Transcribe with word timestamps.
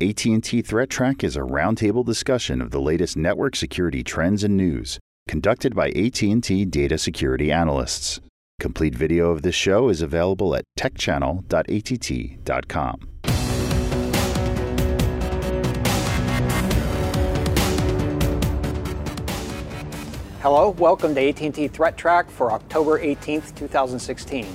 AT&T 0.00 0.62
Threat 0.62 0.90
Track 0.90 1.24
is 1.24 1.34
a 1.34 1.40
roundtable 1.40 2.06
discussion 2.06 2.62
of 2.62 2.70
the 2.70 2.80
latest 2.80 3.16
network 3.16 3.56
security 3.56 4.04
trends 4.04 4.44
and 4.44 4.56
news, 4.56 5.00
conducted 5.26 5.74
by 5.74 5.88
AT&T 5.88 6.66
data 6.66 6.96
security 6.96 7.50
analysts. 7.50 8.20
Complete 8.60 8.94
video 8.94 9.32
of 9.32 9.42
this 9.42 9.56
show 9.56 9.88
is 9.88 10.00
available 10.00 10.54
at 10.54 10.62
techchannel.att.com. 10.78 13.08
Hello, 20.40 20.70
welcome 20.78 21.16
to 21.16 21.28
AT&T 21.28 21.66
Threat 21.66 21.96
Track 21.96 22.30
for 22.30 22.52
October 22.52 23.00
18th, 23.00 23.52
2016. 23.56 24.46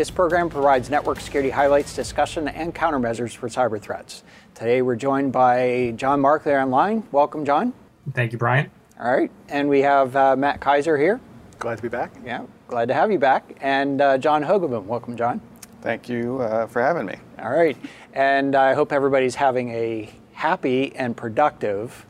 This 0.00 0.10
program 0.10 0.48
provides 0.48 0.88
network 0.88 1.20
security 1.20 1.50
highlights, 1.50 1.94
discussion, 1.94 2.48
and 2.48 2.74
countermeasures 2.74 3.36
for 3.36 3.50
cyber 3.50 3.78
threats. 3.78 4.22
Today 4.54 4.80
we're 4.80 4.96
joined 4.96 5.30
by 5.30 5.92
John 5.94 6.22
Markley 6.22 6.54
online. 6.54 7.06
Welcome, 7.12 7.44
John. 7.44 7.74
Thank 8.14 8.32
you, 8.32 8.38
Brian. 8.38 8.70
All 8.98 9.12
right, 9.14 9.30
and 9.50 9.68
we 9.68 9.82
have 9.82 10.16
uh, 10.16 10.36
Matt 10.36 10.58
Kaiser 10.58 10.96
here. 10.96 11.20
Glad 11.58 11.76
to 11.76 11.82
be 11.82 11.90
back. 11.90 12.12
Yeah, 12.24 12.46
glad 12.66 12.88
to 12.88 12.94
have 12.94 13.12
you 13.12 13.18
back. 13.18 13.58
And 13.60 14.00
uh, 14.00 14.16
John 14.16 14.42
Hogoboom. 14.42 14.84
Welcome, 14.84 15.18
John. 15.18 15.42
Thank 15.82 16.08
you 16.08 16.40
uh, 16.40 16.66
for 16.66 16.80
having 16.80 17.04
me. 17.04 17.16
All 17.38 17.50
right, 17.50 17.76
and 18.14 18.54
I 18.54 18.72
hope 18.72 18.92
everybody's 18.92 19.34
having 19.34 19.68
a 19.68 20.08
happy 20.32 20.96
and 20.96 21.14
productive 21.14 22.06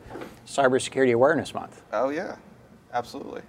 Cybersecurity 0.47 1.13
Awareness 1.13 1.53
Month. 1.55 1.83
Oh, 1.93 2.11
yeah, 2.11 2.37
absolutely. 2.93 3.43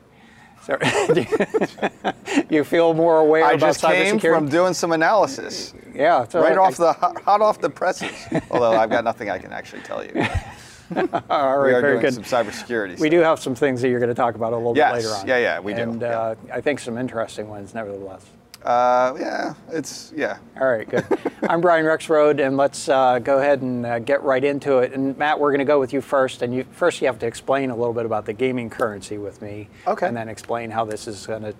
So, 0.63 0.77
you 2.49 2.63
feel 2.63 2.93
more 2.93 3.19
aware 3.19 3.45
I 3.45 3.53
about 3.53 3.59
just 3.59 3.81
came 3.81 4.17
cybersecurity? 4.19 4.35
from 4.35 4.49
doing 4.49 4.73
some 4.73 4.91
analysis. 4.91 5.73
yeah, 5.93 6.27
so 6.27 6.41
right 6.41 6.53
I- 6.53 6.57
off 6.61 6.77
the 6.77 6.93
hot, 6.93 7.21
hot 7.21 7.41
off 7.41 7.59
the 7.59 7.69
presses. 7.69 8.11
Although 8.51 8.71
I've 8.73 8.89
got 8.89 9.03
nothing 9.03 9.29
I 9.29 9.37
can 9.39 9.51
actually 9.51 9.81
tell 9.81 10.03
you. 10.05 10.11
All 10.95 11.57
right, 11.57 11.67
we 11.67 11.73
are 11.73 11.81
very 11.81 11.99
doing 11.99 12.01
good. 12.01 12.13
some 12.13 12.23
cybersecurity. 12.23 12.91
We 12.91 12.95
stuff. 12.97 13.09
do 13.11 13.19
have 13.19 13.39
some 13.39 13.55
things 13.55 13.81
that 13.81 13.89
you're 13.89 13.99
going 13.99 14.09
to 14.09 14.15
talk 14.15 14.35
about 14.35 14.53
a 14.53 14.57
little 14.57 14.75
Yes, 14.75 14.91
bit 14.93 15.03
later 15.05 15.15
on. 15.21 15.27
yeah, 15.27 15.37
yeah, 15.37 15.59
we 15.59 15.73
do, 15.73 15.81
And 15.83 16.01
yeah. 16.01 16.07
uh, 16.19 16.35
I 16.53 16.61
think 16.61 16.79
some 16.79 16.97
interesting 16.97 17.47
ones, 17.47 17.73
nevertheless. 17.73 18.25
Uh, 18.63 19.15
yeah, 19.19 19.53
it's 19.71 20.13
yeah. 20.15 20.37
All 20.59 20.67
right, 20.67 20.87
good. 20.87 21.05
I'm 21.49 21.61
Brian 21.61 21.85
Rexroad, 21.85 22.45
and 22.45 22.57
let's 22.57 22.87
uh, 22.89 23.17
go 23.19 23.39
ahead 23.39 23.61
and 23.61 23.85
uh, 23.85 23.99
get 23.99 24.21
right 24.21 24.43
into 24.43 24.79
it. 24.79 24.93
And 24.93 25.17
Matt, 25.17 25.39
we're 25.39 25.49
going 25.49 25.59
to 25.59 25.65
go 25.65 25.79
with 25.79 25.93
you 25.93 26.01
first. 26.01 26.41
And 26.41 26.53
you 26.53 26.65
first, 26.71 27.01
you 27.01 27.07
have 27.07 27.17
to 27.19 27.27
explain 27.27 27.71
a 27.71 27.75
little 27.75 27.93
bit 27.93 28.05
about 28.05 28.25
the 28.25 28.33
gaming 28.33 28.69
currency 28.69 29.17
with 29.17 29.41
me. 29.41 29.67
Okay. 29.87 30.07
And 30.07 30.15
then 30.15 30.29
explain 30.29 30.69
how 30.69 30.85
this 30.85 31.07
is 31.07 31.25
going 31.25 31.41
to, 31.41 31.55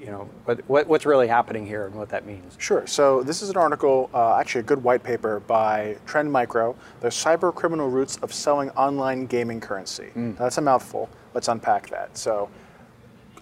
you 0.00 0.06
know, 0.06 0.28
what, 0.46 0.60
what 0.68 0.86
what's 0.86 1.04
really 1.04 1.28
happening 1.28 1.66
here 1.66 1.86
and 1.86 1.94
what 1.94 2.08
that 2.08 2.24
means. 2.24 2.56
Sure. 2.58 2.86
So 2.86 3.22
this 3.22 3.42
is 3.42 3.50
an 3.50 3.56
article, 3.58 4.08
uh, 4.14 4.36
actually 4.36 4.60
a 4.60 4.64
good 4.64 4.82
white 4.82 5.02
paper 5.02 5.40
by 5.40 5.98
Trend 6.06 6.32
Micro, 6.32 6.74
the 7.00 7.08
cyber 7.08 7.54
criminal 7.54 7.90
roots 7.90 8.16
of 8.18 8.32
selling 8.32 8.70
online 8.70 9.26
gaming 9.26 9.60
currency. 9.60 10.10
Now, 10.14 10.32
that's 10.38 10.56
a 10.56 10.62
mouthful. 10.62 11.10
Let's 11.34 11.48
unpack 11.48 11.90
that. 11.90 12.16
So 12.16 12.48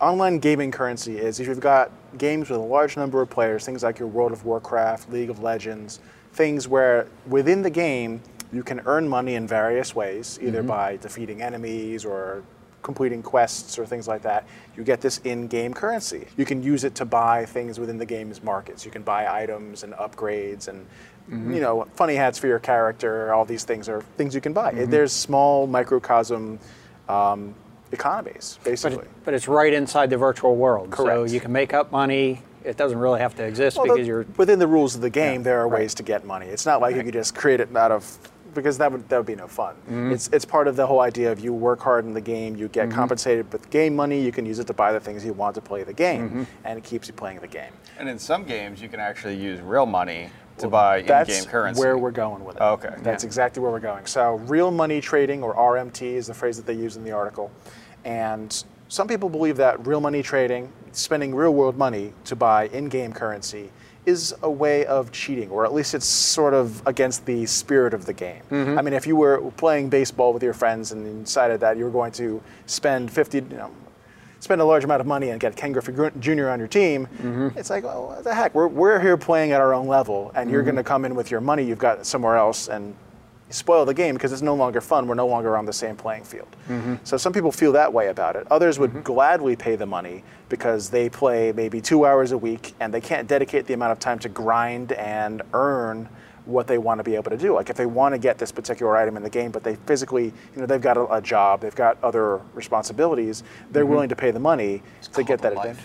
online 0.00 0.38
gaming 0.38 0.70
currency 0.70 1.18
is 1.18 1.40
if 1.40 1.46
you've 1.46 1.60
got 1.60 1.90
games 2.18 2.50
with 2.50 2.58
a 2.58 2.62
large 2.62 2.96
number 2.96 3.20
of 3.20 3.30
players, 3.30 3.64
things 3.64 3.82
like 3.82 3.98
your 3.98 4.08
World 4.08 4.32
of 4.32 4.44
Warcraft, 4.44 5.10
League 5.10 5.30
of 5.30 5.40
Legends, 5.40 6.00
things 6.32 6.66
where 6.66 7.06
within 7.26 7.62
the 7.62 7.70
game 7.70 8.20
you 8.52 8.62
can 8.62 8.80
earn 8.86 9.08
money 9.08 9.34
in 9.34 9.46
various 9.46 9.94
ways, 9.94 10.38
either 10.42 10.58
mm-hmm. 10.58 10.68
by 10.68 10.96
defeating 10.96 11.42
enemies 11.42 12.04
or 12.04 12.42
completing 12.82 13.22
quests 13.22 13.78
or 13.78 13.86
things 13.86 14.08
like 14.08 14.22
that. 14.22 14.46
You 14.76 14.84
get 14.84 15.00
this 15.00 15.18
in-game 15.18 15.74
currency. 15.74 16.26
You 16.36 16.44
can 16.44 16.62
use 16.62 16.84
it 16.84 16.94
to 16.96 17.04
buy 17.04 17.44
things 17.44 17.78
within 17.78 17.98
the 17.98 18.06
game's 18.06 18.42
markets. 18.42 18.84
You 18.84 18.90
can 18.90 19.02
buy 19.02 19.42
items 19.42 19.82
and 19.82 19.92
upgrades 19.94 20.68
and 20.68 20.86
mm-hmm. 21.30 21.52
you 21.52 21.60
know 21.60 21.86
funny 21.94 22.14
hats 22.14 22.38
for 22.38 22.46
your 22.46 22.58
character. 22.58 23.32
All 23.32 23.44
these 23.44 23.64
things 23.64 23.88
are 23.88 24.00
things 24.16 24.34
you 24.34 24.40
can 24.40 24.52
buy. 24.52 24.72
Mm-hmm. 24.72 24.90
There's 24.90 25.12
small 25.12 25.66
microcosm 25.66 26.58
um, 27.08 27.54
economies, 27.92 28.58
But, 28.62 28.70
basically. 28.70 28.98
it, 29.04 29.10
but 29.24 29.34
it's 29.34 29.48
right 29.48 29.72
inside 29.72 30.10
the 30.10 30.16
virtual 30.16 30.56
world. 30.56 30.94
So 30.96 31.24
you 31.24 31.40
can 31.40 31.52
make 31.52 31.74
up 31.74 31.90
money. 31.92 32.42
It 32.64 32.76
doesn't 32.76 32.98
really 32.98 33.20
have 33.20 33.34
to 33.36 33.44
exist 33.44 33.76
Well, 33.76 33.86
because 33.86 33.98
the- 34.00 34.04
you're. 34.04 34.26
within 34.36 34.58
the 34.58 34.66
rules 34.66 34.94
of 34.94 35.00
the 35.00 35.10
game. 35.10 35.42
there 35.42 35.60
are 35.60 35.68
right. 35.68 35.80
ways 35.80 35.94
to 35.94 36.02
get 36.02 36.24
money. 36.26 36.46
It's 36.46 36.66
not 36.66 36.80
like 36.80 36.94
you 36.96 37.02
could 37.02 37.14
just 37.14 37.34
create 37.34 37.60
it 37.60 37.74
out 37.76 37.90
of 37.90 38.18
because 38.52 38.78
that 38.78 38.90
would 38.90 39.08
that 39.08 39.16
would 39.16 39.26
be 39.26 39.36
no 39.36 39.46
fun. 39.46 39.76
Mm-hmm. 39.86 40.10
It's 40.12 40.28
it's 40.32 40.44
part 40.44 40.66
of 40.66 40.74
the 40.76 40.84
whole 40.86 41.00
idea 41.00 41.30
of 41.30 41.38
you 41.38 41.52
work 41.54 41.80
hard 41.80 42.04
in 42.04 42.12
the 42.14 42.20
game, 42.20 42.56
you 42.56 42.66
get 42.68 42.90
compensated 42.90 43.50
with 43.52 43.70
game 43.70 43.94
money, 43.94 44.20
you 44.20 44.32
can 44.32 44.44
use 44.44 44.58
it 44.58 44.66
to 44.66 44.72
buy 44.74 44.92
the 44.92 44.98
things 44.98 45.24
you 45.24 45.32
want 45.32 45.54
to 45.54 45.60
play 45.60 45.84
the 45.84 45.92
game, 45.92 46.28
Mm-hmm. 46.28 46.42
and 46.64 46.76
it 46.76 46.82
keeps 46.84 47.06
you 47.08 47.14
playing 47.14 47.38
the 47.38 47.46
game. 47.46 47.72
And 47.98 48.08
in 48.08 48.18
some 48.18 48.42
games, 48.44 48.82
you 48.82 48.88
can 48.88 48.98
actually 48.98 49.36
use 49.36 49.60
real 49.60 49.86
money 49.86 50.30
to 50.60 50.68
buy 50.68 51.02
That's 51.02 51.30
in-game 51.30 51.50
currency. 51.50 51.80
where 51.80 51.98
we're 51.98 52.10
going 52.10 52.44
with 52.44 52.56
it. 52.56 52.62
Okay. 52.62 52.94
That's 52.98 53.24
exactly 53.24 53.62
where 53.62 53.70
we're 53.70 53.80
going. 53.80 54.06
So, 54.06 54.36
real 54.46 54.70
money 54.70 55.00
trading, 55.00 55.42
or 55.42 55.54
RMT, 55.54 56.02
is 56.02 56.26
the 56.26 56.34
phrase 56.34 56.56
that 56.56 56.66
they 56.66 56.74
use 56.74 56.96
in 56.96 57.04
the 57.04 57.12
article. 57.12 57.50
And 58.04 58.64
some 58.88 59.06
people 59.08 59.28
believe 59.28 59.56
that 59.58 59.86
real 59.86 60.00
money 60.00 60.22
trading, 60.22 60.72
spending 60.92 61.34
real 61.34 61.54
world 61.54 61.76
money 61.76 62.12
to 62.24 62.36
buy 62.36 62.68
in 62.68 62.88
game 62.88 63.12
currency, 63.12 63.70
is 64.06 64.34
a 64.42 64.50
way 64.50 64.86
of 64.86 65.12
cheating, 65.12 65.50
or 65.50 65.64
at 65.64 65.74
least 65.74 65.94
it's 65.94 66.06
sort 66.06 66.54
of 66.54 66.84
against 66.86 67.26
the 67.26 67.44
spirit 67.46 67.92
of 67.92 68.06
the 68.06 68.12
game. 68.12 68.42
Mm-hmm. 68.50 68.78
I 68.78 68.82
mean, 68.82 68.94
if 68.94 69.06
you 69.06 69.14
were 69.14 69.50
playing 69.58 69.90
baseball 69.90 70.32
with 70.32 70.42
your 70.42 70.54
friends 70.54 70.92
and 70.92 71.06
you 71.06 71.22
decided 71.22 71.60
that 71.60 71.76
you 71.76 71.84
were 71.84 71.90
going 71.90 72.12
to 72.12 72.42
spend 72.66 73.10
50, 73.10 73.38
you 73.38 73.42
know, 73.50 73.70
spend 74.40 74.60
a 74.60 74.64
large 74.64 74.84
amount 74.84 75.00
of 75.00 75.06
money 75.06 75.30
and 75.30 75.40
get 75.40 75.54
Ken 75.54 75.72
Griffey 75.72 75.92
Jr. 76.18 76.48
on 76.48 76.58
your 76.58 76.68
team, 76.68 77.06
mm-hmm. 77.06 77.48
it's 77.56 77.70
like, 77.70 77.84
oh, 77.84 78.06
what 78.06 78.24
the 78.24 78.34
heck? 78.34 78.54
We're, 78.54 78.66
we're 78.66 78.98
here 78.98 79.16
playing 79.16 79.52
at 79.52 79.60
our 79.60 79.72
own 79.72 79.86
level, 79.86 80.32
and 80.34 80.50
you're 80.50 80.60
mm-hmm. 80.60 80.66
going 80.66 80.76
to 80.76 80.84
come 80.84 81.04
in 81.04 81.14
with 81.14 81.30
your 81.30 81.40
money 81.40 81.62
you've 81.62 81.78
got 81.78 82.04
somewhere 82.06 82.36
else 82.36 82.68
and 82.68 82.94
spoil 83.50 83.84
the 83.84 83.94
game 83.94 84.14
because 84.14 84.32
it's 84.32 84.42
no 84.42 84.54
longer 84.54 84.80
fun. 84.80 85.06
We're 85.06 85.14
no 85.14 85.26
longer 85.26 85.56
on 85.56 85.66
the 85.66 85.72
same 85.72 85.96
playing 85.96 86.24
field. 86.24 86.48
Mm-hmm. 86.68 86.96
So 87.04 87.16
some 87.16 87.32
people 87.32 87.52
feel 87.52 87.72
that 87.72 87.92
way 87.92 88.08
about 88.08 88.36
it. 88.36 88.46
Others 88.50 88.78
would 88.78 89.04
gladly 89.04 89.56
pay 89.56 89.76
the 89.76 89.86
money 89.86 90.22
because 90.48 90.88
they 90.88 91.08
play 91.08 91.52
maybe 91.52 91.80
two 91.80 92.06
hours 92.06 92.32
a 92.32 92.38
week 92.38 92.74
and 92.80 92.94
they 92.94 93.00
can't 93.00 93.28
dedicate 93.28 93.66
the 93.66 93.74
amount 93.74 93.92
of 93.92 93.98
time 93.98 94.18
to 94.20 94.28
grind 94.28 94.92
and 94.92 95.42
earn 95.52 96.08
what 96.50 96.66
they 96.66 96.78
want 96.78 96.98
to 96.98 97.04
be 97.04 97.14
able 97.14 97.30
to 97.30 97.36
do. 97.36 97.54
Like 97.54 97.70
if 97.70 97.76
they 97.76 97.86
want 97.86 98.14
to 98.14 98.18
get 98.18 98.38
this 98.38 98.52
particular 98.52 98.96
item 98.96 99.16
in 99.16 99.22
the 99.22 99.30
game, 99.30 99.50
but 99.50 99.62
they 99.62 99.76
physically, 99.86 100.26
you 100.26 100.60
know, 100.60 100.66
they've 100.66 100.80
got 100.80 100.96
a, 100.96 101.06
a 101.14 101.20
job, 101.20 101.60
they've 101.60 101.74
got 101.74 102.02
other 102.02 102.40
responsibilities, 102.54 103.42
they're 103.70 103.86
willing 103.86 104.08
to 104.08 104.16
pay 104.16 104.30
the 104.30 104.40
money 104.40 104.82
to 105.12 105.22
get 105.22 105.40
that 105.40 105.54
called 105.54 105.66
advantage. 105.66 105.84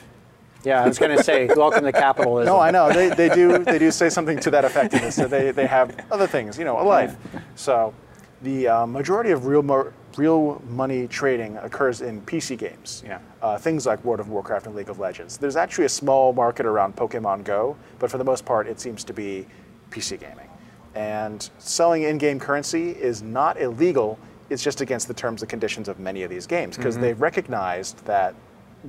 Yeah, 0.64 0.84
I 0.84 0.88
was 0.88 0.98
going 0.98 1.16
to 1.16 1.24
say, 1.24 1.46
welcome 1.56 1.84
to 1.84 1.92
capitalism. 1.92 2.52
No, 2.52 2.60
I 2.60 2.72
know 2.72 2.92
they, 2.92 3.10
they 3.10 3.30
do 3.30 3.60
they 3.60 3.78
do 3.78 3.92
say 3.92 4.10
something 4.10 4.40
to 4.40 4.52
that 4.52 4.66
effect 4.66 4.94
in 4.96 5.02
this. 5.02 5.16
So 5.16 5.28
they, 5.28 5.52
they 5.52 5.68
have 5.68 5.96
other 6.12 6.26
things, 6.26 6.58
you 6.58 6.66
know, 6.66 6.82
a 6.82 6.84
life. 6.84 7.16
So 7.54 7.94
the 8.42 8.68
uh, 8.68 8.86
majority 8.88 9.32
of 9.32 9.46
real 9.46 9.62
mo- 9.62 9.94
real 10.18 10.62
money 10.68 11.08
trading 11.08 11.58
occurs 11.58 12.02
in 12.02 12.22
PC 12.22 12.58
games. 12.58 13.04
Yeah. 13.06 13.20
Uh, 13.42 13.58
things 13.58 13.86
like 13.86 14.04
World 14.04 14.20
of 14.20 14.30
Warcraft 14.30 14.66
and 14.66 14.76
League 14.76 14.90
of 14.90 14.98
Legends. 14.98 15.38
There's 15.38 15.56
actually 15.56 15.86
a 15.86 15.90
small 15.90 16.34
market 16.34 16.66
around 16.66 16.96
Pokemon 16.96 17.44
Go, 17.44 17.76
but 18.00 18.10
for 18.10 18.18
the 18.18 18.24
most 18.24 18.46
part, 18.46 18.68
it 18.68 18.80
seems 18.80 19.04
to 19.04 19.14
be 19.14 19.46
PC 19.92 20.20
gaming. 20.20 20.48
And 20.96 21.48
selling 21.60 22.04
in-game 22.04 22.40
currency 22.40 22.92
is 22.92 23.22
not 23.22 23.60
illegal. 23.60 24.18
It's 24.50 24.64
just 24.64 24.80
against 24.82 25.08
the 25.08 25.14
terms 25.14 25.42
and 25.42 25.50
conditions 25.50 25.88
of 25.90 26.00
many 26.00 26.24
of 26.24 26.30
these 26.30 26.48
games 26.48 26.78
because 26.78 26.98
they've 26.98 27.20
recognized 27.20 28.04
that 28.06 28.34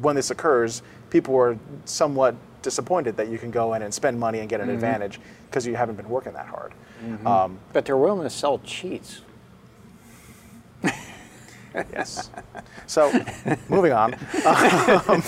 when 0.01 0.15
this 0.15 0.31
occurs, 0.31 0.83
people 1.11 1.35
are 1.37 1.59
somewhat 1.85 2.37
disappointed 2.63 3.17
that 3.17 3.29
you 3.29 3.39
can 3.39 3.51
go 3.51 3.75
in 3.75 3.83
and 3.83 3.93
spend 3.93 4.19
money 4.21 4.39
and 4.41 4.49
get 4.49 4.61
an 4.61 4.69
advantage 4.71 5.19
because 5.49 5.67
you 5.67 5.75
haven't 5.75 5.97
been 5.97 6.09
working 6.09 6.33
that 6.35 6.47
hard. 6.47 6.73
Um, 7.25 7.59
But 7.73 7.85
they're 7.85 7.97
willing 7.97 8.23
to 8.23 8.31
sell 8.31 8.59
cheats. 8.61 9.23
yes. 11.75 12.31
So, 12.87 13.13
moving 13.69 13.93
on. 13.93 14.15
Um, 14.45 15.23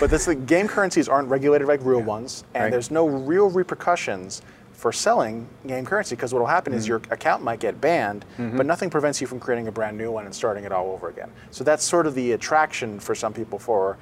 but 0.00 0.10
this, 0.10 0.24
the 0.26 0.34
game 0.34 0.68
currencies 0.68 1.08
aren't 1.08 1.28
regulated 1.28 1.68
like 1.68 1.80
real 1.84 2.00
ones, 2.00 2.44
and 2.54 2.64
Right. 2.64 2.70
there's 2.70 2.90
no 2.90 3.06
real 3.06 3.48
repercussions 3.50 4.42
for 4.78 4.92
selling 4.92 5.48
game 5.66 5.84
currency 5.84 6.14
because 6.14 6.32
what 6.32 6.38
will 6.38 6.46
happen 6.46 6.72
is 6.72 6.84
mm. 6.84 6.90
your 6.90 6.96
account 7.10 7.42
might 7.42 7.58
get 7.58 7.80
banned, 7.80 8.24
mm-hmm. 8.38 8.56
but 8.56 8.64
nothing 8.64 8.88
prevents 8.88 9.20
you 9.20 9.26
from 9.26 9.40
creating 9.40 9.66
a 9.66 9.72
brand 9.72 9.98
new 9.98 10.12
one 10.12 10.24
and 10.24 10.32
starting 10.32 10.62
it 10.62 10.70
all 10.70 10.92
over 10.92 11.08
again. 11.08 11.28
So 11.50 11.64
that's 11.64 11.82
sort 11.82 12.06
of 12.06 12.14
the 12.14 12.30
attraction 12.30 13.00
for 13.00 13.16
some 13.16 13.32
people 13.32 13.58
for, 13.58 13.98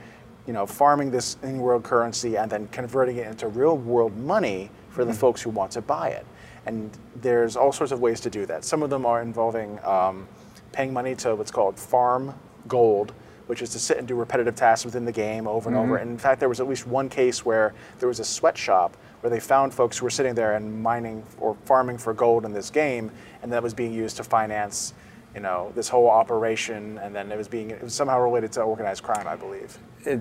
you 0.46 0.52
know, 0.52 0.66
farming 0.66 1.10
this 1.10 1.38
in-world 1.42 1.82
currency 1.82 2.36
and 2.36 2.50
then 2.50 2.68
converting 2.68 3.16
it 3.16 3.26
into 3.26 3.48
real-world 3.48 4.18
money 4.18 4.70
for 4.90 5.06
the 5.06 5.12
mm. 5.12 5.16
folks 5.16 5.40
who 5.40 5.48
want 5.48 5.70
to 5.72 5.80
buy 5.80 6.10
it. 6.10 6.26
And 6.66 6.90
there's 7.22 7.56
all 7.56 7.72
sorts 7.72 7.90
of 7.90 8.00
ways 8.00 8.20
to 8.20 8.28
do 8.28 8.44
that. 8.44 8.62
Some 8.62 8.82
of 8.82 8.90
them 8.90 9.06
are 9.06 9.22
involving 9.22 9.82
um, 9.82 10.28
paying 10.72 10.92
money 10.92 11.14
to 11.14 11.34
what's 11.36 11.50
called 11.50 11.78
farm 11.78 12.34
gold, 12.68 13.14
which 13.46 13.62
is 13.62 13.70
to 13.70 13.78
sit 13.78 13.96
and 13.96 14.06
do 14.06 14.14
repetitive 14.14 14.56
tasks 14.56 14.84
within 14.84 15.06
the 15.06 15.12
game 15.12 15.46
over 15.46 15.70
and 15.70 15.78
over. 15.78 15.94
Mm-hmm. 15.94 16.02
And 16.02 16.10
in 16.10 16.18
fact, 16.18 16.38
there 16.38 16.50
was 16.50 16.60
at 16.60 16.68
least 16.68 16.86
one 16.86 17.08
case 17.08 17.46
where 17.46 17.72
there 17.98 18.08
was 18.08 18.20
a 18.20 18.24
sweatshop 18.26 18.94
where 19.20 19.30
they 19.30 19.40
found 19.40 19.72
folks 19.74 19.98
who 19.98 20.04
were 20.06 20.10
sitting 20.10 20.34
there 20.34 20.54
and 20.54 20.82
mining 20.82 21.22
or 21.38 21.56
farming 21.64 21.98
for 21.98 22.12
gold 22.14 22.44
in 22.44 22.52
this 22.52 22.70
game, 22.70 23.10
and 23.42 23.52
that 23.52 23.62
was 23.62 23.74
being 23.74 23.92
used 23.92 24.16
to 24.18 24.24
finance 24.24 24.94
you 25.34 25.42
know, 25.42 25.70
this 25.74 25.86
whole 25.86 26.08
operation, 26.08 26.96
and 27.02 27.14
then 27.14 27.30
it 27.30 27.36
was 27.36 27.46
being 27.46 27.68
it 27.70 27.82
was 27.82 27.92
somehow 27.92 28.18
related 28.18 28.50
to 28.52 28.62
organized 28.62 29.02
crime, 29.02 29.26
I 29.28 29.36
believe. 29.36 29.76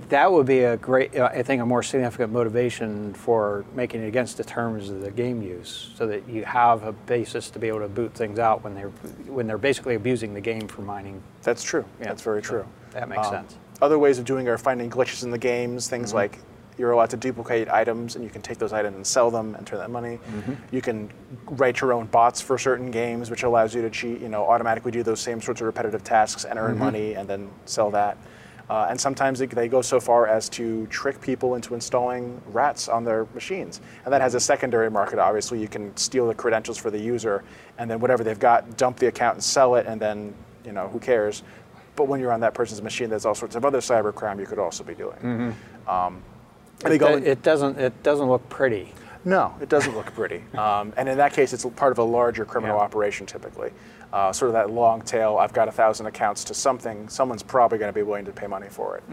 That 0.09 0.29
would 0.29 0.45
be 0.45 0.61
a 0.63 0.75
great, 0.75 1.15
uh, 1.15 1.29
I 1.31 1.41
think, 1.41 1.61
a 1.61 1.65
more 1.65 1.83
significant 1.83 2.33
motivation 2.33 3.13
for 3.13 3.63
making 3.75 4.01
it 4.03 4.07
against 4.07 4.35
the 4.35 4.43
terms 4.43 4.89
of 4.89 4.99
the 4.99 5.11
game 5.11 5.41
use, 5.41 5.91
so 5.95 6.05
that 6.07 6.27
you 6.27 6.43
have 6.43 6.83
a 6.83 6.91
basis 6.91 7.49
to 7.51 7.59
be 7.59 7.69
able 7.69 7.79
to 7.79 7.87
boot 7.87 8.13
things 8.13 8.39
out 8.39 8.61
when 8.65 8.75
they're 8.75 8.89
when 9.27 9.47
they're 9.47 9.57
basically 9.57 9.95
abusing 9.95 10.33
the 10.33 10.41
game 10.41 10.67
for 10.67 10.81
mining. 10.81 11.21
That's 11.43 11.63
true. 11.63 11.85
Yeah, 12.01 12.07
That's 12.07 12.21
very 12.21 12.43
so 12.43 12.49
true. 12.49 12.65
that 12.91 13.07
makes 13.07 13.25
Um, 13.27 13.33
sense. 13.35 13.55
Other 13.81 13.97
ways 13.97 14.19
of 14.19 14.25
doing 14.25 14.47
it 14.47 14.49
are 14.49 14.57
finding 14.57 14.89
glitches 14.89 15.23
in 15.23 15.31
the 15.31 15.37
games, 15.37 15.87
things 15.87 16.09
Mm-hmm. 16.09 16.17
like 16.17 16.39
you're 16.77 16.91
allowed 16.91 17.09
to 17.11 17.17
duplicate 17.17 17.69
items 17.69 18.15
and 18.15 18.23
you 18.23 18.29
can 18.29 18.41
take 18.41 18.57
those 18.57 18.73
items 18.73 18.95
and 18.95 19.07
sell 19.07 19.31
them 19.31 19.55
and 19.55 19.65
turn 19.65 19.79
that 19.79 19.91
money. 19.91 20.17
Mm-hmm. 20.17 20.53
You 20.75 20.81
can 20.81 21.09
write 21.45 21.79
your 21.81 21.93
own 21.93 22.07
bots 22.07 22.41
for 22.41 22.57
certain 22.57 22.91
games, 22.91 23.29
which 23.29 23.43
allows 23.43 23.73
you 23.73 23.81
to 23.81 23.89
cheat, 23.89 24.19
you 24.19 24.29
know, 24.29 24.45
automatically 24.45 24.91
do 24.91 25.03
those 25.03 25.19
same 25.19 25.39
sorts 25.41 25.61
of 25.61 25.67
repetitive 25.67 26.03
tasks 26.03 26.43
and 26.43 26.55
Mm-hmm. 26.59 26.71
earn 26.71 26.77
money 26.77 27.13
and 27.13 27.27
then 27.29 27.49
sell 27.65 27.91
that. 27.91 28.17
Uh, 28.67 28.87
and 28.89 28.99
sometimes 28.99 29.37
they, 29.37 29.45
they 29.45 29.67
go 29.67 29.81
so 29.81 29.99
far 29.99 30.25
as 30.27 30.49
to 30.49 30.87
trick 30.87 31.21
people 31.21 31.53
into 31.53 31.75
installing 31.75 32.41
rats 32.47 32.89
on 32.89 33.03
their 33.03 33.27
machines. 33.35 33.79
And 34.05 34.11
that 34.13 34.21
has 34.21 34.33
a 34.33 34.39
secondary 34.39 34.89
market, 34.89 35.19
obviously. 35.19 35.61
You 35.61 35.67
can 35.67 35.95
steal 35.95 36.27
the 36.27 36.33
credentials 36.33 36.77
for 36.77 36.89
the 36.89 36.99
user 36.99 37.43
and 37.77 37.89
then 37.91 37.99
whatever 37.99 38.23
they've 38.23 38.39
got, 38.39 38.75
dump 38.75 38.97
the 38.97 39.07
account 39.07 39.35
and 39.35 39.43
sell 39.43 39.75
it, 39.75 39.85
and 39.85 40.01
then, 40.01 40.33
you 40.65 40.71
know, 40.71 40.87
who 40.87 40.99
cares? 40.99 41.43
But 41.95 42.07
when 42.07 42.19
you're 42.19 42.31
on 42.33 42.39
that 42.39 42.53
person's 42.55 42.81
machine, 42.81 43.09
there's 43.09 43.25
all 43.25 43.35
sorts 43.35 43.55
of 43.55 43.65
other 43.65 43.79
cybercrime 43.79 44.39
you 44.39 44.47
could 44.47 44.57
also 44.59 44.83
be 44.83 44.95
doing. 44.95 45.15
Um, 45.87 46.23
and 46.23 46.23
they 46.23 46.34
It, 46.85 46.99
do- 46.99 47.05
it 47.07 47.41
doesn't 47.43 47.79
it 47.79 48.03
doesn't 48.03 48.27
look 48.27 48.47
pretty. 48.49 48.93
no, 49.23 49.53
it 49.61 49.69
doesn't 49.69 49.95
look 49.95 50.13
pretty. 50.13 50.43
Um, 50.57 50.93
and 50.97 51.07
in 51.09 51.17
that 51.17 51.33
case, 51.33 51.53
it's 51.53 51.65
part 51.75 51.91
of 51.91 51.97
a 51.99 52.03
larger 52.03 52.45
criminal 52.45 52.77
Yeah. 52.77 52.83
operation 52.83 53.25
typically. 53.25 53.71
Uh, 54.13 54.31
sort 54.31 54.47
of 54.49 54.53
that 54.53 54.69
long 54.69 55.01
tail, 55.01 55.37
I've 55.37 55.51
got 55.51 55.67
a 55.67 55.71
thousand 55.71 56.05
accounts 56.05 56.43
to 56.45 56.53
something, 56.53 57.09
someone's 57.09 57.43
probably 57.43 57.77
going 57.77 57.89
to 57.89 57.95
be 57.95 58.03
willing 58.03 58.23
to 58.25 58.31
pay 58.31 58.47
money 58.47 58.67
for 58.69 58.97
it. 58.97 59.03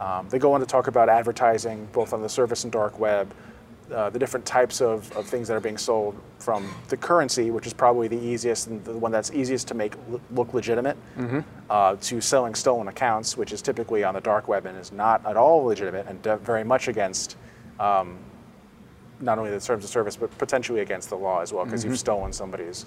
Um, 0.00 0.28
they 0.28 0.38
go 0.38 0.52
on 0.52 0.60
to 0.60 0.66
talk 0.66 0.86
about 0.88 1.08
advertising, 1.08 1.88
both 1.92 2.12
on 2.12 2.22
the 2.22 2.28
surface 2.28 2.62
and 2.64 2.72
dark 2.72 2.98
web, 3.00 3.32
uh, 3.92 4.10
the 4.10 4.18
different 4.18 4.44
types 4.44 4.80
of, 4.80 5.10
of 5.16 5.26
things 5.26 5.46
that 5.48 5.54
are 5.54 5.60
being 5.60 5.78
sold 5.78 6.20
from 6.38 6.68
the 6.88 6.96
currency, 6.96 7.50
which 7.50 7.66
is 7.66 7.72
probably 7.72 8.08
the 8.08 8.18
easiest 8.18 8.66
and 8.66 8.84
the 8.84 8.92
one 8.96 9.12
that's 9.12 9.30
easiest 9.32 9.68
to 9.68 9.74
make 9.74 9.94
l- 10.10 10.20
look 10.32 10.52
legitimate, 10.54 10.96
uh, 11.70 11.96
to 12.00 12.20
selling 12.20 12.54
stolen 12.54 12.88
accounts, 12.88 13.36
which 13.36 13.52
is 13.52 13.62
typically 13.62 14.02
on 14.04 14.14
the 14.14 14.20
dark 14.20 14.48
web 14.48 14.66
and 14.66 14.76
is 14.78 14.92
not 14.92 15.24
at 15.24 15.36
all 15.36 15.64
legitimate 15.64 16.06
and 16.08 16.20
de- 16.22 16.36
very 16.38 16.64
much 16.64 16.88
against 16.88 17.36
um, 17.78 18.18
not 19.20 19.38
only 19.38 19.50
the 19.50 19.60
terms 19.60 19.84
of 19.84 19.90
service, 19.90 20.16
but 20.16 20.36
potentially 20.38 20.80
against 20.80 21.08
the 21.08 21.16
law 21.16 21.40
as 21.40 21.52
well, 21.52 21.64
because 21.64 21.84
you've 21.84 21.98
stolen 21.98 22.32
somebody's 22.32 22.86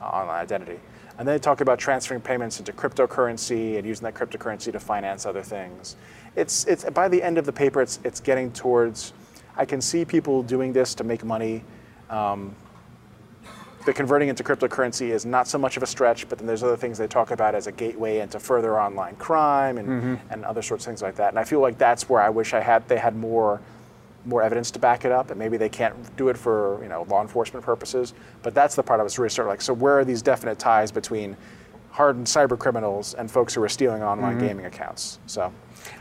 uh, 0.00 0.04
online 0.04 0.40
identity. 0.40 0.80
And 1.18 1.26
then 1.26 1.34
they 1.34 1.38
talk 1.40 1.60
about 1.60 1.78
transferring 1.78 2.20
payments 2.20 2.58
into 2.58 2.72
cryptocurrency 2.72 3.76
and 3.76 3.86
using 3.86 4.04
that 4.04 4.14
cryptocurrency 4.14 4.72
to 4.72 4.80
finance 4.80 5.26
other 5.26 5.42
things. 5.42 5.96
It's, 6.36 6.64
it's 6.66 6.84
by 6.84 7.08
the 7.08 7.22
end 7.22 7.38
of 7.38 7.44
the 7.44 7.52
paper, 7.52 7.82
it's, 7.82 7.98
it's 8.04 8.20
getting 8.20 8.50
towards. 8.52 9.12
I 9.58 9.64
can 9.64 9.80
see 9.80 10.04
people 10.04 10.42
doing 10.44 10.72
this 10.72 10.94
to 10.94 11.04
make 11.04 11.24
money. 11.24 11.64
Um, 12.08 12.54
the 13.84 13.92
converting 13.92 14.28
into 14.28 14.44
cryptocurrency 14.44 15.10
is 15.10 15.26
not 15.26 15.48
so 15.48 15.58
much 15.58 15.76
of 15.76 15.82
a 15.82 15.86
stretch, 15.86 16.28
but 16.28 16.38
then 16.38 16.46
there's 16.46 16.62
other 16.62 16.76
things 16.76 16.96
they 16.96 17.08
talk 17.08 17.32
about 17.32 17.54
as 17.54 17.66
a 17.66 17.72
gateway 17.72 18.20
into 18.20 18.38
further 18.38 18.80
online 18.80 19.16
crime 19.16 19.78
and, 19.78 20.20
and 20.30 20.44
other 20.44 20.62
sorts 20.62 20.84
of 20.84 20.90
things 20.90 21.02
like 21.02 21.16
that. 21.16 21.30
And 21.30 21.38
I 21.38 21.44
feel 21.44 21.60
like 21.60 21.76
that's 21.76 22.08
where 22.08 22.20
I 22.20 22.28
wish 22.28 22.54
I 22.54 22.60
had 22.60 22.86
they 22.88 22.98
had 22.98 23.16
more 23.16 23.60
more 24.24 24.42
evidence 24.42 24.70
to 24.72 24.78
back 24.78 25.04
it 25.04 25.12
up, 25.12 25.30
and 25.30 25.38
maybe 25.38 25.56
they 25.56 25.68
can't 25.70 25.94
do 26.16 26.28
it 26.28 26.36
for 26.36 26.80
you 26.82 26.88
know 26.88 27.06
law 27.08 27.22
enforcement 27.22 27.64
purposes. 27.64 28.14
But 28.42 28.54
that's 28.54 28.74
the 28.74 28.82
part 28.82 29.00
I 29.00 29.02
was 29.02 29.18
really 29.18 29.30
sort 29.30 29.46
of 29.48 29.50
like. 29.50 29.62
So 29.62 29.72
where 29.72 29.98
are 29.98 30.04
these 30.04 30.22
definite 30.22 30.58
ties 30.58 30.92
between 30.92 31.36
hardened 31.98 32.28
cyber 32.28 32.56
criminals 32.56 33.14
and 33.14 33.28
folks 33.28 33.52
who 33.52 33.60
are 33.60 33.68
stealing 33.68 34.04
online 34.04 34.36
mm-hmm. 34.36 34.46
gaming 34.46 34.66
accounts? 34.66 35.18
So 35.26 35.52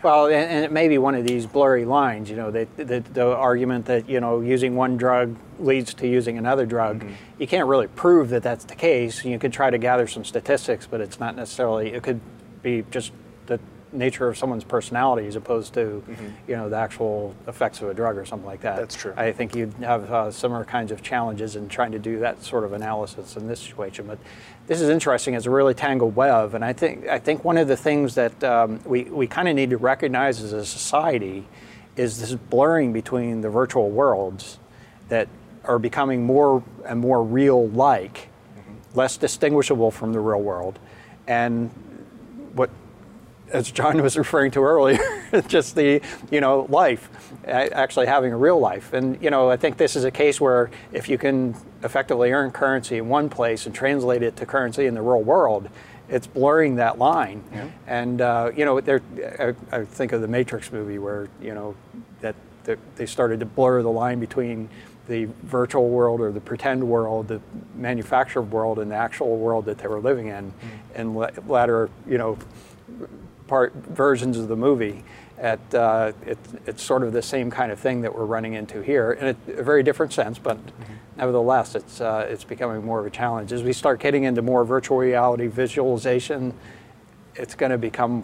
Well, 0.04 0.28
and, 0.28 0.36
and 0.36 0.64
it 0.64 0.72
may 0.72 0.88
be 0.88 1.00
one 1.00 1.16
of 1.16 1.26
these 1.26 1.48
blurry 1.48 1.86
lines. 1.86 2.30
You 2.30 2.36
know, 2.36 2.52
the, 2.52 2.68
the, 2.78 3.00
the 3.00 3.26
argument 3.36 3.88
that 3.88 4.08
you 4.08 4.20
know 4.20 4.42
using 4.42 4.76
one 4.76 4.96
drug 4.96 5.36
leads 5.58 5.96
to 5.96 6.08
using 6.08 6.38
another 6.38 6.68
drug. 6.68 7.00
Mm-hmm. 7.00 7.42
You 7.42 7.48
can't 7.48 7.68
really 7.68 7.88
prove 7.88 8.30
that 8.30 8.44
that's 8.44 8.66
the 8.66 8.76
case. 8.76 9.26
You 9.26 9.40
could 9.40 9.52
try 9.52 9.72
to 9.72 9.80
gather 9.80 10.06
some 10.06 10.24
statistics, 10.24 10.86
but 10.86 11.02
it's 11.02 11.20
not 11.20 11.36
necessarily. 11.36 11.90
It 11.94 12.04
could 12.04 12.22
be 12.62 12.86
just 12.92 13.12
nature 13.92 14.28
of 14.28 14.38
someone's 14.38 14.64
personality 14.64 15.28
as 15.28 15.36
opposed 15.36 15.74
to, 15.74 16.04
you 16.48 16.56
know, 16.56 16.70
the 16.70 16.76
actual 16.76 17.36
effects 17.48 17.82
of 17.82 17.90
a 17.90 17.94
drug 17.94 18.18
or 18.18 18.26
something 18.26 18.46
like 18.46 18.62
that. 18.62 18.78
That's 18.78 18.96
true. 18.96 19.14
I 19.16 19.32
think 19.32 19.56
you'd 19.56 19.74
have 19.76 20.12
uh, 20.12 20.32
similar 20.32 20.66
kinds 20.66 20.92
of 20.92 21.02
challenges 21.02 21.56
in 21.56 21.70
trying 21.70 21.92
to 21.92 22.00
do 22.00 22.20
that 22.20 22.44
sort 22.44 22.64
of 22.64 22.74
analysis 22.74 23.38
in 23.38 23.48
this 23.48 23.60
situation. 23.60 24.08
But 24.08 24.20
this 24.68 24.82
is 24.82 24.90
interesting. 24.90 25.34
It's 25.34 25.46
a 25.46 25.52
really 25.52 25.74
tangled 25.74 26.16
web, 26.16 26.54
and 26.54 26.64
I 26.64 26.74
think 26.74 27.08
I 27.08 27.20
think 27.20 27.44
one 27.44 27.58
of 27.58 27.68
the 27.68 27.78
things 27.78 28.16
that 28.16 28.44
um, 28.44 28.80
we 28.86 29.04
we 29.04 29.28
kind 29.28 29.48
of 29.48 29.56
need 29.56 29.70
to 29.70 29.78
recognize 29.78 30.42
as 30.42 30.54
a 30.54 30.66
society 30.66 31.48
is 31.96 32.20
this 32.20 32.34
blurring 32.34 32.94
between 32.94 33.42
the 33.42 33.50
virtual 33.50 33.90
worlds 33.90 34.60
that 35.10 35.28
are 35.64 35.80
becoming 35.80 36.24
more 36.24 36.64
and 36.86 37.00
more 37.00 37.24
real-like, 37.24 38.30
less 38.94 39.18
distinguishable 39.18 39.90
from 39.92 40.14
the 40.14 40.20
real 40.20 40.42
world, 40.42 40.80
and 41.28 41.70
what 42.54 42.70
as 43.52 43.72
John 43.72 44.02
was 44.02 44.18
referring 44.18 44.52
to 44.52 44.64
earlier, 44.64 45.00
just 45.48 45.76
the 45.76 46.02
you 46.32 46.42
know 46.42 46.66
life, 46.70 47.10
actually 47.46 48.08
having 48.08 48.34
a 48.34 48.38
real 48.38 48.60
life, 48.60 48.94
and 48.94 49.22
you 49.22 49.30
know 49.30 49.50
I 49.50 49.58
think 49.58 49.78
this 49.78 49.96
is 49.96 50.04
a 50.04 50.12
case 50.12 50.40
where 50.42 50.70
if 50.92 51.10
you 51.10 51.18
can 51.18 51.56
effectively 51.84 52.32
earn 52.32 52.52
currency 52.52 52.98
in 52.98 53.08
one 53.08 53.30
place 53.30 53.66
and 53.66 53.74
translate 53.74 54.24
it 54.24 54.36
to 54.38 54.46
currency 54.46 54.86
in 54.86 54.94
the 54.94 55.02
real 55.02 55.22
world, 55.22 55.70
it's 56.10 56.28
blurring 56.28 56.76
that 56.76 56.98
line. 56.98 57.44
And 57.86 58.22
uh, 58.22 58.52
you 58.56 58.66
know 58.66 58.82
there, 58.82 59.02
I, 59.40 59.78
I 59.78 59.86
think 59.86 60.12
of 60.12 60.22
the 60.22 60.28
Matrix 60.28 60.72
movie 60.72 61.00
where 61.00 61.30
you 61.42 61.54
know 61.54 61.76
that 62.22 62.36
that 62.66 62.80
they 62.96 63.06
started 63.06 63.40
to 63.40 63.46
blur 63.46 63.82
the 63.82 63.92
line 63.92 64.20
between 64.20 64.70
the 65.08 65.24
virtual 65.44 65.88
world 65.88 66.20
or 66.20 66.34
the 66.34 66.42
pretend 66.42 66.84
world, 66.84 67.30
the 67.30 67.40
manufactured 67.76 68.42
world, 68.42 68.78
and 68.78 68.92
the 68.92 68.96
actual 68.96 69.38
world 69.38 69.64
that 69.66 69.78
they 69.78 69.88
were 69.88 70.02
living 70.02 70.28
in, 70.28 70.54
and 70.96 71.16
la- 71.16 71.30
latter 71.48 71.90
you 72.06 72.18
know 72.18 72.38
part 73.48 73.74
versions 73.74 74.38
of 74.38 74.48
the 74.48 74.56
movie. 74.56 75.04
At 75.40 75.60
uh, 75.74 76.14
it, 76.26 76.38
it's 76.66 76.82
sort 76.82 77.04
of 77.04 77.14
the 77.14 77.22
same 77.22 77.52
kind 77.52 77.72
of 77.72 77.80
thing 77.80 78.02
that 78.02 78.16
we're 78.16 78.26
running 78.26 78.56
into 78.56 78.82
here, 78.82 79.12
in 79.12 79.28
a, 79.28 79.60
a 79.60 79.64
very 79.64 79.84
different 79.84 80.12
sense, 80.12 80.40
but 80.40 80.58
nevertheless, 81.16 81.76
it's 81.76 82.02
uh, 82.02 82.28
it's 82.28 82.44
becoming 82.44 82.84
more 82.84 83.00
of 83.00 83.06
a 83.06 83.12
challenge 83.12 83.52
as 83.52 83.62
we 83.62 83.74
start 83.74 84.00
getting 84.00 84.24
into 84.24 84.42
more 84.42 84.66
virtual 84.66 84.98
reality 84.98 85.48
visualization. 85.48 86.54
It's 87.36 87.54
going 87.54 87.72
to 87.72 87.78
become 87.78 88.24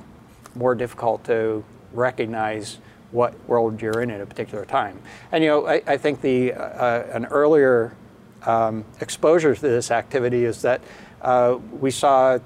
more 0.56 0.74
difficult 0.74 1.24
to 1.26 1.64
recognize 1.94 2.80
what 3.12 3.34
world 3.48 3.80
you're 3.80 4.02
in 4.02 4.10
at 4.10 4.20
a 4.20 4.26
particular 4.26 4.66
time. 4.66 5.00
And 5.32 5.44
you 5.44 5.50
know, 5.52 5.68
I, 5.68 5.84
I 5.86 5.98
think 5.98 6.22
the 6.22 6.54
uh, 6.54 7.04
an 7.14 7.26
earlier 7.26 7.94
um, 8.42 8.86
exposure 9.00 9.54
to 9.56 9.62
this 9.62 9.92
activity 9.92 10.46
is 10.46 10.62
that 10.64 10.82
uh, 11.22 11.58
we 11.80 11.92
saw, 11.92 12.40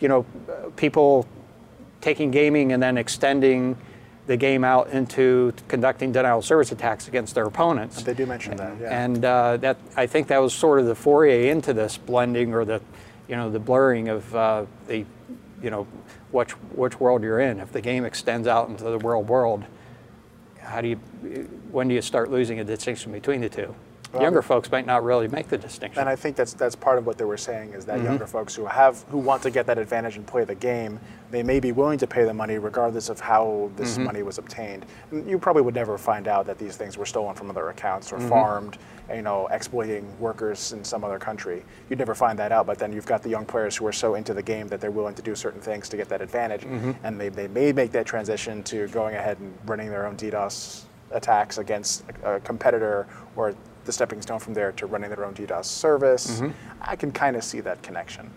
you 0.00 0.08
know, 0.08 0.26
uh, 0.48 0.68
people 0.76 1.26
taking 2.00 2.30
gaming 2.30 2.72
and 2.72 2.82
then 2.82 2.96
extending 2.96 3.76
the 4.26 4.36
game 4.36 4.62
out 4.62 4.90
into 4.90 5.54
conducting 5.68 6.12
denial 6.12 6.40
of 6.40 6.44
service 6.44 6.70
attacks 6.70 7.08
against 7.08 7.34
their 7.34 7.46
opponents. 7.46 8.02
they 8.02 8.12
do 8.12 8.26
mention 8.26 8.56
that. 8.56 8.78
Yeah. 8.78 9.04
And 9.04 9.24
uh, 9.24 9.56
that 9.56 9.78
I 9.96 10.06
think 10.06 10.28
that 10.28 10.38
was 10.38 10.52
sort 10.52 10.80
of 10.80 10.86
the 10.86 10.94
foray 10.94 11.48
into 11.48 11.72
this 11.72 11.96
blending 11.96 12.52
or 12.52 12.64
the, 12.66 12.82
you 13.26 13.36
know, 13.36 13.50
the 13.50 13.58
blurring 13.58 14.08
of 14.08 14.34
uh, 14.34 14.66
the, 14.86 15.06
you 15.62 15.70
know, 15.70 15.86
which 16.30 16.52
which 16.52 17.00
world 17.00 17.22
you're 17.22 17.40
in. 17.40 17.58
If 17.58 17.72
the 17.72 17.80
game 17.80 18.04
extends 18.04 18.46
out 18.46 18.68
into 18.68 18.84
the 18.84 18.98
real 18.98 19.22
world, 19.22 19.64
how 20.60 20.82
do 20.82 20.88
you, 20.88 20.96
when 21.70 21.88
do 21.88 21.94
you 21.94 22.02
start 22.02 22.30
losing 22.30 22.60
a 22.60 22.64
distinction 22.64 23.12
between 23.12 23.40
the 23.40 23.48
two? 23.48 23.74
Younger 24.14 24.40
folks 24.42 24.70
might 24.70 24.86
not 24.86 25.04
really 25.04 25.28
make 25.28 25.48
the 25.48 25.58
distinction. 25.58 26.00
And 26.00 26.08
I 26.08 26.16
think 26.16 26.34
that's 26.36 26.54
that's 26.54 26.74
part 26.74 26.96
of 26.98 27.06
what 27.06 27.18
they 27.18 27.24
were 27.24 27.36
saying 27.36 27.72
is 27.74 27.84
that 27.84 27.96
Mm-hmm. 27.98 28.06
younger 28.06 28.26
folks 28.26 28.54
who 28.54 28.64
have 28.64 29.02
who 29.10 29.18
want 29.18 29.42
to 29.42 29.50
get 29.50 29.66
that 29.66 29.76
advantage 29.78 30.16
and 30.16 30.26
play 30.26 30.44
the 30.44 30.54
game, 30.54 30.98
they 31.30 31.42
may 31.42 31.60
be 31.60 31.72
willing 31.72 31.98
to 31.98 32.06
pay 32.06 32.24
the 32.24 32.32
money 32.32 32.56
regardless 32.58 33.10
of 33.10 33.20
how 33.20 33.70
this 33.76 33.94
Mm-hmm. 33.94 34.04
money 34.04 34.22
was 34.22 34.38
obtained. 34.38 34.86
And 35.10 35.28
you 35.28 35.38
probably 35.38 35.62
would 35.62 35.74
never 35.74 35.98
find 35.98 36.26
out 36.26 36.46
that 36.46 36.58
these 36.58 36.76
things 36.76 36.96
were 36.96 37.04
stolen 37.06 37.34
from 37.34 37.50
other 37.50 37.68
accounts 37.68 38.10
or 38.12 38.16
Mm-hmm. 38.16 38.28
farmed, 38.30 38.78
you 39.14 39.22
know, 39.22 39.46
exploiting 39.50 40.04
workers 40.18 40.72
in 40.72 40.82
some 40.84 41.04
other 41.04 41.18
country. 41.18 41.62
You'd 41.90 41.98
never 41.98 42.14
find 42.14 42.38
that 42.38 42.50
out. 42.50 42.66
But 42.66 42.78
then 42.78 42.92
you've 42.94 43.06
got 43.06 43.22
the 43.22 43.28
young 43.28 43.44
players 43.44 43.76
who 43.76 43.86
are 43.86 43.92
so 43.92 44.14
into 44.14 44.32
the 44.32 44.42
game 44.42 44.68
that 44.68 44.80
they're 44.80 44.90
willing 44.90 45.14
to 45.16 45.22
do 45.22 45.34
certain 45.34 45.60
things 45.60 45.88
to 45.90 45.96
get 45.98 46.08
that 46.08 46.22
advantage, 46.22 46.62
Mm-hmm. 46.62 46.92
and 47.04 47.20
they, 47.20 47.28
they 47.28 47.48
may 47.48 47.72
make 47.72 47.92
that 47.92 48.06
transition 48.06 48.62
to 48.64 48.88
going 48.88 49.14
ahead 49.16 49.38
and 49.38 49.52
running 49.66 49.90
their 49.90 50.06
own 50.06 50.16
DDoS 50.16 50.84
attacks 51.10 51.58
against 51.58 52.04
a 52.24 52.34
a 52.36 52.40
competitor 52.40 53.06
or 53.36 53.54
the 53.88 53.92
stepping 53.92 54.20
stone 54.20 54.38
from 54.38 54.52
there 54.52 54.70
to 54.72 54.84
running 54.86 55.08
their 55.08 55.24
own 55.24 55.32
DDoS 55.32 55.64
service. 55.64 56.42
I 56.82 56.94
can 56.94 57.10
kind 57.10 57.36
of 57.36 57.42
see 57.42 57.60
that 57.60 57.82
connection. 57.82 58.30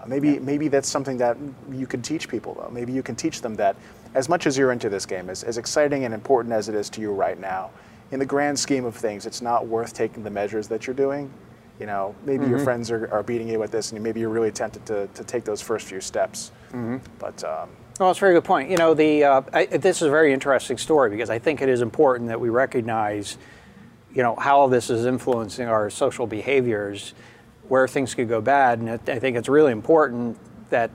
Uh, 0.00 0.06
maybe 0.06 0.38
maybe 0.38 0.68
that's 0.68 0.88
something 0.88 1.18
that 1.18 1.36
you 1.70 1.86
can 1.86 2.00
teach 2.00 2.28
people 2.28 2.54
though. 2.54 2.70
Maybe 2.72 2.92
you 2.92 3.02
can 3.02 3.14
teach 3.14 3.42
them 3.42 3.54
that 3.56 3.76
as 4.14 4.28
much 4.30 4.46
as 4.46 4.56
you're 4.56 4.72
into 4.72 4.88
this 4.88 5.04
game, 5.04 5.28
as, 5.28 5.44
as 5.44 5.58
exciting 5.58 6.04
and 6.04 6.14
important 6.14 6.54
as 6.54 6.70
it 6.70 6.74
is 6.74 6.88
to 6.90 7.02
you 7.02 7.12
right 7.12 7.38
now, 7.38 7.70
in 8.10 8.18
the 8.18 8.24
grand 8.24 8.58
scheme 8.58 8.86
of 8.86 8.96
things, 8.96 9.26
it's 9.26 9.42
not 9.42 9.66
worth 9.66 9.92
taking 9.92 10.22
the 10.24 10.30
measures 10.30 10.66
that 10.68 10.86
you're 10.86 10.96
doing 10.96 11.30
you 11.78 11.84
know, 11.84 12.14
maybe 12.24 12.46
your 12.46 12.58
friends 12.58 12.90
are, 12.90 13.06
are 13.12 13.22
beating 13.22 13.48
you 13.48 13.62
at 13.62 13.70
this, 13.70 13.92
and 13.92 14.02
maybe 14.02 14.18
you're 14.20 14.30
really 14.30 14.50
tempted 14.50 14.86
to, 14.86 15.06
to 15.08 15.24
take 15.24 15.44
those 15.44 15.60
first 15.60 15.86
few 15.86 16.00
steps. 16.00 16.50
But 17.18 17.44
um, 17.44 17.68
Well, 18.00 18.08
that's 18.08 18.18
a 18.18 18.20
very 18.20 18.34
good 18.34 18.44
point. 18.44 18.70
You 18.70 18.78
know, 18.78 18.94
the 18.94 19.24
uh, 19.24 19.42
I, 19.52 19.66
this 19.66 19.96
is 19.96 20.08
a 20.08 20.10
very 20.10 20.32
interesting 20.32 20.78
story 20.78 21.10
because 21.10 21.28
I 21.28 21.38
think 21.38 21.60
it 21.60 21.68
is 21.68 21.82
important 21.82 22.28
that 22.28 22.40
we 22.40 22.48
recognize, 22.48 23.36
you 24.16 24.22
know, 24.22 24.34
how 24.34 24.66
this 24.66 24.88
is 24.88 25.04
influencing 25.04 25.68
our 25.68 25.90
social 25.90 26.26
behaviors, 26.26 27.12
where 27.68 27.86
things 27.86 28.14
could 28.14 28.30
go 28.30 28.40
bad, 28.40 28.78
and 28.78 28.88
it, 28.88 29.08
I 29.10 29.18
think 29.18 29.36
it's 29.36 29.48
really 29.48 29.72
important 29.72 30.38
that 30.70 30.90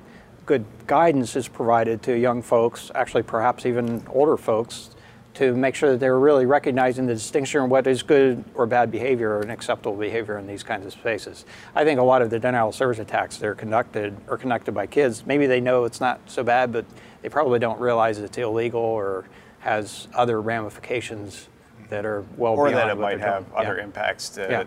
good 0.47 0.65
guidance 0.87 1.35
is 1.35 1.47
provided 1.47 2.01
to 2.01 2.17
young 2.17 2.41
folks, 2.41 2.89
actually 2.95 3.21
perhaps 3.21 3.67
even 3.67 4.03
older 4.09 4.37
folks, 4.37 4.89
to 5.35 5.53
make 5.55 5.75
sure 5.75 5.91
that 5.91 5.99
they're 5.99 6.17
really 6.17 6.47
recognizing 6.47 7.05
the 7.05 7.13
distinction 7.13 7.61
of 7.61 7.69
what 7.69 7.85
is 7.85 8.01
good 8.01 8.43
or 8.55 8.65
bad 8.65 8.89
behavior 8.91 9.37
or 9.37 9.43
unacceptable 9.43 9.95
behavior 9.95 10.39
in 10.39 10.47
these 10.47 10.63
kinds 10.63 10.87
of 10.87 10.91
spaces. 10.91 11.45
I 11.75 11.83
think 11.83 11.99
a 11.99 12.03
lot 12.03 12.23
of 12.23 12.31
the 12.31 12.39
denial 12.39 12.69
of 12.69 12.75
service 12.75 12.97
attacks 12.97 13.37
that 13.37 13.45
are 13.45 13.55
conducted 13.55 14.17
are 14.29 14.37
conducted 14.37 14.73
by 14.73 14.87
kids. 14.87 15.27
Maybe 15.27 15.45
they 15.45 15.61
know 15.61 15.85
it's 15.85 16.01
not 16.01 16.21
so 16.25 16.43
bad, 16.43 16.73
but 16.73 16.85
they 17.21 17.29
probably 17.29 17.59
don't 17.59 17.79
realize 17.79 18.17
it's 18.17 18.37
illegal 18.39 18.81
or 18.81 19.25
has 19.59 20.07
other 20.15 20.41
ramifications 20.41 21.47
that 21.91 22.05
are 22.05 22.23
well 22.37 22.53
or 22.53 22.69
beyond 22.69 22.77
that 22.77 22.87
it 22.89 22.97
what 22.97 23.01
might 23.03 23.19
have 23.19 23.45
doing. 23.53 23.57
other 23.67 23.77
Yeah. 23.77 23.83
impacts 23.83 24.29
to 24.29 24.47
Yeah. 24.49 24.63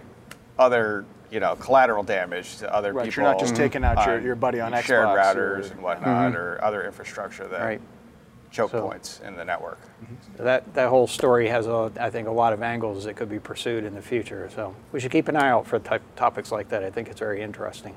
other, 0.59 1.05
you 1.31 1.41
know, 1.41 1.57
collateral 1.57 2.05
damage 2.05 2.59
to 2.59 2.73
other 2.73 2.93
Right, 2.93 3.07
people. 3.07 3.23
you're 3.25 3.33
not 3.33 3.41
just 3.41 3.57
taking 3.57 3.83
out 3.83 4.07
your- 4.07 4.21
your 4.21 4.35
buddy 4.37 4.61
on 4.61 4.73
shared 4.83 5.07
Xbox 5.09 5.17
routers 5.35 5.71
or- 5.71 5.73
and 5.73 5.83
whatnot, 5.83 6.37
or 6.37 6.63
other 6.63 6.85
infrastructure 6.85 7.47
that 7.49 7.61
Right. 7.63 7.81
choke 8.51 8.71
So- 8.73 8.83
points 8.87 9.21
in 9.27 9.37
the 9.37 9.45
network. 9.45 9.79
That, 10.37 10.75
that 10.75 10.91
whole 10.91 11.07
story 11.07 11.49
has, 11.49 11.67
a, 11.67 11.91
I 11.99 12.11
think, 12.11 12.29
a 12.29 12.31
lot 12.31 12.53
of 12.53 12.63
angles 12.63 13.05
that 13.07 13.17
could 13.17 13.31
be 13.31 13.39
pursued 13.39 13.85
in 13.85 13.95
the 13.95 14.03
future. 14.03 14.49
So 14.55 14.75
we 14.93 15.01
should 15.01 15.11
keep 15.11 15.27
an 15.29 15.35
eye 15.37 15.49
out 15.49 15.67
for 15.67 15.79
type, 15.79 16.03
topics 16.17 16.53
like 16.53 16.69
that. 16.69 16.85
I 16.85 16.91
think 16.91 17.09
it's 17.09 17.21
very 17.21 17.41
interesting. 17.41 17.95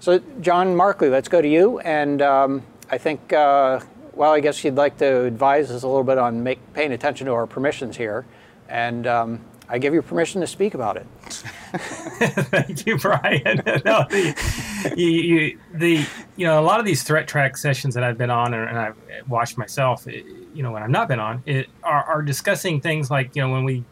So, 0.00 0.18
John 0.40 0.74
Markley, 0.74 1.10
let's 1.10 1.28
go 1.28 1.42
to 1.42 1.48
you. 1.48 1.78
And 1.80 2.22
um, 2.22 2.62
I 2.90 2.96
think, 2.96 3.34
uh, 3.34 3.80
well, 4.14 4.32
I 4.32 4.40
guess 4.40 4.62
you'd 4.64 4.74
like 4.76 4.98
to 4.98 5.24
advise 5.24 5.70
us 5.70 5.82
a 5.82 5.86
little 5.88 6.04
bit 6.04 6.18
on 6.18 6.42
make, 6.42 6.58
paying 6.74 6.92
attention 6.92 7.26
to 7.26 7.32
our 7.32 7.46
permissions 7.46 7.96
here. 7.96 8.26
And 8.68 9.06
um, 9.06 9.40
I 9.68 9.78
give 9.78 9.94
you 9.94 10.02
permission 10.02 10.40
to 10.40 10.46
speak 10.46 10.74
about 10.74 10.96
it. 10.96 11.06
Thank 11.72 12.86
you, 12.86 12.98
Brian. 12.98 13.62
no, 13.84 14.04
the, 14.10 14.94
you, 14.96 15.06
you, 15.08 15.58
the, 15.74 16.06
you 16.36 16.46
know, 16.46 16.60
a 16.60 16.62
lot 16.62 16.80
of 16.80 16.86
these 16.86 17.02
threat 17.02 17.26
track 17.28 17.56
sessions 17.56 17.94
that 17.94 18.04
I've 18.04 18.18
been 18.18 18.30
on 18.30 18.54
and, 18.54 18.78
I've 18.78 18.96
watched 19.28 19.58
myself, 19.58 20.06
it- 20.06 20.24
you 20.54 20.62
know, 20.64 20.72
when 20.72 20.82
I've 20.82 20.90
not 20.90 21.06
been 21.08 21.20
on, 21.20 21.42
it 21.46 21.68
are, 21.84 22.02
are 22.04 22.22
discussing 22.22 22.80
things 22.80 23.10
like, 23.10 23.36
you 23.36 23.42
know, 23.42 23.50
when 23.50 23.64
we 23.64 23.84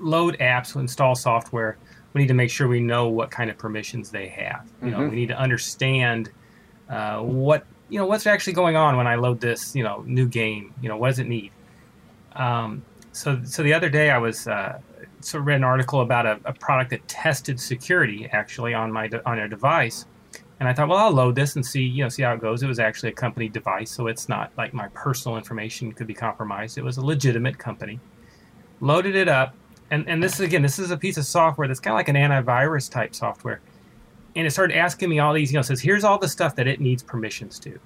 load 0.00 0.36
apps, 0.38 0.74
install 0.74 1.14
software, 1.14 1.76
we 2.12 2.20
need 2.22 2.28
to 2.28 2.34
make 2.34 2.50
sure 2.50 2.66
we 2.66 2.80
know 2.80 3.08
what 3.08 3.30
kind 3.30 3.48
of 3.50 3.56
permissions 3.58 4.10
they 4.10 4.26
have. 4.28 4.68
You 4.82 4.90
know, 4.90 5.08
we 5.08 5.14
need 5.16 5.28
to 5.28 5.38
understand 5.38 6.30
uh, 6.88 7.18
what, 7.20 7.64
you 7.88 7.98
know, 7.98 8.06
what's 8.06 8.26
actually 8.26 8.54
going 8.54 8.76
on 8.76 8.96
when 8.96 9.06
I 9.06 9.14
load 9.16 9.40
this, 9.40 9.74
you 9.76 9.82
know, 9.82 10.02
new 10.06 10.26
game. 10.26 10.74
You 10.80 10.88
know, 10.88 10.96
what 10.96 11.08
does 11.08 11.18
it 11.18 11.26
need? 11.26 11.52
Um, 12.32 12.82
so, 13.12 13.40
so 13.44 13.62
the 13.62 13.72
other 13.72 13.88
day 13.88 14.10
I 14.10 14.18
was 14.18 14.48
uh, 14.48 14.78
sort 15.20 15.42
of 15.42 15.46
read 15.46 15.56
an 15.56 15.64
article 15.64 16.00
about 16.00 16.26
a, 16.26 16.40
a 16.44 16.52
product 16.52 16.90
that 16.90 17.06
tested 17.08 17.60
security 17.60 18.28
actually 18.32 18.74
on 18.74 18.92
my 18.92 19.08
de- 19.08 19.26
on 19.28 19.38
a 19.38 19.48
device, 19.48 20.06
and 20.60 20.68
I 20.68 20.72
thought, 20.72 20.88
well, 20.88 20.98
I'll 20.98 21.12
load 21.12 21.34
this 21.34 21.56
and 21.56 21.64
see 21.64 21.82
you 21.82 22.02
know 22.02 22.08
see 22.08 22.22
how 22.22 22.34
it 22.34 22.40
goes. 22.40 22.62
It 22.62 22.66
was 22.66 22.78
actually 22.78 23.10
a 23.10 23.14
company 23.14 23.48
device, 23.48 23.90
so 23.90 24.06
it's 24.06 24.28
not 24.28 24.50
like 24.56 24.74
my 24.74 24.88
personal 24.88 25.36
information 25.36 25.92
could 25.92 26.06
be 26.06 26.14
compromised. 26.14 26.78
It 26.78 26.84
was 26.84 26.96
a 26.96 27.04
legitimate 27.04 27.58
company. 27.58 28.00
Loaded 28.80 29.14
it 29.14 29.28
up, 29.28 29.54
and 29.90 30.08
and 30.08 30.22
this 30.22 30.40
again, 30.40 30.62
this 30.62 30.78
is 30.78 30.90
a 30.90 30.96
piece 30.96 31.16
of 31.16 31.24
software 31.24 31.68
that's 31.68 31.80
kind 31.80 31.92
of 31.92 31.98
like 31.98 32.08
an 32.08 32.16
antivirus 32.16 32.90
type 32.90 33.14
software, 33.14 33.60
and 34.36 34.46
it 34.46 34.50
started 34.50 34.76
asking 34.76 35.08
me 35.08 35.18
all 35.18 35.32
these, 35.32 35.52
you 35.52 35.58
know, 35.58 35.62
says 35.62 35.80
here's 35.80 36.04
all 36.04 36.18
the 36.18 36.28
stuff 36.28 36.56
that 36.56 36.66
it 36.66 36.80
needs 36.80 37.02
permissions 37.02 37.58
to. 37.60 37.78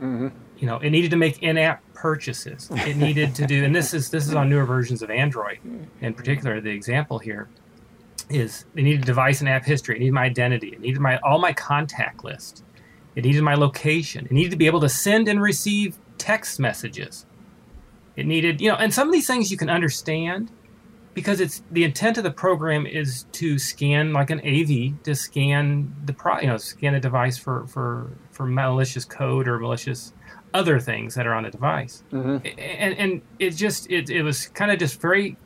Mm-hmm. 0.00 0.28
You 0.58 0.66
know 0.66 0.78
it 0.78 0.90
needed 0.90 1.10
to 1.10 1.16
make 1.16 1.42
in-app 1.42 1.82
purchases. 1.94 2.70
It 2.72 2.96
needed 2.96 3.34
to 3.34 3.46
do 3.46 3.64
and 3.64 3.74
this 3.74 3.92
is 3.92 4.10
this 4.10 4.26
is 4.26 4.34
on 4.34 4.48
newer 4.48 4.64
versions 4.64 5.02
of 5.02 5.10
android 5.10 5.58
in 6.00 6.14
particular 6.14 6.60
the 6.60 6.70
example 6.70 7.18
here 7.18 7.48
is 8.30 8.64
it 8.74 8.82
needed 8.82 9.04
device 9.04 9.40
and 9.40 9.48
app 9.48 9.64
history. 9.64 9.96
It 9.96 9.98
needed 9.98 10.14
my 10.14 10.24
identity. 10.24 10.68
It 10.68 10.80
needed 10.80 11.00
my 11.00 11.18
all 11.18 11.38
my 11.38 11.52
contact 11.52 12.24
list. 12.24 12.64
It 13.14 13.24
needed 13.24 13.42
my 13.42 13.54
location. 13.54 14.24
It 14.24 14.32
needed 14.32 14.50
to 14.52 14.56
be 14.56 14.66
able 14.66 14.80
to 14.80 14.88
send 14.88 15.28
and 15.28 15.42
receive 15.42 15.98
text 16.16 16.58
messages. 16.60 17.26
It 18.16 18.26
needed 18.26 18.60
you 18.60 18.70
know 18.70 18.76
and 18.76 18.94
some 18.94 19.08
of 19.08 19.12
these 19.12 19.26
things 19.26 19.50
you 19.50 19.58
can 19.58 19.68
understand 19.68 20.50
because 21.14 21.40
it's 21.40 21.62
the 21.70 21.84
intent 21.84 22.18
of 22.18 22.24
the 22.24 22.30
program 22.30 22.86
is 22.86 23.24
to 23.32 23.58
scan 23.58 24.12
like 24.12 24.30
an 24.30 24.40
AV 24.40 25.02
to 25.02 25.14
scan 25.14 25.94
the 26.04 26.12
pro, 26.12 26.40
you 26.40 26.46
know 26.46 26.56
scan 26.56 26.94
a 26.94 27.00
device 27.00 27.36
for 27.36 27.66
for 27.66 28.10
for 28.30 28.46
malicious 28.46 29.04
code 29.04 29.48
or 29.48 29.58
malicious 29.58 30.12
other 30.54 30.80
things 30.80 31.14
that 31.14 31.26
are 31.26 31.34
on 31.34 31.44
the 31.44 31.50
device. 31.50 32.02
And 32.58 32.94
and 32.98 33.22
it 33.38 33.50
just 33.50 33.90
it, 33.90 34.10
it 34.10 34.22
was 34.22 34.48
kind 34.48 34.70
of 34.70 34.78
just 34.78 35.00
very 35.00 35.36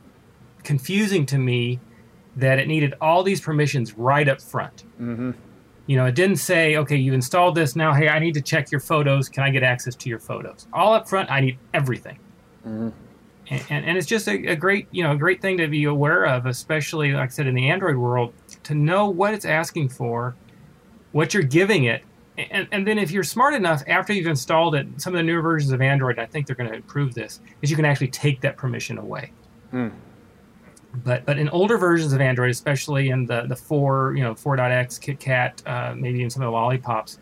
confusing 0.63 1.25
to 1.27 1.37
me 1.37 1.79
that 2.35 2.59
it 2.59 2.67
needed 2.67 2.93
all 2.99 3.23
these 3.23 3.39
permissions 3.39 3.97
right 3.97 4.27
up 4.27 4.41
front. 4.41 4.83
Mm-hmm. 4.99 5.31
you 5.87 5.95
know 5.95 6.05
it 6.05 6.15
didn't 6.15 6.37
say 6.37 6.77
okay 6.77 6.95
you've 6.95 7.13
installed 7.15 7.55
this. 7.55 7.75
Now 7.75 7.93
hey 7.93 8.07
i 8.09 8.19
need 8.19 8.33
to 8.35 8.41
check 8.41 8.71
your 8.71 8.81
photos. 8.81 9.29
Can 9.29 9.43
i 9.43 9.49
get 9.49 9.63
access 9.63 9.95
to 9.95 10.09
your 10.09 10.19
photos? 10.19 10.67
All 10.73 10.93
up 10.93 11.09
front 11.09 11.31
i 11.31 11.39
need 11.41 11.57
everything 11.73 12.19
and, 13.49 13.63
and, 13.69 13.85
and 13.85 13.97
it's 13.97 14.07
just 14.07 14.27
a, 14.27 14.47
a 14.47 14.55
great 14.55 14.87
you 14.91 15.03
know 15.03 15.11
a 15.11 15.17
great 15.17 15.41
thing 15.41 15.57
to 15.57 15.67
be 15.67 15.83
aware 15.85 16.25
of 16.25 16.45
especially 16.45 17.13
like 17.13 17.29
i 17.29 17.31
said 17.31 17.47
in 17.47 17.55
the 17.55 17.69
android 17.69 17.95
world 17.95 18.33
to 18.63 18.73
know 18.73 19.09
what 19.09 19.33
it's 19.33 19.45
asking 19.45 19.89
for 19.89 20.35
what 21.11 21.33
you're 21.33 21.43
giving 21.43 21.85
it. 21.85 22.03
And, 22.37 22.67
and 22.73 22.85
then 22.85 22.97
if 22.99 23.09
you're 23.11 23.23
smart 23.23 23.53
enough 23.53 23.81
after 23.87 24.11
you've 24.11 24.27
installed 24.27 24.75
it 24.75 24.85
some 24.97 25.13
of 25.13 25.17
the 25.17 25.23
newer 25.23 25.41
versions 25.41 25.71
of 25.71 25.81
android 25.81 26.19
i 26.19 26.25
think 26.25 26.45
they're 26.45 26.55
going 26.55 26.69
to 26.69 26.75
improve 26.75 27.13
this 27.13 27.39
is 27.61 27.69
you 27.69 27.77
can 27.77 27.85
actually 27.85 28.09
take 28.09 28.41
that 28.41 28.57
permission 28.57 28.97
away. 28.97 29.31
But 31.03 31.25
but 31.25 31.37
in 31.37 31.47
older 31.49 31.77
versions 31.77 32.11
of 32.11 32.19
android 32.19 32.49
especially 32.49 33.09
in 33.09 33.25
the 33.25 33.43
the 33.43 33.55
4 33.55 34.15
you 34.17 34.23
know 34.23 34.33
4.x 34.33 34.99
kitkat 34.99 35.65
uh, 35.65 35.95
maybe 35.95 36.19
even 36.19 36.29
some 36.29 36.41
of 36.41 36.47
the 36.47 36.51
lollipops 36.51 37.19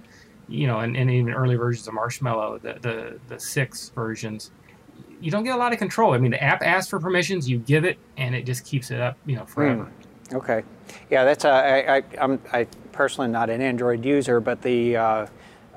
you 0.47 0.65
know 0.65 0.79
and, 0.79 0.97
and 0.97 1.11
even 1.11 1.31
early 1.31 1.55
versions 1.55 1.87
of 1.87 1.93
marshmallow 1.93 2.57
the, 2.57 2.79
the 2.81 3.19
the 3.27 3.39
6 3.39 3.89
versions 3.89 4.51
you 5.23 5.31
don't 5.31 5.43
get 5.43 5.55
a 5.55 5.57
lot 5.57 5.73
of 5.73 5.79
control. 5.79 6.13
I 6.13 6.17
mean 6.17 6.31
the 6.31 6.43
app 6.43 6.61
asks 6.61 6.89
for 6.89 6.99
permissions 6.99 7.49
you 7.49 7.59
give 7.59 7.85
it 7.85 7.97
and 8.17 8.35
it 8.35 8.45
just 8.45 8.65
keeps 8.65 8.91
it 8.91 8.99
up 8.99 9.17
you 9.25 9.35
know 9.35 9.45
forever. 9.45 9.89
Okay. 10.31 10.63
Yeah, 11.09 11.23
that's 11.23 11.45
I, 11.45 12.03
I'm 12.19 12.39
I 12.51 12.67
personally 12.91 13.29
not 13.29 13.49
an 13.49 13.61
Android 13.61 14.05
user, 14.05 14.39
but 14.39 14.61
the 14.61 14.97
uh, 14.97 15.27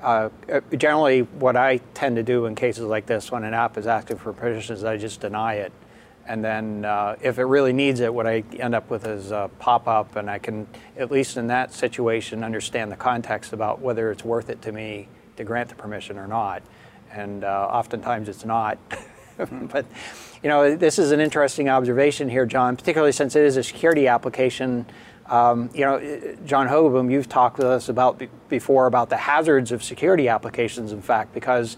uh, 0.01 0.29
generally 0.77 1.21
what 1.21 1.55
I 1.55 1.77
tend 1.93 2.15
to 2.15 2.23
do 2.23 2.45
in 2.45 2.55
cases 2.55 2.85
like 2.85 3.05
this, 3.05 3.31
when 3.31 3.43
an 3.43 3.53
app 3.53 3.77
is 3.77 3.87
asking 3.87 4.17
for 4.17 4.33
permissions, 4.33 4.83
I 4.83 4.97
just 4.97 5.21
deny 5.21 5.55
it, 5.55 5.71
and 6.27 6.43
then 6.43 6.85
uh, 6.85 7.15
if 7.21 7.39
it 7.39 7.43
really 7.45 7.73
needs 7.73 7.99
it, 7.99 8.13
what 8.13 8.27
I 8.27 8.43
end 8.59 8.75
up 8.75 8.89
with 8.89 9.05
is 9.05 9.31
a 9.31 9.49
pop-up, 9.59 10.15
and 10.15 10.29
I 10.29 10.39
can 10.39 10.67
at 10.97 11.11
least 11.11 11.37
in 11.37 11.47
that 11.47 11.73
situation 11.73 12.43
understand 12.43 12.91
the 12.91 12.95
context 12.95 13.53
about 13.53 13.81
whether 13.81 14.11
it's 14.11 14.23
worth 14.23 14.49
it 14.49 14.61
to 14.63 14.71
me 14.71 15.07
to 15.35 15.43
grant 15.43 15.69
the 15.69 15.75
permission 15.75 16.17
or 16.17 16.27
not, 16.27 16.63
and 17.11 17.43
uh, 17.43 17.67
oftentimes 17.71 18.29
it's 18.29 18.45
not. 18.45 18.77
but 19.71 19.85
you 20.43 20.49
know, 20.49 20.75
this 20.75 20.99
is 20.99 21.11
an 21.11 21.19
interesting 21.19 21.69
observation 21.69 22.29
here, 22.29 22.45
John, 22.45 22.75
particularly 22.75 23.11
since 23.11 23.35
it 23.35 23.43
is 23.43 23.57
a 23.57 23.63
security 23.63 24.07
application. 24.07 24.85
Um, 25.27 25.69
you 25.73 25.81
know, 25.81 25.99
John 26.45 26.67
Hogoboom, 26.67 27.11
you've 27.11 27.27
talked 27.27 27.57
with 27.57 27.67
us 27.67 27.89
about 27.89 28.17
be- 28.17 28.29
before 28.47 28.87
about 28.87 29.09
the 29.09 29.17
hazards 29.17 29.71
of 29.71 29.83
security 29.83 30.29
applications. 30.29 30.91
In 30.91 31.01
fact, 31.01 31.33
because 31.33 31.75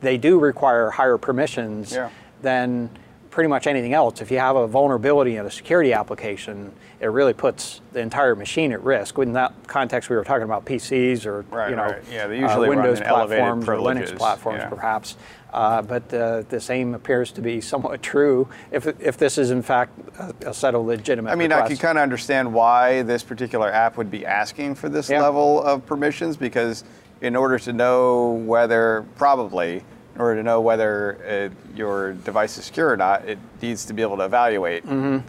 they 0.00 0.18
do 0.18 0.38
require 0.38 0.90
higher 0.90 1.18
permissions 1.18 1.92
Yeah. 1.92 2.10
than 2.42 2.90
pretty 3.30 3.48
much 3.48 3.66
anything 3.66 3.94
else. 3.94 4.20
If 4.20 4.30
you 4.30 4.38
have 4.38 4.56
a 4.56 4.66
vulnerability 4.66 5.36
in 5.36 5.46
a 5.46 5.50
security 5.50 5.92
application, 5.94 6.70
it 7.00 7.06
really 7.06 7.32
puts 7.32 7.80
the 7.92 8.00
entire 8.00 8.36
machine 8.36 8.72
at 8.72 8.82
risk. 8.84 9.18
In 9.18 9.32
that 9.32 9.54
context, 9.66 10.10
we 10.10 10.16
were 10.16 10.22
talking 10.22 10.44
about 10.44 10.66
PCs 10.66 11.24
or 11.24 11.44
Right, 11.50 11.70
you 11.70 11.76
know 11.76 11.84
right. 11.84 12.02
Yeah, 12.10 12.26
they 12.26 12.38
uh, 12.38 12.42
usually 12.42 12.68
run 12.68 12.78
Windows 12.82 13.00
platforms 13.00 13.66
or 13.68 13.76
Linux 13.76 14.14
platforms, 14.16 14.58
yeah. 14.60 14.68
perhaps. 14.68 15.16
Uh, 15.52 15.82
but 15.82 16.12
uh, 16.14 16.42
the 16.48 16.60
same 16.60 16.94
appears 16.94 17.30
to 17.32 17.42
be 17.42 17.60
somewhat 17.60 18.02
true 18.12 18.48
if, 18.70 18.86
if 19.00 19.16
this 19.18 19.36
is 19.36 19.50
in 19.50 19.62
fact 19.62 19.92
a, 20.18 20.50
a 20.50 20.54
set 20.54 20.74
of 20.74 20.86
legitimate. 20.86 21.30
I 21.30 21.34
mean, 21.34 21.52
I 21.52 21.66
can 21.68 21.76
kind 21.76 21.98
of 21.98 22.02
understand 22.02 22.52
why 22.52 23.02
this 23.02 23.22
particular 23.22 23.70
app 23.70 23.96
would 23.96 24.10
be 24.10 24.24
asking 24.24 24.74
for 24.76 24.88
this 24.88 25.10
Yeah. 25.10 25.20
level 25.20 25.62
of 25.62 25.84
permissions 25.84 26.36
because 26.36 26.84
in 27.20 27.36
order 27.36 27.58
to 27.58 27.72
know 27.72 28.30
whether, 28.46 29.04
probably, 29.16 29.84
in 30.14 30.20
order 30.20 30.36
to 30.36 30.42
know 30.42 30.60
whether 30.60 31.50
uh, 31.52 31.74
your 31.76 32.14
device 32.14 32.56
is 32.58 32.64
secure 32.64 32.90
or 32.90 32.96
not, 32.96 33.28
it 33.28 33.38
needs 33.60 33.84
to 33.86 33.92
be 33.92 34.02
able 34.02 34.16
to 34.16 34.24
evaluate 34.24 34.84
um, 34.86 35.22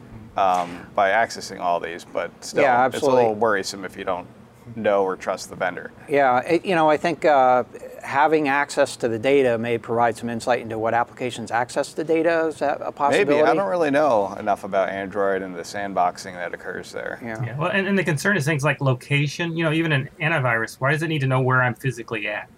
by 0.95 1.09
accessing 1.09 1.59
all 1.59 1.79
these. 1.79 2.05
But 2.05 2.31
still, 2.43 2.63
Mm-hmm. 2.63 2.91
Yeah, 2.91 2.97
it's 2.97 3.01
a 3.01 3.05
little 3.05 3.35
worrisome 3.35 3.85
if 3.85 3.97
you 3.97 4.03
don't 4.05 4.27
know 4.75 5.03
or 5.03 5.15
trust 5.15 5.49
the 5.49 5.55
vendor. 5.55 5.91
Yeah, 6.09 6.39
it, 6.39 6.65
you 6.65 6.75
know, 6.75 6.89
I 6.89 6.97
think 6.97 7.25
uh, 7.25 7.63
having 8.01 8.47
access 8.47 8.95
to 8.97 9.07
the 9.07 9.19
data 9.19 9.57
may 9.57 9.77
provide 9.77 10.17
some 10.17 10.29
insight 10.29 10.61
into 10.61 10.77
what 10.77 10.93
applications 10.93 11.51
access 11.51 11.93
the 11.93 12.03
data. 12.03 12.47
Is 12.47 12.59
that 12.59 12.79
a 12.81 12.91
possibility? 12.91 13.41
Maybe 13.41 13.49
I 13.49 13.53
don't 13.53 13.69
really 13.69 13.91
know 13.91 14.33
enough 14.35 14.63
about 14.63 14.89
Android 14.89 15.41
and 15.41 15.55
the 15.55 15.61
sandboxing 15.61 16.33
that 16.33 16.53
occurs 16.53 16.91
there. 16.91 17.19
Yeah. 17.23 17.43
Yeah. 17.43 17.57
Well, 17.57 17.71
and, 17.71 17.87
and 17.87 17.97
the 17.97 18.03
concern 18.03 18.37
is 18.37 18.45
things 18.45 18.63
like 18.63 18.81
location. 18.81 19.55
You 19.55 19.63
know, 19.65 19.73
even 19.73 19.91
an 19.91 20.09
antivirus. 20.19 20.75
Why 20.75 20.91
does 20.91 21.03
it 21.03 21.07
need 21.07 21.21
to 21.21 21.27
know 21.27 21.41
where 21.41 21.61
I'm 21.61 21.75
physically 21.75 22.27
at? 22.27 22.49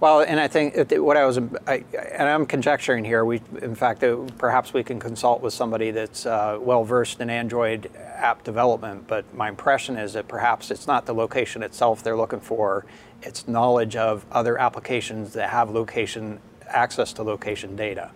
Well, 0.00 0.20
and 0.20 0.38
I 0.38 0.46
think 0.46 0.76
what 0.92 1.16
I 1.16 1.26
was, 1.26 1.38
I, 1.66 1.82
and 2.12 2.28
I'm 2.28 2.46
conjecturing 2.46 3.04
here. 3.04 3.24
We, 3.24 3.40
in 3.60 3.74
fact, 3.74 4.04
uh, 4.04 4.18
perhaps 4.38 4.72
we 4.72 4.84
can 4.84 5.00
consult 5.00 5.42
with 5.42 5.52
somebody 5.52 5.90
that's 5.90 6.24
uh, 6.24 6.58
well 6.60 6.84
versed 6.84 7.20
in 7.20 7.28
Android 7.28 7.90
app 7.96 8.44
development. 8.44 9.08
But 9.08 9.32
my 9.34 9.48
impression 9.48 9.96
is 9.96 10.12
that 10.12 10.28
perhaps 10.28 10.70
it's 10.70 10.86
not 10.86 11.04
the 11.04 11.14
location 11.14 11.64
itself 11.64 12.04
they're 12.04 12.16
looking 12.16 12.38
for; 12.38 12.86
it's 13.22 13.48
knowledge 13.48 13.96
of 13.96 14.24
other 14.30 14.56
applications 14.56 15.32
that 15.32 15.50
have 15.50 15.70
location 15.70 16.38
access 16.68 17.12
to 17.14 17.24
location 17.24 17.74
data. 17.74 18.12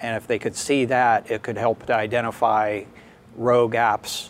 And 0.00 0.16
if 0.18 0.26
they 0.26 0.38
could 0.38 0.54
see 0.56 0.84
that, 0.86 1.30
it 1.30 1.42
could 1.42 1.56
help 1.56 1.86
to 1.86 1.96
identify 1.96 2.84
rogue 3.36 3.72
apps 3.72 4.28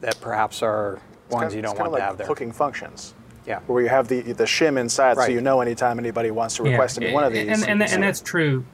that 0.00 0.20
perhaps 0.20 0.60
are 0.62 1.00
ones 1.30 1.54
you 1.54 1.62
don't 1.62 1.76
kind 1.76 1.78
want 1.78 1.88
of 1.88 1.92
like 1.92 2.02
to 2.02 2.06
have 2.06 2.18
there. 2.18 2.26
hooking 2.26 2.50
functions. 2.50 3.14
Yeah. 3.46 3.60
Where 3.66 3.82
you 3.82 3.88
have 3.88 4.08
the 4.08 4.20
the 4.22 4.44
shim 4.44 4.78
inside, 4.78 5.16
Right. 5.16 5.26
so 5.26 5.32
you 5.32 5.40
know 5.40 5.60
anytime 5.60 5.98
anybody 5.98 6.30
wants 6.30 6.56
to 6.56 6.62
request 6.64 7.00
any 7.00 7.12
one 7.12 7.24
of 7.24 7.32
these. 7.32 7.42
and, 7.42 7.50
and, 7.68 7.80
you 7.80 7.86
can 7.86 7.94
and 7.94 8.02
that's 8.02 8.20
true. 8.20 8.64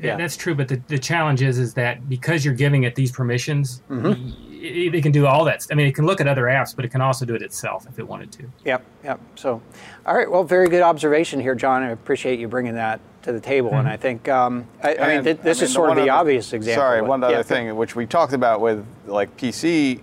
Yeah. 0.00 0.16
That's 0.16 0.36
true, 0.36 0.56
but 0.56 0.66
the, 0.66 0.76
the 0.88 0.98
challenge 0.98 1.40
is 1.40 1.56
is 1.58 1.74
that 1.74 2.08
because 2.08 2.44
you're 2.44 2.52
giving 2.54 2.82
it 2.82 2.94
these 2.96 3.12
permissions, 3.12 3.80
Mm-hmm. 3.88 4.52
it, 4.52 4.92
it 4.96 5.02
can 5.02 5.12
do 5.12 5.24
all 5.26 5.44
that. 5.44 5.64
I 5.70 5.74
mean, 5.76 5.86
it 5.86 5.94
can 5.94 6.04
look 6.04 6.20
at 6.20 6.26
other 6.26 6.44
apps, 6.44 6.74
but 6.74 6.84
it 6.84 6.88
can 6.88 7.00
also 7.00 7.24
do 7.24 7.34
it 7.36 7.42
itself 7.42 7.86
if 7.88 7.98
it 8.00 8.06
wanted 8.06 8.32
to. 8.32 8.50
Yep, 8.64 8.84
yep. 9.04 9.20
So, 9.36 9.62
all 10.04 10.16
right. 10.16 10.28
Well, 10.28 10.42
very 10.42 10.68
good 10.68 10.82
observation 10.82 11.38
here, 11.40 11.54
John. 11.54 11.84
I 11.84 11.90
appreciate 11.90 12.40
you 12.40 12.48
bringing 12.48 12.74
that 12.74 12.98
to 13.22 13.32
the 13.32 13.40
table. 13.40 13.72
And 13.74 13.88
I 13.88 13.96
think, 13.96 14.28
um, 14.28 14.66
I, 14.82 14.96
I 14.96 15.14
mean, 15.14 15.24
th- 15.24 15.38
this 15.42 15.58
I 15.58 15.60
mean, 15.60 15.64
is 15.68 15.72
sort 15.72 15.90
of 15.90 15.96
the 15.96 16.02
other- 16.02 16.10
obvious 16.12 16.52
example. 16.52 16.82
Sorry, 16.82 17.00
one 17.00 17.22
other 17.22 17.36
go- 17.36 17.42
thing 17.44 17.74
which 17.76 17.94
we 17.94 18.04
talked 18.04 18.32
about 18.32 18.60
with 18.60 18.84
like 19.06 19.36
PC 19.36 20.00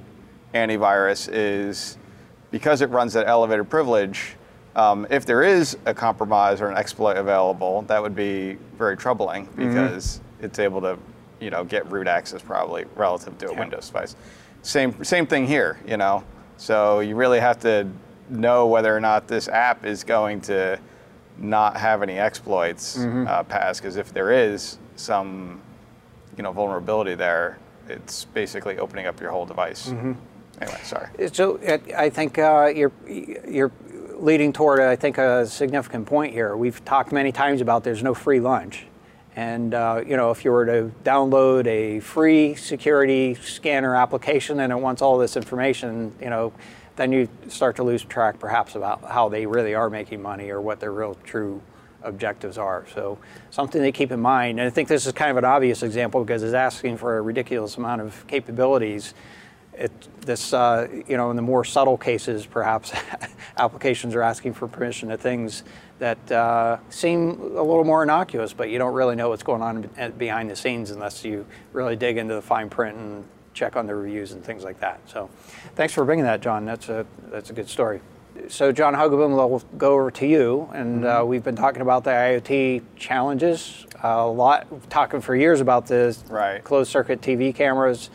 antivirus 0.54 1.30
is 1.32 1.98
because 2.52 2.82
it 2.82 2.90
runs 2.90 3.14
that 3.14 3.28
elevated 3.28 3.70
privilege. 3.70 4.36
Um, 4.76 5.06
if 5.10 5.26
there 5.26 5.44
is 5.44 5.78
a 5.86 5.94
compromise 5.94 6.62
or 6.62 6.70
an 6.70 6.78
exploit 6.78 7.18
available, 7.18 7.82
that 7.84 8.02
would 8.02 8.16
be 8.16 8.58
very 8.78 8.96
troubling 8.96 9.48
Mm-hmm. 9.48 9.68
because 9.70 10.22
it's 10.42 10.60
able 10.60 10.82
to, 10.82 10.98
you 11.40 11.50
know, 11.50 11.64
get 11.64 11.90
root 11.92 12.08
access 12.08 12.42
probably 12.42 12.86
relative 12.96 13.38
to 13.40 13.50
a 13.50 13.54
Windows 13.54 13.88
device. 13.88 14.16
Same 14.62 15.04
same 15.04 15.26
thing 15.28 15.46
here, 15.48 15.80
you 15.88 15.98
know. 15.98 16.24
So 16.58 17.00
you 17.00 17.16
really 17.16 17.40
have 17.40 17.60
to 17.62 17.88
know 18.30 18.68
whether 18.68 18.96
or 18.96 19.00
not 19.00 19.28
this 19.28 19.48
app 19.48 19.86
is 19.86 20.04
going 20.04 20.40
to 20.42 20.80
not 21.38 21.76
have 21.78 22.02
any 22.04 22.18
exploits 22.20 22.98
Mm-hmm. 22.98 23.28
uh, 23.28 23.44
pass. 23.44 23.80
Because 23.80 23.98
if 23.98 24.14
there 24.14 24.32
is 24.32 24.78
some, 24.96 25.62
you 26.38 26.44
know, 26.44 26.52
vulnerability 26.52 27.16
there, 27.16 27.58
it's 27.90 28.26
basically 28.26 28.78
opening 28.78 29.06
up 29.08 29.20
your 29.20 29.32
whole 29.32 29.46
device. 29.46 29.90
Mm-hmm. 29.90 30.14
Anyway, 30.62 30.80
sorry. 30.84 31.10
So 31.34 31.60
I 31.98 32.10
think 32.10 32.38
uh, 32.38 32.72
you're 32.74 32.92
you're 33.08 33.72
leading 34.18 34.54
toward, 34.54 34.80
I 34.80 34.96
think, 34.96 35.18
a 35.18 35.46
significant 35.48 36.06
point 36.06 36.34
here. 36.34 36.56
We've 36.56 36.84
talked 36.86 37.12
many 37.12 37.32
times 37.32 37.62
about 37.62 37.84
there's 37.84 38.04
no 38.04 38.14
free 38.14 38.40
lunch, 38.40 38.86
and 39.36 39.74
uh, 39.74 40.04
you 40.06 40.16
know 40.16 40.30
if 40.30 40.46
you 40.46 40.52
were 40.52 40.66
to 40.68 40.92
download 41.04 41.66
a 41.66 42.00
free 42.00 42.54
security 42.54 43.34
scanner 43.34 43.96
application 43.96 44.60
and 44.60 44.72
it 44.72 44.80
wants 44.80 45.02
all 45.02 45.18
this 45.18 45.36
information, 45.36 46.14
you 46.22 46.30
know, 46.30 46.54
then 46.96 47.12
you 47.12 47.28
start 47.48 47.76
to 47.78 47.84
lose 47.84 48.04
track 48.04 48.40
perhaps 48.40 48.76
about 48.76 49.04
how 49.04 49.30
they 49.30 49.48
really 49.48 49.74
are 49.74 49.90
making 49.90 50.22
money 50.22 50.52
or 50.52 50.62
what 50.62 50.80
their 50.80 50.92
real 50.92 51.18
true 51.24 51.60
objectives 52.04 52.60
are. 52.60 52.86
So 52.94 53.18
something 53.50 53.82
to 53.82 53.92
keep 53.92 54.12
in 54.12 54.20
mind. 54.20 54.60
And 54.60 54.68
I 54.68 54.70
think 54.70 54.88
this 54.88 55.08
is 55.08 55.14
kind 55.14 55.32
of 55.32 55.38
an 55.38 55.46
obvious 55.46 55.82
example 55.82 56.24
because 56.24 56.44
it's 56.44 56.54
asking 56.54 56.98
for 56.98 57.18
a 57.18 57.22
ridiculous 57.22 57.78
amount 57.78 58.02
of 58.02 58.26
capabilities 58.28 59.14
it, 59.82 59.92
this, 60.22 60.54
uh, 60.54 60.88
you 61.08 61.18
know, 61.18 61.32
in 61.32 61.36
the 61.36 61.42
more 61.42 61.66
subtle 61.66 61.98
cases, 61.98 62.46
perhaps 62.46 62.94
applications 63.58 64.14
are 64.14 64.22
asking 64.22 64.54
for 64.54 64.68
permission 64.68 65.10
to 65.10 65.18
things 65.18 65.64
that 65.98 66.32
uh, 66.32 66.78
seem 66.90 67.32
a 67.32 67.62
little 67.64 67.84
more 67.84 68.04
innocuous, 68.04 68.54
but 68.54 68.70
you 68.70 68.78
don't 68.78 68.94
really 68.94 69.16
know 69.16 69.30
what's 69.30 69.44
going 69.44 69.62
on 69.62 69.90
behind 70.18 70.50
the 70.50 70.56
scenes 70.56 70.92
unless 70.92 71.26
you 71.26 71.46
really 71.74 71.96
dig 71.96 72.18
into 72.18 72.36
the 72.36 72.42
fine 72.42 72.70
print 72.70 72.96
and 72.96 73.24
check 73.54 73.76
on 73.76 73.88
the 73.88 73.96
reviews 73.96 74.32
and 74.32 74.44
things 74.44 74.64
like 74.64 74.80
that. 74.80 75.00
So, 75.08 75.30
thanks 75.76 75.94
for 75.94 76.06
bringing 76.06 76.26
that, 76.26 76.42
John. 76.42 76.64
That's 76.64 76.88
a 76.90 77.06
that's 77.32 77.50
a 77.50 77.54
good 77.54 77.68
story. 77.68 78.02
So, 78.48 78.72
John 78.72 78.94
Hogoboom, 78.94 79.36
we'll 79.36 79.64
go 79.78 79.94
over 79.94 80.10
to 80.12 80.26
you, 80.26 80.70
and 80.74 81.06
uh, 81.06 81.24
we've 81.26 81.44
been 81.44 81.56
talking 81.56 81.82
about 81.82 82.04
the 82.04 82.12
IoT 82.12 82.82
challenges 82.96 83.86
a 84.02 84.26
lot, 84.26 84.68
talking 84.90 85.22
for 85.22 85.36
years 85.36 85.60
about 85.60 85.88
the 85.88 86.18
Right. 86.30 86.64
closed 86.64 86.90
circuit 86.92 87.22
TV 87.22 87.54
cameras 87.54 88.10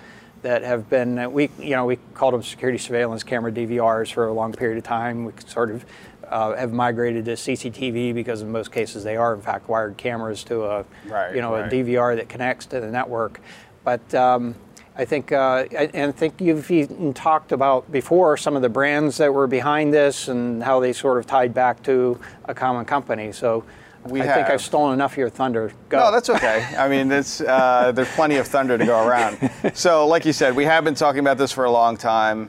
that 0.47 0.63
have 0.63 0.89
been 0.89 1.19
uh, 1.19 1.29
we 1.29 1.51
you 1.59 1.71
know 1.71 1.85
we 1.85 1.97
called 2.15 2.33
them 2.33 2.43
security 2.43 2.79
surveillance 2.79 3.25
camera 3.25 3.51
DVRs 3.51 4.13
for 4.13 4.29
a 4.29 4.33
long 4.33 4.53
period 4.53 4.79
of 4.79 4.85
time. 4.85 5.25
We 5.25 5.33
sort 5.45 5.73
of 5.73 5.85
uh, 6.29 6.55
have 6.55 6.73
migrated 6.73 7.25
to 7.25 7.33
CCTV 7.33 8.15
because 8.15 8.43
in 8.43 8.53
most 8.53 8.71
cases 8.71 9.03
they 9.03 9.17
are 9.17 9.35
in 9.35 9.41
fact 9.41 9.69
wired 9.69 9.97
cameras 9.97 10.45
to 10.45 10.63
a 10.63 10.85
Right, 11.07 11.35
you 11.35 11.41
know 11.41 11.53
right. 11.53 11.73
a 11.73 11.77
DVR 11.77 12.15
that 12.15 12.29
connects 12.29 12.67
to 12.67 12.81
the 12.81 12.87
network. 12.87 13.41
But 13.83 14.15
um, 14.15 14.55
I 14.97 15.05
think 15.05 15.33
uh, 15.33 15.67
I, 15.69 15.91
and 15.93 16.11
I 16.11 16.13
think 16.13 16.41
you've 16.41 16.71
even 16.71 17.13
talked 17.13 17.51
about 17.51 17.91
before 17.91 18.37
some 18.37 18.55
of 18.55 18.63
the 18.63 18.69
brands 18.69 19.17
that 19.17 19.35
were 19.35 19.49
behind 19.49 19.93
this 19.93 20.29
and 20.29 20.63
how 20.63 20.79
they 20.79 20.93
sort 20.93 21.19
of 21.19 21.27
tied 21.27 21.55
back 21.55 21.83
to 21.85 22.21
a 22.45 22.55
common 22.55 22.85
company. 22.85 23.33
So. 23.33 23.65
We 24.11 24.23
I 24.23 24.33
think. 24.33 24.49
I've 24.49 24.61
stolen 24.62 24.95
enough 24.95 25.12
of 25.12 25.19
your 25.19 25.31
thunder. 25.31 25.73
Go. 25.88 25.99
No, 25.99 26.12
that's 26.12 26.31
okay. 26.31 26.64
I 26.79 26.88
mean, 26.88 27.11
it's, 27.11 27.40
uh, 27.40 27.92
there's 27.92 28.11
plenty 28.11 28.37
of 28.37 28.47
thunder 28.47 28.79
to 28.79 28.85
go 28.85 29.07
around. 29.07 29.51
So, 29.75 30.07
like 30.07 30.25
you 30.25 30.33
said, 30.33 30.55
we 30.55 30.64
have 30.64 30.85
been 30.85 30.95
talking 30.95 31.21
about 31.21 31.38
this 31.38 31.53
for 31.53 31.64
a 31.64 31.71
long 31.71 31.97
time. 31.97 32.49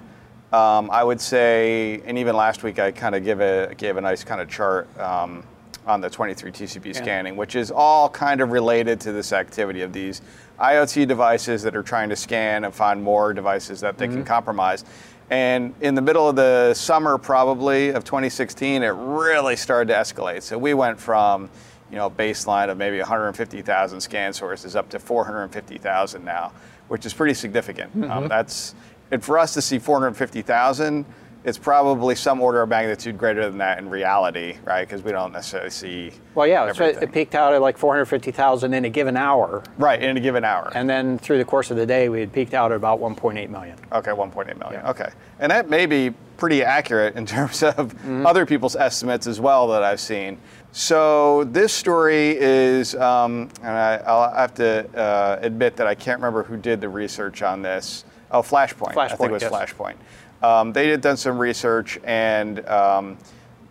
Um, 0.53 0.89
I 0.91 1.03
would 1.03 1.19
say, 1.19 2.01
and 2.05 2.17
even 2.17 2.35
last 2.35 2.63
week, 2.63 2.79
I 2.79 2.91
kind 2.91 3.15
of 3.15 3.23
give 3.23 3.41
a 3.41 3.73
gave 3.75 3.97
a 3.97 4.01
nice 4.01 4.23
kind 4.23 4.39
of 4.39 4.49
chart 4.49 4.87
um, 4.99 5.43
on 5.85 5.99
the 5.99 6.09
23 6.09 6.51
TCP 6.51 6.95
scanning, 6.95 7.35
which 7.35 7.55
is 7.55 7.69
all 7.71 8.07
kind 8.09 8.39
of 8.39 8.51
related 8.51 8.99
to 9.01 9.11
this 9.11 9.33
activity 9.33 9.81
of 9.81 9.91
these 9.91 10.21
IoT 10.59 11.07
devices 11.07 11.63
that 11.63 11.75
are 11.75 11.83
trying 11.83 12.09
to 12.09 12.15
scan 12.15 12.63
and 12.63 12.73
find 12.73 13.03
more 13.03 13.33
devices 13.33 13.79
that 13.81 13.97
they 13.97 14.07
can 14.07 14.23
compromise. 14.23 14.85
And 15.29 15.73
in 15.81 15.95
the 15.95 16.01
middle 16.01 16.29
of 16.29 16.35
the 16.35 16.73
summer, 16.73 17.17
probably 17.17 17.89
of 17.89 18.03
2016, 18.05 18.83
it 18.83 18.87
really 18.87 19.55
started 19.55 19.93
to 19.93 19.99
escalate. 19.99 20.41
So 20.41 20.57
we 20.57 20.73
went 20.73 20.99
from, 20.99 21.49
you 21.91 21.97
know, 21.97 22.09
baseline 22.09 22.69
of 22.69 22.77
maybe 22.77 22.97
150,000 22.99 23.99
scan 23.99 24.31
sources 24.31 24.75
up 24.75 24.89
to 24.89 24.99
450,000 24.99 26.23
now, 26.23 26.53
which 26.87 27.05
is 27.05 27.13
pretty 27.13 27.33
significant. 27.33 27.91
Um, 28.09 28.27
that's, 28.29 28.73
and 29.11 29.23
for 29.23 29.37
us 29.37 29.53
to 29.55 29.61
see 29.61 29.79
450,000, 29.79 31.05
it's 31.47 31.57
probably 31.57 32.13
some 32.13 32.41
order 32.41 32.61
of 32.61 32.67
magnitude 32.67 33.17
greater 33.17 33.47
than 33.47 33.57
that 33.57 33.79
in 33.79 33.89
reality, 33.89 34.57
right? 34.65 34.85
Because 34.85 35.01
we 35.01 35.13
don't 35.13 35.31
necessarily 35.31 35.69
see. 35.69 36.11
Well, 36.35 36.45
yeah, 36.45 36.69
so 36.73 36.83
it, 36.83 37.09
peaked 37.13 37.35
out 37.35 37.53
at 37.53 37.61
like 37.61 37.77
450,000 37.77 38.73
in 38.73 38.83
a 38.83 38.89
given 38.89 39.15
hour, 39.15 39.63
right 39.77 40.03
in 40.03 40.17
a 40.17 40.19
given 40.19 40.43
hour. 40.43 40.69
and 40.75 40.89
then 40.89 41.17
through 41.17 41.37
the 41.37 41.45
course 41.45 41.71
of 41.71 41.77
the 41.77 41.85
day, 41.85 42.09
we 42.09 42.19
had 42.19 42.33
peaked 42.33 42.53
out 42.53 42.73
at 42.73 42.75
about 42.75 42.99
1.8 42.99 43.49
million. 43.49 43.77
Okay, 43.93 44.11
1.8 44.11 44.59
million. 44.59 44.81
Yeah. 44.83 44.89
Okay. 44.89 45.09
And 45.39 45.49
that 45.49 45.69
may 45.69 45.85
be 45.85 46.13
pretty 46.35 46.63
accurate 46.63 47.15
in 47.15 47.25
terms 47.37 47.63
of 47.63 47.75
Mm-hmm. 47.77 48.25
other 48.27 48.45
people's 48.45 48.75
estimates 48.75 49.25
as 49.25 49.39
well 49.39 49.69
that 49.69 49.83
I've 49.83 50.01
seen. 50.01 50.37
So 50.73 51.45
this 51.45 51.71
story 51.71 52.37
is, 52.37 52.93
um, 52.95 53.49
and 53.63 53.69
I, 53.69 53.95
I'll 54.05 54.33
have 54.33 54.53
to 54.55 54.85
uh, 54.99 55.39
admit 55.41 55.77
that 55.77 55.87
I 55.87 55.95
can't 55.95 56.19
remember 56.19 56.43
who 56.43 56.57
did 56.57 56.81
the 56.81 56.89
research 56.89 57.41
on 57.41 57.61
this. 57.61 58.03
Oh, 58.31 58.41
Flashpoint. 58.41 58.93
Flashpoint 58.93 59.11
I 59.11 59.15
think 59.15 59.29
it 59.29 59.31
was 59.31 59.41
yes. 59.43 59.51
Flashpoint. 59.51 59.95
Um, 60.41 60.71
they 60.71 60.89
had 60.89 61.01
done 61.01 61.17
some 61.17 61.37
research 61.37 61.99
and 62.03 62.65
um, 62.67 63.17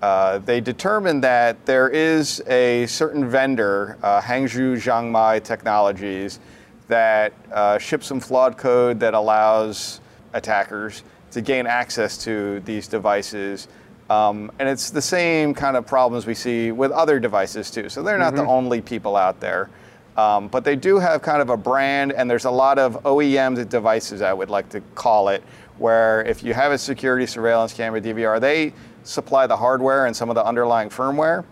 uh, 0.02 0.38
they 0.38 0.61
determined 0.61 1.22
that 1.24 1.64
there 1.64 1.88
is 1.88 2.42
a 2.48 2.87
certain 2.87 3.29
vendor, 3.29 3.96
uh, 4.02 4.20
Hangzhou 4.20 4.76
Xiongmai 4.76 5.42
Technologies, 5.42 6.40
that 6.88 7.33
uh, 7.52 7.79
ships 7.79 8.07
some 8.07 8.20
flawed 8.20 8.57
code 8.57 9.00
that 9.00 9.14
allows 9.14 10.00
attackers 10.35 11.02
to 11.31 11.40
gain 11.40 11.66
access 11.66 12.18
to 12.18 12.61
these 12.61 12.87
devices. 12.88 13.68
Um, 14.09 14.52
and 14.59 14.68
it's 14.68 14.90
the 14.90 15.02
same 15.02 15.55
kind 15.55 15.76
of 15.76 15.87
problems 15.87 16.26
we 16.26 16.35
see 16.35 16.70
with 16.70 16.92
other 16.92 17.18
devices 17.18 17.70
too. 17.70 17.88
So 17.88 18.02
they're 18.02 18.18
not 18.18 18.37
the 18.37 18.44
only 18.46 18.81
people 18.81 19.16
out 19.16 19.40
there. 19.40 19.68
Um, 20.16 20.48
but 20.48 20.64
they 20.64 20.76
do 20.76 20.98
have 20.98 21.20
kind 21.20 21.42
of 21.42 21.50
a 21.50 21.57
brand, 21.59 22.12
and 22.12 22.31
there's 22.31 22.46
a 22.46 22.50
lot 22.50 22.79
of 22.79 23.02
OEM 23.02 23.68
devices, 23.68 24.22
I 24.22 24.33
would 24.33 24.48
like 24.48 24.68
to 24.70 24.81
call 24.94 25.29
it, 25.29 25.42
where 25.79 26.23
if 26.23 26.43
you 26.43 26.55
have 26.55 26.73
a 26.73 26.79
security 26.79 27.27
surveillance 27.27 27.73
camera 27.73 28.01
DVR, 28.01 28.41
they 28.41 28.73
supply 29.05 29.47
the 29.47 29.57
hardware 29.57 30.07
and 30.07 30.17
some 30.17 30.29
of 30.29 30.35
the 30.35 30.45
underlying 30.45 30.89
firmware 30.89 31.45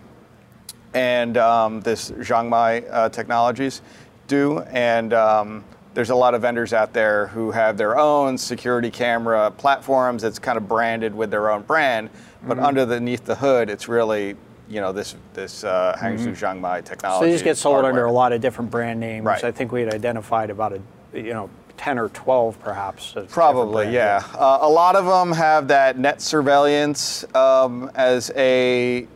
and 0.94 1.36
um, 1.36 1.80
this 1.80 2.10
Xiongmai 2.12 2.86
uh, 2.90 3.08
Technologies 3.08 3.82
do. 4.26 4.60
And 4.60 5.12
um, 5.12 5.64
there's 5.92 6.10
a 6.10 6.14
lot 6.14 6.34
of 6.34 6.42
vendors 6.42 6.72
out 6.72 6.92
there 6.92 7.26
who 7.28 7.50
have 7.50 7.76
their 7.76 7.98
own 7.98 8.38
security 8.38 8.90
camera 8.90 9.50
platforms 9.50 10.22
that's 10.22 10.38
kind 10.38 10.56
of 10.56 10.68
branded 10.68 11.14
with 11.14 11.30
their 11.30 11.50
own 11.50 11.62
brand, 11.62 12.10
but 12.46 12.58
underneath 12.58 13.24
the 13.24 13.34
hood, 13.34 13.70
it's 13.70 13.88
really 13.88 14.36
you 14.68 14.80
know 14.80 14.92
this 14.92 15.14
this 15.34 15.62
uh, 15.64 15.96
Hangzhou 15.98 16.32
Xiongmai 16.32 16.84
Technologies. 16.84 16.84
So 16.84 16.94
technology. 16.94 17.30
these 17.32 17.42
get 17.42 17.56
sold 17.56 17.84
under 17.84 18.04
a 18.06 18.12
lot 18.12 18.32
of 18.32 18.40
different 18.40 18.70
brand 18.70 18.98
names. 18.98 19.24
Right. 19.24 19.44
I 19.44 19.52
think 19.52 19.72
we 19.72 19.82
had 19.82 19.92
identified 19.92 20.50
about 20.50 20.72
a, 20.72 20.80
you 21.12 21.32
know, 21.32 21.50
10 21.76 21.98
or 21.98 22.08
12 22.10 22.58
perhaps. 22.60 23.14
Probably, 23.28 23.92
yeah. 23.92 24.22
Uh, 24.34 24.58
a 24.62 24.68
lot 24.68 24.96
of 24.96 25.04
them 25.04 25.32
have 25.32 25.68
that 25.68 25.98
net 25.98 26.20
surveillance 26.20 27.24
um, 27.34 27.90
as 27.94 28.30
a 28.36 29.06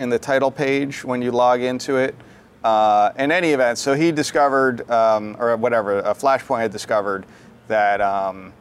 in 0.00 0.08
the 0.08 0.18
title 0.18 0.50
page 0.50 1.04
when 1.04 1.22
you 1.22 1.30
log 1.30 1.60
into 1.60 1.96
it. 1.96 2.14
Uh, 2.62 3.12
in 3.18 3.30
any 3.30 3.50
event, 3.50 3.76
so 3.76 3.94
he 3.94 4.10
discovered, 4.10 4.90
um, 4.90 5.36
or 5.38 5.54
whatever, 5.56 5.98
a 5.98 6.14
Flashpoint 6.14 6.60
had 6.60 6.72
discovered 6.72 7.26
that 7.68 8.00
um, 8.00 8.54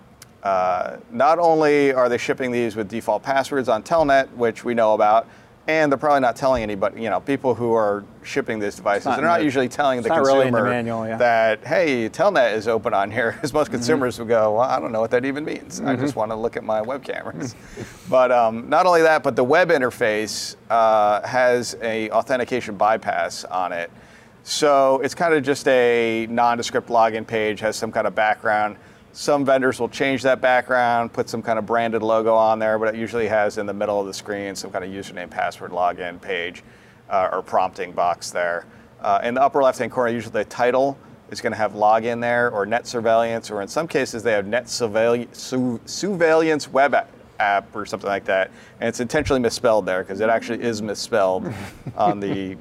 uh, 0.44 0.98
not 1.10 1.40
only 1.40 1.94
are 1.94 2.10
they 2.10 2.18
shipping 2.18 2.52
these 2.52 2.76
with 2.76 2.90
default 2.90 3.24
passwords 3.24 3.70
on 3.70 3.82
Telnet, 3.82 4.30
which 4.34 4.66
we 4.66 4.74
know 4.74 4.94
about, 4.94 5.26
and 5.68 5.90
they're 5.92 5.98
probably 5.98 6.20
not 6.20 6.36
telling 6.36 6.62
anybody, 6.62 7.02
you 7.02 7.10
know, 7.10 7.22
people 7.22 7.56
who 7.56 7.74
are 7.74 8.04
shipping 8.24 8.60
these 8.60 8.76
devices, 8.76 9.06
not 9.06 9.16
they're 9.18 9.26
not 9.26 9.40
the- 9.40 9.46
usually 9.46 9.70
telling 9.70 10.02
the 10.02 10.10
not 10.10 10.20
really 10.20 10.40
the 10.40 10.52
consumer 10.52 10.70
manual, 10.70 11.08
yeah. 11.08 11.16
that, 11.18 11.66
hey, 11.66 12.10
Telnet 12.10 12.54
is 12.54 12.68
open 12.68 12.94
on 12.94 13.10
here, 13.10 13.32
because 13.34 13.52
Mm-hmm. 13.52 13.58
most 13.60 13.72
consumers 13.72 14.20
would 14.20 14.28
go, 14.28 14.54
well, 14.54 14.62
I 14.70 14.80
don't 14.80 14.92
know 14.92 15.00
what 15.00 15.12
that 15.12 15.24
even 15.24 15.46
means. 15.46 15.80
I 15.80 15.96
just 15.96 16.16
want 16.18 16.32
to 16.32 16.36
look 16.36 16.58
at 16.58 16.64
my 16.66 16.82
web 16.82 17.04
cameras. 17.04 17.56
but 18.10 18.32
um, 18.32 18.68
not 18.70 18.86
only 18.86 19.04
that, 19.04 19.24
but 19.24 19.36
the 19.38 19.44
web 19.44 19.70
interface 19.70 20.56
uh, 20.70 21.26
has 21.26 21.78
a 21.82 22.10
authentication 22.12 22.76
bypass 22.76 23.46
on 23.46 23.72
it. 23.72 23.90
So 24.44 25.00
it's 25.00 25.16
kind 25.16 25.34
of 25.34 25.44
just 25.44 25.66
a 25.70 26.28
nondescript 26.30 26.90
login 26.90 27.26
page, 27.26 27.62
has 27.62 27.78
some 27.78 27.92
kind 27.94 28.06
of 28.06 28.14
background. 28.14 28.76
Some 29.16 29.46
vendors 29.46 29.80
will 29.80 29.90
change 29.90 30.24
that 30.24 30.42
background, 30.42 31.14
put 31.14 31.30
some 31.30 31.44
kind 31.44 31.60
of 31.60 31.68
branded 31.68 32.02
logo 32.02 32.34
on 32.34 32.58
there, 32.58 32.80
but 32.80 32.96
it 32.96 32.98
usually 32.98 33.28
has 33.28 33.60
in 33.60 33.68
the 33.68 33.74
middle 33.74 34.02
of 34.02 34.08
the 34.08 34.14
screen 34.14 34.56
some 34.56 34.72
kind 34.72 34.84
of 34.84 34.90
username, 34.90 35.30
password, 35.30 35.70
login 35.70 36.20
page, 36.20 36.64
uh, 37.12 37.30
or 37.32 37.44
prompting 37.44 37.92
box 37.92 38.32
there. 38.32 38.66
Uh, 39.02 39.22
in 39.24 39.36
the 39.36 39.42
upper 39.42 39.62
left-hand 39.62 39.92
corner, 39.92 40.12
usually 40.12 40.34
the 40.34 40.46
title 40.46 40.98
is 41.30 41.42
going 41.42 41.54
to 41.54 41.58
have 41.58 41.74
login 41.74 42.22
there, 42.22 42.50
or 42.50 42.66
net 42.66 42.88
surveillance, 42.88 43.52
or 43.52 43.62
in 43.62 43.68
some 43.68 43.88
cases 43.88 44.24
they 44.24 44.32
have 44.32 44.48
net 44.48 44.68
surveillance, 44.68 46.68
web 46.70 46.96
app, 46.96 47.12
app 47.40 47.76
or 47.76 47.86
something 47.86 48.10
like 48.10 48.26
that. 48.26 48.50
And 48.80 48.90
it's 48.90 49.00
intentionally 49.00 49.42
misspelled 49.42 49.86
there 49.86 50.02
because 50.02 50.22
it 50.22 50.30
actually 50.30 50.64
is 50.64 50.82
misspelled 50.82 51.54
on 51.96 52.20
the 52.20 52.58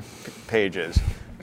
pages. 0.48 0.98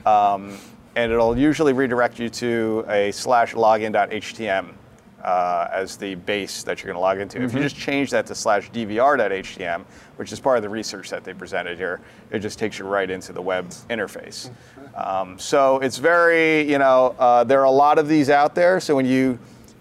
Um, 0.06 0.56
and 0.94 1.10
it'll 1.10 1.36
usually 1.36 1.72
redirect 1.72 2.20
you 2.20 2.28
to 2.28 2.84
a 2.88 3.10
slash 3.10 3.54
login.htm 3.54 4.74
uh, 5.22 5.68
as 5.72 5.96
the 5.96 6.14
base 6.14 6.62
that 6.62 6.82
you're 6.82 6.92
going 6.92 6.96
to 6.96 7.00
log 7.00 7.18
into. 7.18 7.42
If 7.42 7.52
you 7.52 7.60
just 7.60 7.76
change 7.76 8.10
that 8.10 8.26
to 8.26 8.34
slash 8.34 8.70
dvr.htm, 8.70 9.84
which 10.16 10.32
is 10.32 10.40
part 10.40 10.56
of 10.56 10.62
the 10.62 10.68
research 10.68 11.10
that 11.10 11.24
they 11.24 11.34
presented 11.34 11.76
here, 11.76 12.00
it 12.30 12.40
just 12.40 12.58
takes 12.58 12.78
you 12.78 12.86
right 12.86 13.10
into 13.10 13.32
the 13.32 13.42
web 13.42 13.68
interface. 13.90 14.50
Um, 14.94 15.38
so 15.38 15.78
it's 15.78 15.98
very, 15.98 16.70
you 16.70 16.78
know, 16.78 17.14
uh, 17.18 17.44
there 17.44 17.60
are 17.60 17.64
a 17.64 17.70
lot 17.70 17.98
of 17.98 18.08
these 18.08 18.30
out 18.30 18.54
there. 18.54 18.80
So 18.80 18.96
when 18.96 19.06
you 19.06 19.38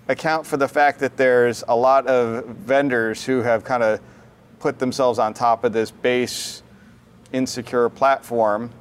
account 0.10 0.46
for 0.46 0.58
the 0.58 0.68
fact 0.68 1.00
that 1.00 1.16
there's 1.18 1.64
a 1.68 1.76
lot 1.76 2.08
of 2.08 2.46
vendors 2.46 3.24
who 3.24 3.42
have 3.42 3.64
kind 3.64 3.84
of 3.84 4.02
put 4.60 4.80
themselves 4.80 5.20
on 5.20 5.34
top 5.34 5.64
of 5.64 5.72
this 5.72 5.92
base 5.92 6.64
insecure 7.32 7.90
platform. 7.90 8.72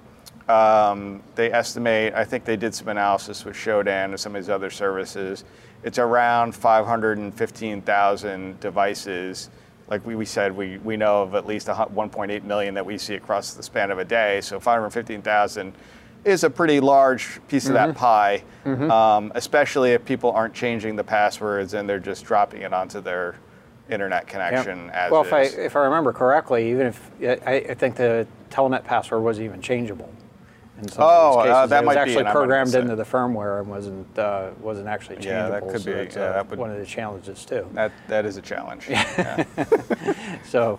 Um, 0.48 1.22
they 1.34 1.52
estimate, 1.52 2.14
I 2.14 2.24
think 2.24 2.44
they 2.44 2.56
did 2.56 2.74
some 2.74 2.88
analysis 2.88 3.44
with 3.44 3.54
Shodan 3.54 4.06
and 4.06 4.18
some 4.20 4.34
of 4.34 4.42
these 4.42 4.48
other 4.48 4.70
services. 4.70 5.44
It's 5.82 5.98
around 5.98 6.54
515,000 6.54 8.60
devices. 8.60 9.50
Like 9.88 10.04
we, 10.06 10.16
we 10.16 10.24
said, 10.24 10.56
we, 10.56 10.78
we 10.78 10.96
know 10.96 11.22
of 11.22 11.34
at 11.34 11.46
least 11.46 11.66
1.8 11.68 12.44
million 12.44 12.74
that 12.74 12.84
we 12.84 12.98
see 12.98 13.14
across 13.14 13.54
the 13.54 13.62
span 13.62 13.90
of 13.90 13.98
a 13.98 14.04
day. 14.04 14.40
So 14.40 14.58
515,000 14.60 15.72
is 16.24 16.44
a 16.44 16.50
pretty 16.50 16.80
large 16.80 17.40
piece 17.48 17.68
of 17.68 17.74
Mm-hmm. 17.74 17.88
that 17.88 17.96
pie, 17.96 18.42
um, 18.66 19.32
especially 19.34 19.92
if 19.92 20.04
people 20.04 20.32
aren't 20.32 20.54
changing 20.54 20.96
the 20.96 21.04
passwords 21.04 21.74
and 21.74 21.88
they're 21.88 22.00
just 22.00 22.24
dropping 22.24 22.62
it 22.62 22.72
onto 22.72 23.00
their 23.00 23.36
internet 23.88 24.24
Yep. 24.24 24.28
connection 24.28 24.90
as 24.90 25.10
well, 25.10 25.22
if 25.22 25.32
I, 25.32 25.42
if 25.42 25.74
I 25.76 25.80
remember 25.84 26.12
correctly, 26.12 26.70
even 26.70 26.86
if 26.88 27.10
I, 27.22 27.64
I 27.70 27.74
think 27.74 27.96
the 27.96 28.26
Telnet 28.50 28.84
password 28.84 29.22
wasn't 29.22 29.46
even 29.46 29.62
changeable. 29.62 30.10
In 30.80 30.88
some 30.88 31.02
Oh, 31.04 31.38
of 31.40 31.44
these 31.44 31.52
uh, 31.52 31.66
that 31.66 31.82
it 31.82 31.86
was 31.86 31.96
actually 31.96 32.18
and 32.18 32.20
I 32.20 32.22
might 32.22 32.26
have 32.28 32.34
programmed 32.34 32.74
into 32.74 32.94
the 32.96 33.02
firmware 33.04 33.60
and 33.60 33.68
wasn't 33.68 34.18
uh, 34.18 34.50
wasn't 34.60 34.86
actually 34.88 35.16
changeable. 35.16 35.34
Yeah, 35.36 35.48
that 35.48 35.68
could 35.68 35.80
so 35.82 35.92
be- 35.92 36.10
yeah, 36.14 36.20
uh, 36.26 36.32
that 36.34 36.50
would- 36.50 36.58
one 36.58 36.70
of 36.70 36.78
the 36.78 36.86
challenges 36.86 37.44
too. 37.44 37.66
that, 37.72 37.92
that 38.06 38.24
is 38.24 38.36
a 38.36 38.42
challenge. 38.42 38.88
Yeah. 38.88 39.44
So, 40.44 40.78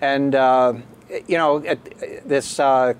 and 0.00 0.34
uh, 0.34 0.74
you 1.26 1.38
know, 1.38 1.58
it, 1.58 2.28
this 2.28 2.60
uh, 2.60 2.94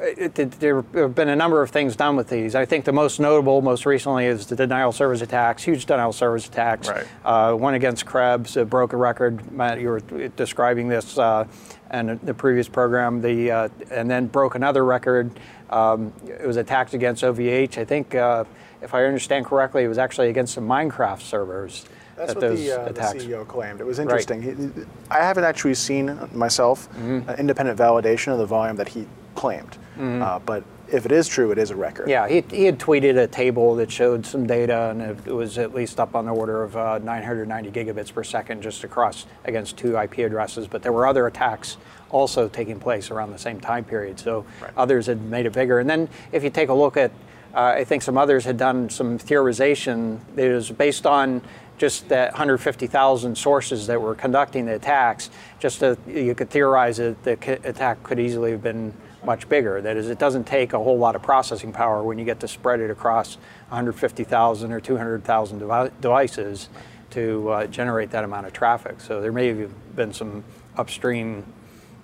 it, 0.00 0.36
it- 0.38 0.50
there 0.60 0.82
have 0.94 1.14
been 1.14 1.28
a 1.28 1.36
number 1.36 1.62
of 1.62 1.70
things 1.70 1.94
done 1.94 2.16
with 2.16 2.28
these. 2.28 2.54
I 2.56 2.64
think 2.64 2.84
the 2.84 2.92
most 2.92 3.20
notable, 3.20 3.62
most 3.62 3.86
recently, 3.86 4.26
is 4.26 4.46
the 4.46 4.56
denial 4.56 4.88
of 4.90 4.96
service 4.96 5.22
attacks, 5.22 5.62
huge 5.62 5.86
denial 5.86 6.10
of 6.10 6.16
service 6.16 6.46
attacks. 6.48 6.88
Right. 6.88 7.06
Uh, 7.24 7.54
one 7.54 7.74
against 7.74 8.04
Krebs, 8.06 8.56
it 8.56 8.68
broke 8.68 8.92
a 8.92 8.96
record. 8.96 9.52
Matt, 9.52 9.80
you 9.80 9.88
were 9.88 10.00
describing 10.36 10.88
this 10.88 11.16
uh, 11.16 11.46
in 11.94 12.20
the 12.22 12.34
previous 12.34 12.68
program. 12.68 13.20
The 13.20 13.50
uh, 13.50 13.68
and 13.90 14.10
then 14.10 14.26
broke 14.26 14.54
another 14.54 14.84
record. 14.84 15.30
Um, 15.70 16.12
it 16.26 16.46
was 16.46 16.56
attacks 16.56 16.94
against 16.94 17.22
OVH. 17.22 17.78
I 17.78 17.84
think, 17.84 18.14
uh, 18.14 18.44
if 18.82 18.94
I 18.94 19.04
understand 19.04 19.46
correctly, 19.46 19.84
it 19.84 19.88
was 19.88 19.98
actually 19.98 20.28
against 20.28 20.54
some 20.54 20.66
Minecraft 20.68 21.20
servers. 21.20 21.84
That's 22.16 22.28
that 22.34 22.36
what 22.36 22.40
those 22.48 22.60
the, 22.60 22.80
uh, 22.80 22.92
the. 22.92 23.00
CEO 23.00 23.46
claimed. 23.46 23.80
It 23.80 23.86
was 23.86 23.98
interesting. 23.98 24.42
He- 24.42 24.82
I 25.10 25.18
haven't 25.18 25.44
actually 25.44 25.74
seen 25.74 26.16
myself 26.32 26.88
Mm-hmm. 26.92 27.28
an 27.28 27.38
independent 27.38 27.78
validation 27.78 28.32
of 28.32 28.38
the 28.38 28.46
volume 28.46 28.76
that 28.76 28.88
he 28.88 29.06
claimed. 29.34 29.76
Uh, 29.98 30.38
but 30.40 30.62
if 30.88 31.06
it 31.06 31.12
is 31.12 31.28
true, 31.28 31.50
it 31.50 31.58
is 31.58 31.70
a 31.70 31.76
record. 31.76 32.08
Yeah, 32.08 32.28
he, 32.28 32.42
he 32.50 32.64
had 32.64 32.78
tweeted 32.78 33.16
a 33.16 33.26
table 33.26 33.74
that 33.76 33.90
showed 33.90 34.24
some 34.24 34.46
data, 34.46 34.90
and 34.90 35.02
it, 35.02 35.18
it 35.26 35.32
was 35.32 35.58
at 35.58 35.74
least 35.74 36.00
up 36.00 36.14
on 36.14 36.26
the 36.26 36.32
order 36.32 36.62
of 36.62 36.76
uh, 36.76 36.98
990 36.98 37.70
gigabits 37.70 38.12
per 38.12 38.24
second 38.24 38.62
just 38.62 38.84
across 38.84 39.26
against 39.44 39.76
two 39.76 39.96
IP 39.96 40.18
addresses. 40.18 40.66
But 40.66 40.82
there 40.82 40.92
were 40.92 41.06
other 41.06 41.26
attacks 41.26 41.76
also 42.10 42.48
taking 42.48 42.78
place 42.78 43.10
around 43.10 43.32
the 43.32 43.38
same 43.38 43.60
time 43.60 43.84
period, 43.84 44.18
so 44.18 44.44
others 44.76 45.06
had 45.06 45.20
made 45.22 45.46
it 45.46 45.52
bigger. 45.52 45.80
And 45.80 45.88
then 45.88 46.08
if 46.32 46.44
you 46.44 46.50
take 46.50 46.68
a 46.68 46.74
look 46.74 46.96
at, 46.96 47.10
uh, 47.54 47.74
I 47.76 47.84
think 47.84 48.02
some 48.02 48.18
others 48.18 48.44
had 48.44 48.56
done 48.56 48.90
some 48.90 49.18
theorization 49.18 50.20
that 50.36 50.48
was 50.48 50.70
based 50.70 51.06
on 51.06 51.42
just 51.76 52.08
that 52.08 52.32
150,000 52.32 53.36
sources 53.36 53.86
that 53.86 54.00
were 54.00 54.14
conducting 54.14 54.66
the 54.66 54.74
attacks. 54.74 55.30
Just 55.58 55.80
to, 55.80 55.98
you 56.06 56.34
could 56.34 56.50
theorize 56.50 56.98
that 56.98 57.22
the 57.24 57.32
attack 57.68 58.02
could 58.02 58.20
easily 58.20 58.52
have 58.52 58.62
been 58.62 58.92
much 59.24 59.48
bigger. 59.48 59.80
That 59.80 59.96
is, 59.96 60.08
it 60.08 60.18
doesn't 60.18 60.44
take 60.44 60.72
a 60.72 60.78
whole 60.78 60.98
lot 60.98 61.16
of 61.16 61.22
processing 61.22 61.72
power 61.72 62.02
when 62.02 62.18
you 62.18 62.24
get 62.24 62.40
to 62.40 62.48
spread 62.48 62.80
it 62.80 62.90
across 62.90 63.36
150,000 63.68 64.72
or 64.72 64.80
200,000 64.80 65.58
devi- 65.58 65.90
devices 66.00 66.68
to 67.10 67.48
uh, 67.48 67.66
generate 67.66 68.10
that 68.10 68.24
amount 68.24 68.46
of 68.46 68.52
traffic. 68.52 69.00
So 69.00 69.20
there 69.20 69.32
may 69.32 69.48
have 69.48 69.96
been 69.96 70.12
some 70.12 70.44
upstream 70.76 71.44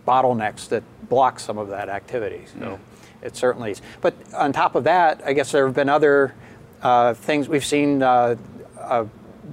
bottlenecks 0.06 0.68
that 0.68 0.82
block 1.08 1.40
some 1.40 1.58
of 1.58 1.68
that 1.68 1.88
activity. 1.88 2.46
So 2.58 2.78
it 3.22 3.36
certainly 3.36 3.72
is. 3.72 3.82
But 4.00 4.14
on 4.34 4.52
top 4.52 4.74
of 4.74 4.84
that, 4.84 5.22
I 5.24 5.32
guess 5.32 5.52
there 5.52 5.66
have 5.66 5.74
been 5.74 5.88
other 5.88 6.34
uh, 6.82 7.14
things 7.14 7.48
we've 7.48 7.64
seen. 7.64 8.02
Uh, 8.02 8.36
uh, 8.78 9.06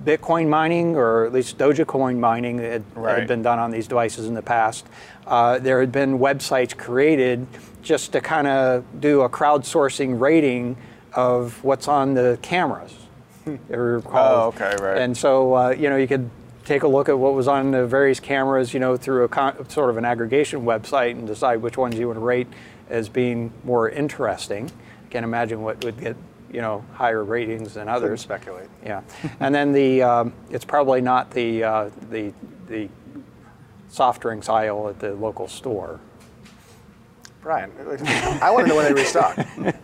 Bitcoin 0.04 0.48
mining, 0.48 0.96
or 0.96 1.26
at 1.26 1.34
least 1.34 1.58
Dogecoin 1.58 2.18
mining, 2.20 2.58
that 2.58 2.72
had, 2.72 2.84
Right. 2.96 3.20
had 3.20 3.28
been 3.28 3.42
done 3.42 3.60
on 3.60 3.72
these 3.72 3.88
devices 3.88 4.28
in 4.28 4.34
the 4.34 4.42
past. 4.42 4.86
Uh, 5.26 5.60
there 5.60 5.80
had 5.80 5.92
been 5.92 6.20
websites 6.20 6.76
created 6.78 7.48
just 7.82 8.12
to 8.14 8.22
kind 8.22 8.48
of 8.48 8.84
do 9.00 9.22
a 9.22 9.30
crowdsourcing 9.30 10.20
rating 10.20 10.78
of 11.14 11.64
what's 11.64 11.88
on 11.88 12.14
the 12.14 12.38
cameras. 12.42 12.94
Called. 13.46 14.04
Oh, 14.14 14.48
okay, 14.56 14.76
right. 14.82 14.98
And 14.98 15.16
so 15.16 15.56
uh, 15.56 15.70
you 15.70 15.90
know 15.90 15.96
you 15.96 16.08
could 16.08 16.30
take 16.66 16.84
a 16.84 16.88
look 16.88 17.08
at 17.08 17.18
what 17.18 17.34
was 17.34 17.48
on 17.48 17.72
the 17.72 17.86
various 17.88 18.20
cameras, 18.20 18.74
you 18.74 18.80
know, 18.80 18.98
through 18.98 19.24
a 19.24 19.28
con- 19.30 19.70
sort 19.70 19.90
of 19.90 19.96
an 19.96 20.04
aggregation 20.04 20.64
website 20.66 21.12
and 21.12 21.26
decide 21.26 21.62
which 21.62 21.78
ones 21.78 21.98
you 21.98 22.10
would 22.10 22.18
rate 22.18 22.48
as 22.90 23.08
being 23.08 23.54
more 23.64 23.88
interesting. 23.90 24.70
Can't 25.10 25.24
imagine 25.24 25.62
what 25.62 25.82
would 25.86 25.98
get 25.98 26.18
you 26.52 26.62
know 26.62 26.84
higher 26.94 27.24
ratings 27.24 27.74
than 27.74 27.88
Couldn't 27.88 28.04
others. 28.04 28.22
speculate. 28.22 28.70
Yeah, 28.86 29.02
and 29.40 29.54
then 29.54 29.72
the 29.74 30.02
um, 30.04 30.34
it's 30.50 30.66
probably 30.66 31.02
not 31.02 31.32
the 31.32 31.64
uh, 31.64 31.90
the 32.10 32.34
the 32.68 32.90
soft 33.90 34.22
drinks 34.22 34.50
aisle 34.50 34.90
at 34.90 35.00
the 35.00 35.14
local 35.16 35.48
store. 35.48 36.00
Brian, 37.42 37.72
I 38.42 38.52
want 38.52 38.66
to 38.66 38.68
know 38.68 38.76
when 38.76 38.86
they 38.86 38.94
restock. 39.02 39.38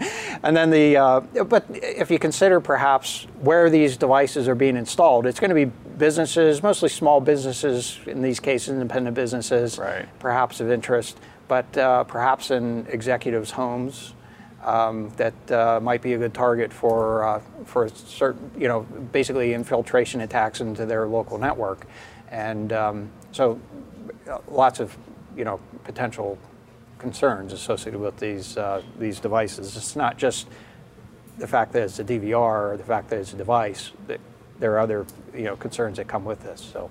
And 0.45 0.57
then 0.57 0.71
the 0.71 0.97
uh, 0.97 1.19
but 1.45 1.65
if 1.71 2.11
you 2.11 2.19
consider 2.19 2.59
perhaps 2.59 3.27
where 3.39 3.69
these 3.69 3.95
devices 3.95 4.49
are 4.49 4.55
being 4.55 4.75
installed, 4.75 5.25
it's 5.25 5.39
going 5.39 5.51
to 5.51 5.55
be 5.55 5.71
businesses, 5.97 6.61
mostly 6.61 6.89
small 6.89 7.21
businesses 7.21 7.97
in 8.07 8.21
these 8.21 8.41
cases, 8.41 8.73
independent 8.73 9.15
businesses, 9.15 9.77
Right. 9.77 10.05
perhaps 10.19 10.59
of 10.59 10.69
interest, 10.69 11.17
but 11.47 11.77
uh, 11.77 12.03
perhaps 12.03 12.51
in 12.51 12.85
executives' 12.89 13.51
homes. 13.51 14.15
Um, 14.63 15.09
that 15.17 15.51
uh, 15.51 15.79
might 15.81 16.01
be 16.01 16.13
a 16.13 16.17
good 16.17 16.33
target 16.33 16.71
for 16.71 17.25
uh, 17.25 17.41
for 17.65 17.89
certain, 17.89 18.49
you 18.57 18.69
know, 18.69 18.81
basically 19.11 19.53
infiltration 19.53 20.21
attacks 20.21 20.61
into 20.61 20.85
their 20.85 21.05
local 21.05 21.37
network, 21.37 21.85
and 22.29 22.71
um, 22.71 23.09
so 23.33 23.59
uh, 24.29 24.37
lots 24.47 24.79
of, 24.79 24.95
you 25.35 25.43
know, 25.43 25.59
potential 25.83 26.37
concerns 26.97 27.51
associated 27.51 27.99
with 27.99 28.17
these 28.17 28.57
uh, 28.57 28.81
these 28.97 29.19
devices. 29.19 29.75
It's 29.75 29.95
not 29.95 30.17
just 30.17 30.47
the 31.37 31.47
fact 31.47 31.73
that 31.73 31.83
it's 31.83 31.99
a 31.99 32.03
DVR 32.03 32.71
or 32.71 32.77
the 32.77 32.83
fact 32.83 33.09
that 33.09 33.19
it's 33.19 33.33
a 33.33 33.37
device. 33.37 33.91
That 34.07 34.21
there 34.59 34.73
are 34.73 34.79
other 34.79 35.05
you 35.33 35.43
know 35.43 35.55
concerns 35.57 35.97
that 35.97 36.07
come 36.07 36.25
with 36.25 36.41
this. 36.41 36.61
So 36.61 36.89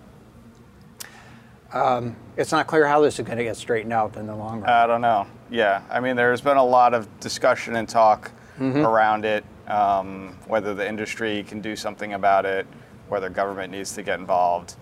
um, 1.73 2.17
it's 2.37 2.53
not 2.53 2.67
clear 2.67 2.87
how 2.87 3.01
this 3.01 3.19
is 3.19 3.25
going 3.27 3.39
to 3.39 3.45
get 3.45 3.57
straightened 3.57 3.93
out 3.93 4.17
in 4.17 4.27
the 4.27 4.35
long 4.35 4.61
run. 4.61 4.71
I 4.71 4.87
don't 4.87 5.01
know. 5.01 5.27
Yeah, 5.51 5.83
I 5.91 6.01
mean, 6.01 6.17
there's 6.17 6.41
been 6.41 6.57
a 6.57 6.65
lot 6.65 6.95
of 6.95 7.09
discussion 7.21 7.77
and 7.77 7.89
talk 7.89 8.31
around 8.61 9.25
it, 9.25 9.45
um, 9.67 10.37
whether 10.47 10.73
the 10.75 10.87
industry 10.87 11.43
can 11.49 11.61
do 11.61 11.75
something 11.75 12.13
about 12.15 12.45
it, 12.47 12.67
whether 13.09 13.29
government 13.29 13.73
needs 13.73 13.93
to 13.95 14.03
get 14.03 14.21
involved. 14.21 14.77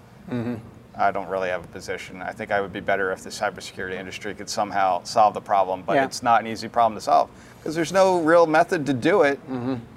I 0.96 1.10
don't 1.12 1.28
really 1.28 1.48
have 1.48 1.64
a 1.64 1.68
position. 1.68 2.20
I 2.20 2.32
think 2.32 2.50
I 2.50 2.60
would 2.60 2.72
be 2.72 2.80
better 2.80 3.10
if 3.10 3.22
the 3.22 3.30
cybersecurity 3.30 3.94
industry 3.94 4.34
could 4.34 4.50
somehow 4.50 5.02
solve 5.04 5.34
the 5.34 5.40
problem, 5.40 5.82
but 5.86 5.94
Yeah. 5.94 6.04
it's 6.04 6.22
not 6.22 6.40
an 6.40 6.46
easy 6.46 6.68
problem 6.68 6.96
to 6.98 7.00
solve 7.00 7.30
because 7.58 7.74
there's 7.74 7.92
no 7.92 8.20
real 8.20 8.46
method 8.46 8.84
to 8.86 8.92
do 8.92 9.22
it. 9.22 9.38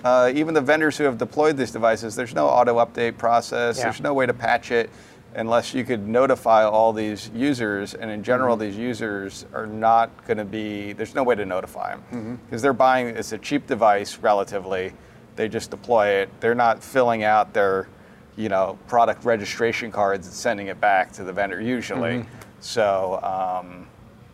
Uh, 0.03 0.31
even 0.33 0.53
the 0.53 0.61
vendors 0.61 0.97
who 0.97 1.03
have 1.03 1.17
deployed 1.17 1.57
these 1.57 1.71
devices, 1.71 2.15
there's 2.15 2.33
no 2.33 2.47
auto 2.47 2.75
update 2.83 3.17
process. 3.17 3.77
Yeah. 3.77 3.85
There's 3.85 4.01
no 4.01 4.13
way 4.13 4.25
to 4.27 4.33
patch 4.33 4.71
it 4.71 4.89
unless 5.35 5.73
you 5.73 5.83
could 5.83 6.07
notify 6.07 6.63
all 6.63 6.93
these 6.93 7.29
users. 7.33 7.93
And 7.93 8.09
in 8.11 8.23
general, 8.23 8.55
mm-hmm. 8.55 8.65
these 8.65 8.77
users 8.77 9.45
are 9.53 9.67
not 9.67 10.25
going 10.25 10.37
to 10.37 10.45
be. 10.45 10.93
There's 10.93 11.15
no 11.15 11.23
way 11.23 11.35
to 11.35 11.45
notify 11.45 11.95
them 11.95 12.03
because 12.09 12.23
mm-hmm. 12.23 12.57
they're 12.57 12.73
buying. 12.73 13.07
It's 13.07 13.31
a 13.31 13.37
cheap 13.37 13.67
device 13.67 14.17
relatively. 14.17 14.93
They 15.35 15.49
just 15.49 15.71
deploy 15.71 16.07
it. 16.09 16.29
They're 16.39 16.55
not 16.55 16.83
filling 16.83 17.23
out 17.23 17.53
their, 17.53 17.87
you 18.35 18.49
know, 18.49 18.77
product 18.87 19.25
registration 19.25 19.91
cards 19.91 20.27
and 20.27 20.35
sending 20.35 20.67
it 20.67 20.79
back 20.79 21.11
to 21.13 21.23
the 21.23 21.33
vendor 21.33 21.59
usually. 21.59 22.19
Mm-hmm. 22.19 22.39
So, 22.59 23.19
um, 23.23 23.87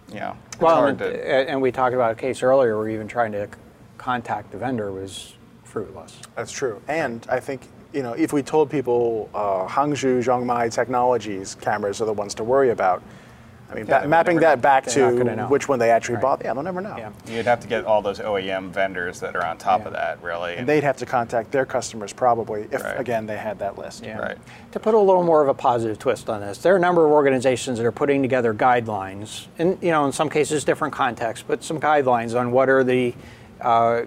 you 0.09 0.19
know, 0.19 0.35
it's 0.47 0.59
well, 0.59 0.75
hard 0.75 0.89
and, 0.89 0.99
to. 0.99 1.49
and 1.49 1.61
we 1.61 1.71
talked 1.71 1.95
about 1.95 2.11
a 2.11 2.15
case 2.15 2.43
earlier 2.43 2.77
where 2.77 2.89
even 2.89 3.07
trying 3.07 3.31
to 3.31 3.47
contact 3.97 4.51
the 4.51 4.57
vendor 4.57 4.91
was 4.91 5.35
fruitless. 5.63 6.19
That's 6.35 6.51
true. 6.51 6.81
And 6.87 7.25
I 7.29 7.39
think, 7.39 7.61
you 7.93 8.03
know, 8.03 8.13
if 8.13 8.33
we 8.33 8.41
told 8.43 8.69
people 8.69 9.29
uh, 9.33 9.67
Hangzhou, 9.67 10.19
Xiongmai 10.23 10.71
Technologies 10.73 11.55
cameras 11.55 12.01
are 12.01 12.05
the 12.05 12.13
ones 12.13 12.35
to 12.35 12.43
worry 12.43 12.69
about, 12.69 13.01
I 13.71 13.75
mean, 13.75 13.85
Yeah, 13.87 14.01
ba- 14.01 14.07
mapping 14.07 14.35
never 14.37 14.45
that 14.47 14.61
back 14.61 14.85
They're 14.85 15.11
gonna 15.11 15.47
which 15.47 15.67
one 15.69 15.77
they 15.79 15.91
actually 15.91 16.15
Right. 16.15 16.21
bought, 16.23 16.41
yeah, 16.43 16.53
they'll 16.53 16.63
never 16.63 16.81
know. 16.81 16.95
Yeah. 16.97 17.09
You'd 17.27 17.45
have 17.45 17.59
to 17.61 17.67
get 17.67 17.85
all 17.85 18.01
those 18.01 18.19
OEM 18.19 18.69
vendors 18.71 19.19
that 19.19 19.35
are 19.35 19.43
on 19.45 19.57
top 19.57 19.85
of 19.85 19.93
that, 19.93 20.21
really. 20.23 20.55
And 20.55 20.67
they'd 20.67 20.83
have 20.83 20.97
to 20.97 21.05
contact 21.05 21.51
their 21.51 21.65
customers 21.65 22.11
probably 22.13 22.67
if, 22.71 22.83
Right. 22.83 22.99
again, 22.99 23.25
they 23.27 23.37
had 23.37 23.59
that 23.59 23.77
list. 23.77 24.03
Yeah. 24.03 24.17
Right. 24.19 24.37
To 24.71 24.79
put 24.79 24.93
a 24.95 24.99
little 24.99 25.23
more 25.23 25.41
of 25.41 25.47
a 25.49 25.53
positive 25.53 25.97
twist 25.99 26.29
on 26.29 26.41
this, 26.41 26.59
there 26.59 26.73
are 26.73 26.77
a 26.77 26.79
number 26.79 27.05
of 27.05 27.11
organizations 27.11 27.77
that 27.79 27.85
are 27.85 27.91
putting 27.91 28.21
together 28.23 28.53
guidelines, 28.55 29.45
in 29.59 29.77
you 29.81 29.91
know, 29.91 30.05
in 30.05 30.11
some 30.11 30.29
cases 30.29 30.63
different 30.63 30.93
contexts, 30.93 31.45
but 31.47 31.63
some 31.63 31.79
guidelines 31.79 32.39
on 32.39 32.51
what 32.51 32.69
are 32.69 32.83
the 32.83 33.13
uh, 33.61 34.03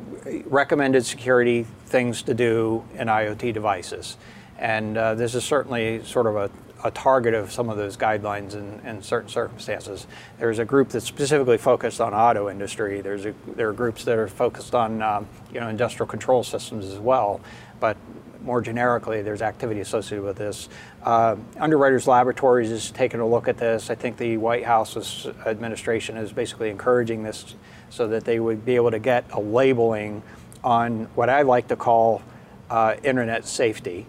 recommended 0.47 1.05
security 1.05 1.67
things 1.87 2.23
to 2.23 2.35
do 2.35 2.85
in 2.95 3.09
IoT 3.09 3.53
devices. 3.53 4.17
And 4.59 4.97
uh, 4.97 5.15
this 5.15 5.35
is 5.35 5.45
certainly 5.45 6.05
sort 6.05 6.27
of 6.27 6.37
a, 6.37 6.51
a 6.85 6.91
target 6.91 7.35
of 7.35 7.53
some 7.53 7.69
of 7.69 7.77
those 7.77 7.97
guidelines 7.97 8.55
in, 8.55 8.81
in 8.87 9.03
certain 9.03 9.29
circumstances. 9.29 10.07
There's 10.39 10.59
a 10.59 10.65
group 10.65 10.91
that's 10.91 11.07
specifically 11.07 11.59
focused 11.59 12.01
on 12.01 12.15
auto 12.15 12.49
industry. 12.49 13.01
There's 13.01 13.27
a, 13.27 13.35
there 13.57 13.69
are 13.69 13.73
groups 13.73 14.05
that 14.05 14.19
are 14.19 14.29
focused 14.29 14.75
on 14.75 15.03
um, 15.03 15.27
you 15.53 15.61
know 15.61 15.69
industrial 15.69 16.07
control 16.07 16.43
systems 16.45 16.87
as 16.87 16.99
well. 16.99 17.41
But 17.81 17.97
more 18.45 18.61
generically, 18.61 19.23
there's 19.23 19.43
activity 19.43 19.81
associated 19.81 20.25
with 20.25 20.37
this. 20.37 20.69
Uh, 21.03 21.37
Underwriters 21.59 22.07
Laboratories 22.07 22.71
is 22.71 22.91
taking 22.91 23.21
a 23.21 23.27
look 23.27 23.49
at 23.49 23.57
this. 23.57 23.91
I 23.91 23.95
think 23.95 24.17
the 24.17 24.37
White 24.37 24.65
House 24.65 25.27
administration 25.47 26.17
is 26.17 26.33
basically 26.33 26.71
encouraging 26.71 27.23
this 27.23 27.55
so 27.91 28.09
that 28.09 28.25
they 28.25 28.41
would 28.41 28.65
be 28.65 28.77
able 28.77 28.91
to 28.91 28.99
get 28.99 29.25
a 29.33 29.41
labeling 29.41 30.23
on 30.65 31.05
what 31.15 31.29
I 31.29 31.43
like 31.43 31.69
to 31.69 31.77
call 31.77 32.23
uh, 32.71 32.95
internet 33.03 33.47
safety, 33.47 34.07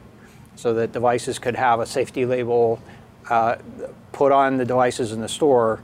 so 0.56 0.74
that 0.76 0.92
devices 0.92 1.40
could 1.40 1.56
have 1.56 1.80
a 1.80 1.86
safety 1.86 2.26
label 2.26 2.80
uh, 3.30 3.56
put 4.12 4.32
on 4.32 4.58
the 4.58 4.66
devices 4.66 5.12
in 5.12 5.20
the 5.20 5.28
store 5.28 5.82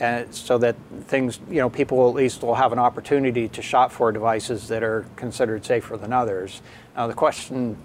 and 0.00 0.32
so 0.34 0.58
that 0.58 0.76
things, 1.06 1.40
you 1.48 1.56
know, 1.56 1.68
people 1.68 2.08
at 2.08 2.14
least 2.14 2.42
will 2.42 2.54
have 2.54 2.72
an 2.72 2.78
opportunity 2.78 3.48
to 3.48 3.62
shop 3.62 3.90
for 3.90 4.12
devices 4.12 4.68
that 4.68 4.82
are 4.82 5.06
considered 5.16 5.64
safer 5.64 5.96
than 5.96 6.12
others. 6.12 6.62
Now, 6.96 7.06
the 7.08 7.14
question 7.14 7.76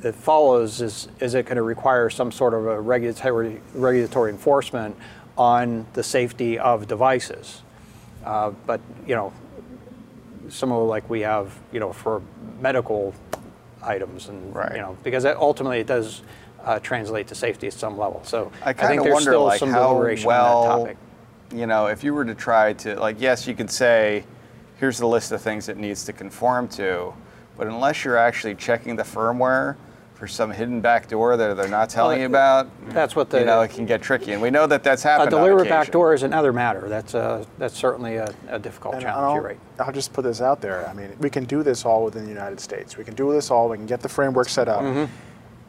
that 0.00 0.14
follows 0.14 0.80
is, 0.80 1.08
is 1.20 1.34
it 1.34 1.46
going 1.46 1.56
to 1.56 1.62
require 1.62 2.10
some 2.10 2.30
sort 2.30 2.54
of 2.54 2.66
a 2.66 2.80
regulatory, 2.80 3.60
regulatory 3.74 4.30
enforcement 4.30 4.96
on 5.36 5.86
the 5.94 6.02
safety 6.02 6.58
of 6.58 6.86
devices? 6.86 7.62
Uh, 8.24 8.50
but, 8.66 8.80
you 9.06 9.14
know, 9.14 9.32
similar 10.48 10.84
like 10.84 11.08
we 11.10 11.20
have, 11.22 11.58
you 11.72 11.80
know, 11.80 11.92
for 11.92 12.22
medical 12.60 13.14
items 13.82 14.28
and, 14.28 14.54
Right. 14.54 14.76
you 14.76 14.80
know, 14.80 14.96
because 15.02 15.24
it, 15.24 15.36
ultimately 15.36 15.80
it 15.80 15.86
does 15.88 16.22
uh, 16.64 16.78
translate 16.78 17.26
to 17.28 17.34
safety 17.34 17.66
at 17.66 17.72
some 17.72 17.98
level. 17.98 18.22
So 18.24 18.52
I 18.64 18.70
I, 18.70 18.72
kind 18.72 18.88
think 18.90 19.00
of 19.00 19.04
there's 19.06 19.14
wonder 19.14 19.30
still 19.30 19.44
like 19.44 19.58
some 19.58 19.72
deliberation 19.72 20.28
well, 20.28 20.56
on 20.56 20.62
that 20.62 20.84
topic. 20.84 20.96
You 21.52 21.66
know, 21.66 21.86
if 21.86 22.02
you 22.02 22.14
were 22.14 22.24
to 22.24 22.34
try 22.34 22.72
to 22.74 22.98
like, 22.98 23.20
yes, 23.20 23.46
you 23.46 23.54
could 23.54 23.70
say, 23.70 24.24
here's 24.78 24.98
the 24.98 25.06
list 25.06 25.32
of 25.32 25.40
things 25.40 25.68
it 25.68 25.76
needs 25.76 26.04
to 26.04 26.12
conform 26.12 26.68
to, 26.68 27.12
but 27.56 27.66
unless 27.66 28.04
you're 28.04 28.16
actually 28.16 28.54
checking 28.54 28.96
the 28.96 29.02
firmware 29.02 29.76
for 30.14 30.26
some 30.28 30.52
hidden 30.52 30.80
back 30.80 31.08
door 31.08 31.36
that 31.36 31.56
they're 31.56 31.68
not 31.68 31.90
telling 31.90 32.20
you 32.20 32.26
about, 32.26 32.68
That's 32.90 33.16
what 33.16 33.28
the 33.28 33.40
you 33.40 33.44
know, 33.44 33.60
it 33.62 33.72
can 33.72 33.86
get 33.86 34.00
tricky, 34.02 34.32
and 34.32 34.40
we 34.40 34.50
know 34.50 34.66
that 34.68 34.84
that's 34.84 35.04
a 35.04 35.08
happened. 35.08 35.28
A 35.28 35.30
deliberate 35.30 35.62
occasion. 35.62 35.76
backdoor 35.76 36.14
is 36.14 36.22
another 36.22 36.52
matter. 36.52 36.88
That's 36.88 37.14
uh, 37.14 37.44
that's 37.58 37.76
certainly 37.76 38.16
a, 38.16 38.32
a 38.48 38.58
difficult 38.58 38.94
And 38.94 39.02
challenge. 39.02 39.24
I'll, 39.24 39.34
You're 39.34 39.42
right. 39.42 39.58
I'll 39.80 39.92
just 39.92 40.12
put 40.12 40.22
this 40.22 40.40
out 40.40 40.60
there. 40.60 40.88
I 40.88 40.92
mean, 40.92 41.10
we 41.18 41.28
can 41.28 41.44
do 41.44 41.64
this 41.64 41.84
all 41.84 42.04
within 42.04 42.22
the 42.22 42.28
United 42.30 42.60
States. 42.60 42.96
We 42.96 43.02
can 43.02 43.14
do 43.14 43.32
this 43.32 43.50
all. 43.50 43.68
We 43.68 43.76
can 43.76 43.86
get 43.86 44.00
the 44.00 44.08
framework 44.08 44.48
set 44.48 44.68
up. 44.68 44.82
Mm-hmm. 44.82 45.12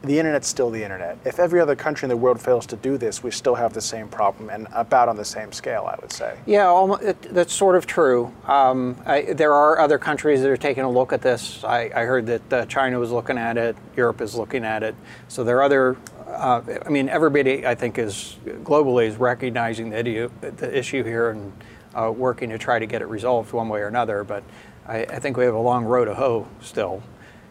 The 0.04 0.18
internet's 0.18 0.48
still 0.48 0.70
the 0.70 0.82
internet. 0.82 1.16
If 1.24 1.38
every 1.38 1.60
other 1.60 1.74
country 1.74 2.04
in 2.04 2.10
the 2.10 2.16
world 2.16 2.38
fails 2.38 2.66
to 2.66 2.76
do 2.76 2.98
this, 2.98 3.22
we 3.22 3.30
still 3.30 3.54
have 3.54 3.72
the 3.72 3.80
same 3.80 4.08
problem 4.08 4.50
and 4.50 4.68
about 4.72 5.08
on 5.08 5.16
the 5.16 5.24
same 5.24 5.50
scale, 5.50 5.88
I 5.90 5.98
would 5.98 6.12
say. 6.12 6.36
Yeah, 6.44 6.96
that's 7.30 7.54
sort 7.54 7.74
of 7.74 7.86
true. 7.86 8.30
Um, 8.46 8.96
I, 9.06 9.22
there 9.22 9.54
are 9.54 9.78
other 9.78 9.98
countries 9.98 10.42
that 10.42 10.50
are 10.50 10.58
taking 10.58 10.84
a 10.84 10.90
look 10.90 11.14
at 11.14 11.22
this. 11.22 11.64
I, 11.64 11.90
I 11.94 12.04
heard 12.04 12.26
that 12.26 12.52
uh, 12.52 12.66
China 12.66 12.98
was 12.98 13.10
looking 13.12 13.38
at 13.38 13.56
it, 13.56 13.76
Europe 13.96 14.20
is 14.20 14.34
looking 14.34 14.64
at 14.64 14.82
it. 14.82 14.94
So 15.28 15.42
there 15.42 15.56
are 15.58 15.62
other. 15.62 15.96
Uh, 16.26 16.60
I 16.84 16.88
mean, 16.90 17.08
everybody 17.08 17.66
I 17.66 17.74
think 17.74 17.96
is 17.96 18.36
globally 18.44 19.06
is 19.06 19.16
recognizing 19.16 19.88
the, 19.88 20.30
the 20.40 20.76
issue 20.76 21.02
here 21.02 21.30
and 21.30 21.52
uh, 21.94 22.10
working 22.10 22.50
to 22.50 22.58
try 22.58 22.78
to 22.78 22.86
get 22.86 23.00
it 23.00 23.06
resolved 23.06 23.52
one 23.52 23.68
way 23.68 23.80
or 23.80 23.86
another. 23.86 24.24
But 24.24 24.42
I, 24.86 25.04
I 25.04 25.18
think 25.18 25.36
we 25.36 25.44
have 25.44 25.54
a 25.54 25.58
long 25.58 25.84
road 25.84 26.06
to 26.06 26.14
hoe 26.14 26.46
still. 26.60 27.02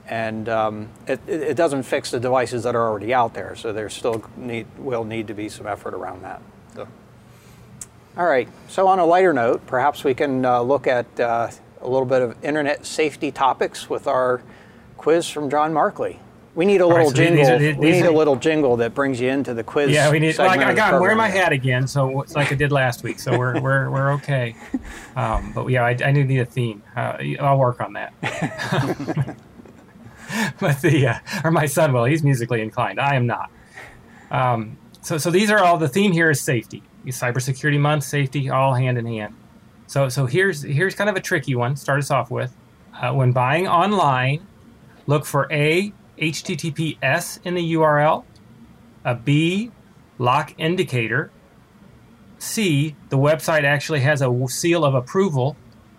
And 0.07 0.49
um, 0.49 0.89
it, 1.07 1.21
it 1.27 1.55
doesn't 1.55 1.83
fix 1.83 2.11
the 2.11 2.19
devices 2.19 2.63
that 2.63 2.75
are 2.75 2.87
already 2.89 3.13
out 3.13 3.33
there, 3.33 3.55
so 3.55 3.71
there 3.71 3.89
still 3.89 4.23
need, 4.35 4.67
will 4.77 5.05
need 5.05 5.27
to 5.27 5.33
be 5.33 5.47
some 5.47 5.65
effort 5.65 5.93
around 5.93 6.23
that. 6.23 6.41
All 8.15 8.25
right. 8.25 8.47
So 8.67 8.87
on 8.87 8.99
a 8.99 9.05
lighter 9.05 9.33
note, 9.33 9.65
perhaps 9.65 10.03
we 10.03 10.13
can 10.13 10.45
uh, 10.45 10.61
look 10.61 10.85
at 10.85 11.19
uh, 11.19 11.49
a 11.81 11.87
little 11.87 12.05
bit 12.05 12.21
of 12.21 12.43
internet 12.43 12.85
safety 12.85 13.31
topics 13.31 13.89
with 13.89 14.05
our 14.07 14.41
quiz 14.97 15.27
from 15.27 15.49
John 15.49 15.73
Markley. 15.73 16.19
We 16.53 16.65
need 16.65 16.81
a 16.81 16.85
right, 16.85 17.07
little 17.07 17.09
so 17.09 17.17
these 17.17 17.27
jingle. 17.29 17.51
are 17.51 17.57
the- 17.57 17.73
we 17.73 17.91
these 17.91 18.03
need 18.03 18.07
a 18.07 18.11
little 18.11 18.35
jingle 18.35 18.77
that 18.77 18.93
brings 18.93 19.19
you 19.19 19.29
into 19.29 19.55
the 19.55 19.63
quiz. 19.63 19.89
Yeah, 19.89 20.11
we 20.11 20.19
need. 20.19 20.37
Well, 20.37 20.47
I, 20.47 20.63
I 20.63 20.75
got. 20.75 21.01
Wearing 21.01 21.17
my 21.17 21.27
hat 21.27 21.51
again, 21.51 21.87
so 21.87 22.21
it's 22.21 22.35
like 22.35 22.51
I 22.51 22.55
did 22.55 22.71
last 22.71 23.01
week. 23.01 23.19
So 23.19 23.35
we're 23.35 23.59
we're 23.59 23.89
we're 23.89 24.13
okay. 24.13 24.55
Um, 25.15 25.51
but 25.53 25.67
yeah, 25.67 25.85
I, 25.85 25.95
I 26.03 26.11
need 26.11 26.39
a 26.39 26.45
theme. 26.45 26.81
Uh, 26.95 27.17
I'll 27.39 27.59
work 27.59 27.79
on 27.81 27.93
that. 27.93 29.35
but 30.59 30.81
the 30.81 31.07
uh, 31.07 31.19
or 31.43 31.51
my 31.51 31.65
son 31.65 31.93
will. 31.93 32.05
He's 32.05 32.23
musically 32.23 32.61
inclined. 32.61 32.99
I 32.99 33.15
am 33.15 33.27
not. 33.27 33.51
Um, 34.31 34.77
so 35.01 35.17
so 35.17 35.31
these 35.31 35.49
are 35.49 35.59
all. 35.59 35.77
The 35.77 35.89
theme 35.89 36.11
here 36.11 36.29
is 36.29 36.41
safety. 36.41 36.83
Cybersecurity 37.05 37.79
Month, 37.79 38.05
safety, 38.05 38.49
all 38.49 38.73
hand 38.73 38.97
in 38.97 39.05
hand. 39.05 39.35
So 39.87 40.09
so 40.09 40.25
here's 40.25 40.63
here's 40.63 40.95
kind 40.95 41.09
of 41.09 41.15
a 41.15 41.21
tricky 41.21 41.55
one. 41.55 41.75
Start 41.75 41.99
us 41.99 42.11
off 42.11 42.31
with. 42.31 42.55
Uh, 42.93 43.11
when 43.13 43.31
buying 43.31 43.67
online, 43.67 44.45
look 45.07 45.25
for 45.25 45.51
a 45.51 45.91
HTTPS 46.17 47.39
in 47.43 47.55
the 47.55 47.73
URL 47.73 48.23
a 49.05 49.15
B, 49.15 49.71
lock 50.17 50.53
indicator. 50.57 51.31
C, 52.39 52.95
the 53.09 53.17
website 53.17 53.63
actually 53.63 54.01
has 54.01 54.21
a 54.21 54.47
seal 54.47 54.83
of 54.83 54.95
approval 54.95 55.55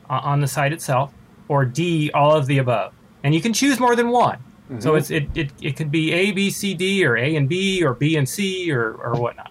uh, 0.08 0.20
on 0.22 0.40
the 0.40 0.46
site 0.46 0.72
itself. 0.72 1.12
Or 1.48 1.64
D, 1.64 2.10
all 2.12 2.34
of 2.34 2.46
the 2.46 2.58
above. 2.58 2.93
And 3.24 3.34
you 3.34 3.40
can 3.40 3.52
choose 3.52 3.80
more 3.80 3.96
than 3.96 4.10
one. 4.10 4.38
So 4.78 4.94
it's, 4.94 5.10
it, 5.10 5.28
it, 5.34 5.50
it 5.60 5.76
could 5.76 5.90
be 5.90 6.12
A, 6.12 6.32
B, 6.32 6.50
C, 6.50 6.74
D, 6.74 7.04
or 7.04 7.16
A 7.16 7.36
and 7.36 7.48
B, 7.48 7.84
or 7.84 7.92
B 7.94 8.16
and 8.16 8.28
C, 8.28 8.72
or, 8.72 8.94
or 8.94 9.14
whatnot. 9.14 9.50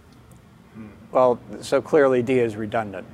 Well, 1.12 1.40
so 1.62 1.82
clearly 1.82 2.24
D 2.24 2.40
is 2.40 2.56
redundant. 2.56 3.06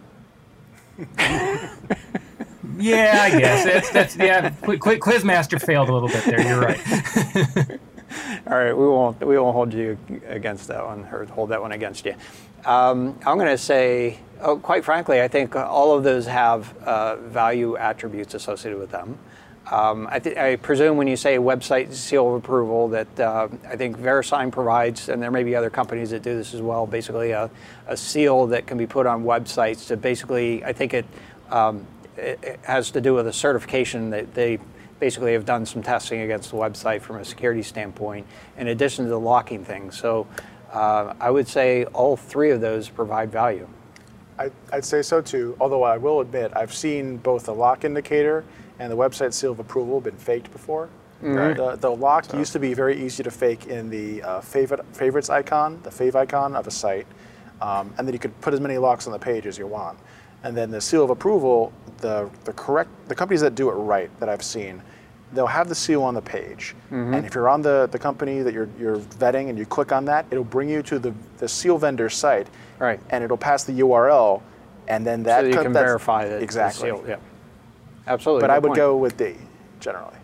Yeah, 2.78 3.22
I 3.24 3.40
guess. 3.40 3.64
That's, 3.74 3.90
that's 3.92 4.16
yeah, 4.16 4.50
Qu- 4.62 4.78
Qu- 4.78 5.00
Quizmaster 5.00 5.62
failed 5.62 5.90
a 5.90 5.94
little 5.94 6.08
bit 6.08 6.24
there. 6.24 6.42
You're 6.42 6.62
right. 6.62 6.80
All 8.48 8.58
right, 8.58 8.74
we 8.74 8.88
won't 8.88 9.20
we 9.26 9.38
won't 9.38 9.54
hold 9.54 9.74
you 9.74 9.98
against 10.28 10.68
that 10.70 10.86
one 10.86 11.06
or 11.12 11.26
hold 11.26 11.50
that 11.50 11.62
one 11.62 11.72
against 11.74 12.06
you. 12.06 12.16
Um, 12.66 13.18
I'm 13.26 13.38
going 13.38 13.50
to 13.50 13.58
say, 13.58 14.20
oh, 14.42 14.58
quite 14.58 14.84
frankly, 14.86 15.22
I 15.22 15.28
think 15.28 15.56
all 15.56 15.96
of 15.96 16.04
those 16.04 16.26
have 16.26 16.76
uh, 16.80 17.18
value 17.18 17.76
attributes 17.78 18.34
associated 18.34 18.80
with 18.80 18.92
them. 18.92 19.18
Um, 19.72 20.08
I, 20.08 20.22
I, 20.36 20.56
presume 20.56 20.98
when 20.98 21.08
you 21.08 21.16
say 21.16 21.38
website 21.38 21.94
seal 21.94 22.28
of 22.28 22.44
approval 22.44 22.88
that 22.90 23.20
uh, 23.20 23.48
I 23.68 23.76
think 23.76 24.00
VeriSign 24.00 24.52
provides, 24.52 25.10
and 25.10 25.22
there 25.22 25.30
may 25.30 25.44
be 25.44 25.56
other 25.56 25.70
companies 25.70 26.10
that 26.10 26.24
do 26.24 26.36
this 26.36 26.56
as 26.56 26.62
well, 26.62 26.88
basically 26.88 27.32
a, 27.32 27.52
a 27.86 27.96
seal 27.96 28.48
that 28.48 28.66
can 28.66 28.80
be 28.80 28.88
put 28.88 29.06
on 29.06 29.24
websites 29.24 29.86
to 29.88 29.98
basically, 29.98 30.64
I 30.66 30.74
think 30.74 30.96
it, 30.96 31.06
um, 31.52 31.86
it, 32.18 32.40
it 32.42 32.60
has 32.64 32.90
to 32.92 33.02
do 33.02 33.14
with 33.14 33.28
a 33.28 33.34
certification 33.34 34.10
that 34.10 34.34
they 34.34 34.58
basically 35.00 35.34
have 35.34 35.46
done 35.46 35.68
some 35.68 35.84
testing 35.84 36.22
against 36.22 36.50
the 36.50 36.58
website 36.58 37.02
from 37.02 37.18
a 37.18 37.26
security 37.26 37.62
standpoint, 37.62 38.26
in 38.58 38.70
addition 38.70 39.06
to 39.06 39.10
the 39.10 39.20
locking 39.20 39.64
thing. 39.64 39.92
So 39.92 40.26
uh, 40.74 41.14
I 41.20 41.30
would 41.30 41.48
say 41.48 41.86
all 41.86 42.18
three 42.18 42.50
of 42.50 42.60
those 42.60 42.90
provide 42.90 43.32
value. 43.32 43.68
I, 44.40 44.50
I'd 44.74 44.86
say 44.86 45.04
so 45.04 45.22
too, 45.22 45.56
although 45.60 45.84
I 45.84 45.98
will 45.98 46.22
admit 46.22 46.54
I've 46.56 46.74
seen 46.74 47.18
both 47.18 47.46
the 47.46 47.54
lock 47.54 47.84
indicator 47.84 48.46
and 48.80 48.92
the 48.92 48.96
website 48.98 49.34
seal 49.34 49.52
of 49.52 49.60
approval 49.60 50.02
been 50.02 50.18
faked 50.18 50.52
before. 50.52 50.90
The, 51.54 51.76
the 51.76 51.90
lock 51.90 52.34
used 52.34 52.54
to 52.54 52.60
be 52.60 52.74
very 52.74 53.02
easy 53.04 53.24
to 53.24 53.32
fake 53.32 53.68
in 53.68 53.90
the 53.90 54.24
uh, 54.24 54.42
favorite, 54.42 54.86
favorites 54.96 55.30
icon, 55.30 55.80
the 55.84 55.90
favicon 55.90 56.56
of 56.56 56.66
a 56.66 56.72
site, 56.72 57.06
um, 57.62 57.94
and 57.98 58.08
then 58.08 58.14
you 58.14 58.20
could 58.20 58.40
put 58.40 58.54
as 58.54 58.62
many 58.62 58.78
locks 58.78 59.06
on 59.06 59.12
the 59.12 59.20
page 59.20 59.46
as 59.46 59.58
you 59.58 59.68
want. 59.68 60.00
And 60.44 60.56
then 60.56 60.72
the 60.72 60.80
seal 60.80 61.04
of 61.04 61.10
approval, 61.10 61.74
the, 61.98 62.30
the 62.46 62.54
correct, 62.54 62.90
the 63.10 63.16
companies 63.16 63.42
that 63.42 63.56
do 63.56 63.70
it 63.70 63.74
right 63.74 64.10
that 64.22 64.30
I've 64.30 64.44
seen, 64.44 64.82
they'll 65.34 65.46
have 65.46 65.68
the 65.68 65.76
seal 65.76 66.02
on 66.04 66.14
the 66.14 66.22
page. 66.22 66.74
And 67.14 67.26
if 67.26 67.36
you're 67.36 67.50
on 67.50 67.62
the, 67.62 67.90
the 67.92 68.00
company 68.00 68.42
that 68.42 68.54
you're, 68.54 68.70
you're 68.80 68.98
vetting 68.98 69.50
and 69.50 69.58
you 69.58 69.66
click 69.66 69.92
on 69.92 70.06
that, 70.06 70.26
it'll 70.32 70.46
bring 70.46 70.70
you 70.70 70.82
to 70.84 71.00
the, 71.00 71.14
the 71.38 71.50
seal 71.50 71.78
vendor 71.78 72.10
site. 72.10 72.48
Right. 72.80 73.02
And 73.10 73.26
it'll 73.26 73.38
pass 73.38 73.66
the 73.66 73.74
URL, 73.82 74.42
and 74.88 75.06
then 75.06 75.24
that 75.24 75.42
so 75.42 75.48
you 75.48 75.54
co- 75.54 75.64
can 75.64 75.74
verify 75.74 76.30
that 76.30 76.42
exactly. 76.42 76.88
sealed. 76.90 77.06
Yeah. 77.06 77.18
Absolutely. 78.10 78.42
But 78.42 78.50
I 78.50 78.60
would 78.60 78.70
point. 78.70 78.78
go 78.78 78.98
with 78.98 79.16
D 79.18 79.36
generally. 79.80 80.16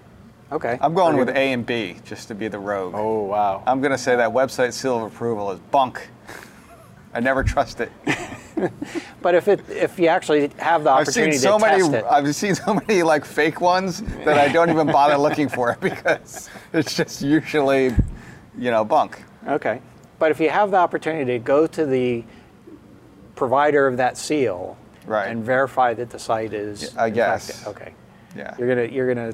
Okay. 0.51 0.77
I'm 0.81 0.93
going 0.93 1.17
with. 1.17 1.29
A 1.29 1.53
and 1.53 1.65
B 1.65 1.97
just 2.03 2.27
to 2.27 2.35
be 2.35 2.47
the 2.47 2.59
rogue. 2.59 2.93
Oh 2.95 3.23
wow. 3.23 3.63
I'm 3.65 3.79
going 3.79 3.91
to 3.91 3.97
say 3.97 4.15
that 4.15 4.31
website 4.31 4.73
seal 4.73 4.97
of 4.97 5.13
approval 5.13 5.51
is 5.51 5.59
bunk. 5.71 6.09
I 7.13 7.19
never 7.19 7.43
trust 7.43 7.79
it. 7.79 7.91
But 9.21 9.35
if 9.35 9.47
it 9.47 9.67
if 9.69 9.99
you 9.99 10.07
actually 10.07 10.49
have 10.59 10.83
the 10.83 10.91
opportunity 10.91 11.35
I've 11.35 11.41
seen 11.41 11.51
opportunity 11.51 11.57
so 11.57 11.57
to 11.57 11.65
many. 11.65 11.81
test 11.81 11.93
it, 11.93 12.05
I've 12.09 12.35
seen 12.35 12.55
so 12.55 12.73
many 12.75 13.03
like 13.03 13.25
fake 13.25 13.59
ones 13.59 14.01
that 14.23 14.37
I 14.37 14.51
don't 14.51 14.69
even 14.69 14.87
bother 14.87 15.17
looking 15.17 15.49
for 15.49 15.71
it 15.71 15.79
because 15.81 16.49
it's 16.71 16.95
just 16.95 17.21
usually, 17.21 17.93
you 18.57 18.71
know, 18.71 18.85
bunk. 18.85 19.23
okay. 19.47 19.81
But 20.19 20.31
if 20.31 20.39
you 20.39 20.49
have 20.49 20.71
the 20.71 20.77
opportunity 20.77 21.33
to 21.33 21.39
go 21.39 21.67
to 21.67 21.85
the 21.85 22.23
provider 23.35 23.87
of 23.87 23.97
that 23.97 24.17
seal 24.17 24.77
Right. 25.05 25.29
and 25.29 25.43
verify 25.43 25.93
that 25.93 26.09
the 26.09 26.19
site 26.19 26.53
is 26.53 26.93
Yeah, 26.95 27.03
I 27.03 27.09
guess. 27.09 27.51
fact- 27.63 27.67
okay. 27.75 27.93
Yeah. 28.35 28.53
You're 28.57 28.67
gonna 28.67 28.85
you're 28.85 29.13
gonna 29.13 29.33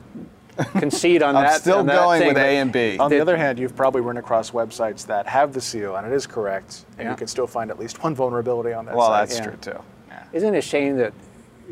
concede 0.80 1.24
on 1.24 1.36
I'm 1.38 1.44
that. 1.46 1.62
still 1.62 1.80
on 1.80 1.86
that 1.88 1.96
going 1.96 2.20
thing, 2.20 2.28
with 2.30 2.38
A 2.38 2.58
and 2.58 2.72
B. 2.72 2.98
On 2.98 3.10
the 3.10 3.16
Did- 3.16 3.22
other 3.22 3.38
hand, 3.38 3.58
you've 3.60 3.76
probably 3.76 4.02
run 4.02 4.18
across 4.18 4.52
websites 4.52 5.06
that 5.08 5.26
have 5.28 5.54
the 5.54 5.62
seal 5.62 5.96
and 5.96 6.06
it 6.06 6.14
is 6.14 6.28
correct, 6.28 6.86
and 6.98 7.06
Yeah. 7.06 7.12
you 7.12 7.18
can 7.18 7.28
still 7.28 7.48
find 7.48 7.72
at 7.72 7.80
least 7.80 8.04
one 8.04 8.14
vulnerability 8.16 8.74
on 8.74 8.86
that 8.86 8.96
Well, 8.96 9.08
site. 9.08 9.30
that's 9.30 9.40
Yeah. 9.40 9.46
true 9.46 9.58
too. 9.62 9.80
Yeah. 10.10 10.24
Isn't 10.34 10.54
it 10.54 10.58
a 10.58 10.62
shame 10.62 10.98
that 10.98 11.14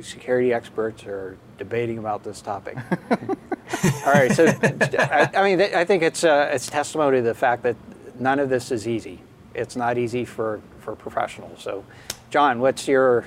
security 0.02 0.54
experts 0.54 1.06
are 1.06 1.38
debating 1.58 1.98
about 1.98 2.24
this 2.24 2.42
topic? 2.42 2.78
All 4.06 4.14
right, 4.14 4.32
so 4.32 4.46
I, 4.48 5.30
I 5.36 5.44
mean, 5.44 5.62
I 5.62 5.84
think 5.86 6.02
it's 6.04 6.24
uh, 6.24 6.50
it's 6.54 6.68
testimony 6.68 7.18
to 7.18 7.24
the 7.24 7.34
fact 7.36 7.64
that 7.64 7.76
none 8.20 8.40
of 8.40 8.50
this 8.50 8.72
is 8.72 8.88
easy. 8.88 9.22
It's 9.54 9.76
not 9.76 9.98
easy 9.98 10.26
for 10.26 10.62
for 10.80 10.96
professionals. 10.96 11.62
So, 11.62 11.84
John, 12.30 12.60
what's 12.60 12.88
your 12.88 13.26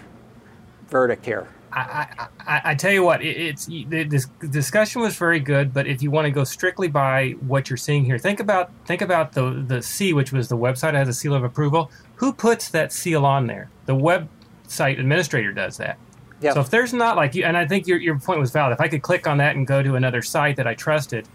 verdict 0.92 1.26
here? 1.26 1.48
I, 1.72 1.80
I, 2.18 2.26
I, 2.46 2.60
I 2.66 2.74
tell 2.74 2.92
you 2.92 3.02
what, 3.02 3.22
it, 3.22 3.36
it's 3.36 3.64
the, 3.66 4.04
this 4.04 4.26
discussion 4.50 5.00
was 5.00 5.16
very 5.16 5.40
good. 5.40 5.72
But 5.72 5.86
if 5.86 6.02
you 6.02 6.10
want 6.10 6.26
to 6.26 6.30
go 6.30 6.44
strictly 6.44 6.86
by 6.86 7.30
what 7.40 7.70
you're 7.70 7.78
seeing 7.78 8.04
here, 8.04 8.18
think 8.18 8.38
about 8.40 8.70
think 8.84 9.00
about 9.00 9.32
the 9.32 9.64
the 9.66 9.82
C, 9.82 10.12
which 10.12 10.32
was 10.32 10.48
the 10.48 10.56
website 10.56 10.92
that 10.92 10.94
has 10.96 11.08
a 11.08 11.14
seal 11.14 11.34
of 11.34 11.42
approval. 11.42 11.90
Who 12.16 12.32
puts 12.32 12.68
that 12.68 12.92
seal 12.92 13.24
on 13.24 13.46
there? 13.46 13.70
The 13.86 13.96
website 13.96 15.00
administrator 15.00 15.52
does 15.52 15.78
that. 15.78 15.98
Yeah. 16.42 16.52
So 16.52 16.60
if 16.60 16.70
there's 16.70 16.92
not 16.92 17.16
like 17.16 17.34
you, 17.34 17.44
and 17.44 17.56
I 17.56 17.66
think 17.66 17.86
your, 17.86 17.98
your 17.98 18.18
point 18.18 18.38
was 18.38 18.50
valid. 18.50 18.74
If 18.74 18.80
I 18.80 18.88
could 18.88 19.02
click 19.02 19.26
on 19.26 19.38
that 19.38 19.56
and 19.56 19.66
go 19.66 19.82
to 19.82 19.94
another 19.94 20.20
site 20.22 20.56
that 20.56 20.66
I 20.66 20.74
trusted, 20.74 21.26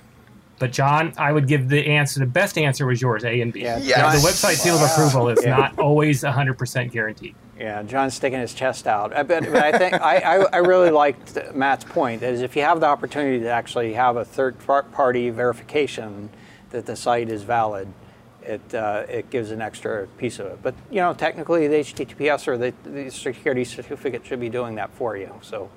but 0.59 0.71
John, 0.71 1.13
I 1.17 1.31
would 1.31 1.47
give 1.47 1.67
the 1.69 1.85
answer. 1.87 2.19
The 2.19 2.25
best 2.25 2.57
answer 2.57 2.85
was 2.85 3.01
yours, 3.01 3.23
A 3.23 3.41
and 3.41 3.51
B. 3.53 3.61
Yeah, 3.61 3.77
Yes. 3.79 4.21
The 4.21 4.27
website 4.27 4.55
seal 4.57 4.75
of 4.75 4.81
approval 4.81 5.29
is 5.29 5.43
Yeah. 5.43 5.55
not 5.55 5.79
always 5.79 6.23
100% 6.23 6.91
guaranteed. 6.91 7.35
Yeah, 7.59 7.81
John's 7.83 8.13
sticking 8.13 8.39
his 8.39 8.53
chest 8.53 8.85
out. 8.85 9.15
I 9.15 9.23
bet, 9.23 9.43
but 9.51 9.63
I 9.63 9.77
think 9.77 9.95
I, 9.95 10.17
I, 10.17 10.35
I 10.53 10.57
really 10.57 10.91
liked 10.91 11.37
Matt's 11.55 11.83
point 11.85 12.21
is 12.21 12.41
if 12.41 12.55
you 12.55 12.61
have 12.61 12.79
the 12.79 12.85
opportunity 12.85 13.39
to 13.39 13.49
actually 13.49 13.93
have 13.93 14.17
a 14.17 14.25
third 14.25 14.55
party 14.59 15.29
verification 15.29 16.29
that 16.69 16.85
the 16.85 16.95
site 16.95 17.29
is 17.29 17.43
valid, 17.43 17.87
it 18.43 18.73
uh, 18.73 19.05
it 19.09 19.29
gives 19.29 19.51
an 19.51 19.61
extra 19.61 20.07
piece 20.17 20.39
of 20.39 20.47
it. 20.47 20.59
But 20.61 20.75
you 20.91 20.97
know, 20.97 21.13
technically, 21.13 21.67
the 21.67 21.77
HTTPS 21.77 22.47
or 22.47 22.57
the, 22.57 22.73
the 22.83 23.09
security 23.09 23.63
certificate 23.63 24.25
should 24.25 24.39
be 24.39 24.49
doing 24.49 24.75
that 24.75 24.91
for 24.93 25.17
you. 25.17 25.33
So 25.41 25.69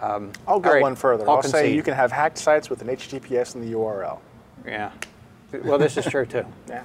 um, 0.00 0.32
I'll 0.46 0.60
go 0.60 0.68
all 0.68 0.74
right, 0.74 0.82
one 0.82 0.96
further. 0.96 1.28
I'll 1.28 1.36
I'll, 1.36 1.42
say 1.42 1.74
you 1.74 1.82
can 1.82 1.94
have 1.94 2.12
hacked 2.12 2.38
sites 2.38 2.70
with 2.70 2.82
an 2.82 2.88
HTTPS 2.88 3.54
in 3.54 3.62
the 3.62 3.72
URL. 3.72 4.20
Yeah. 4.64 4.92
Well, 5.64 5.78
this 5.78 5.96
is 5.96 6.04
true 6.06 6.26
too. 6.26 6.44
Yeah. 6.68 6.84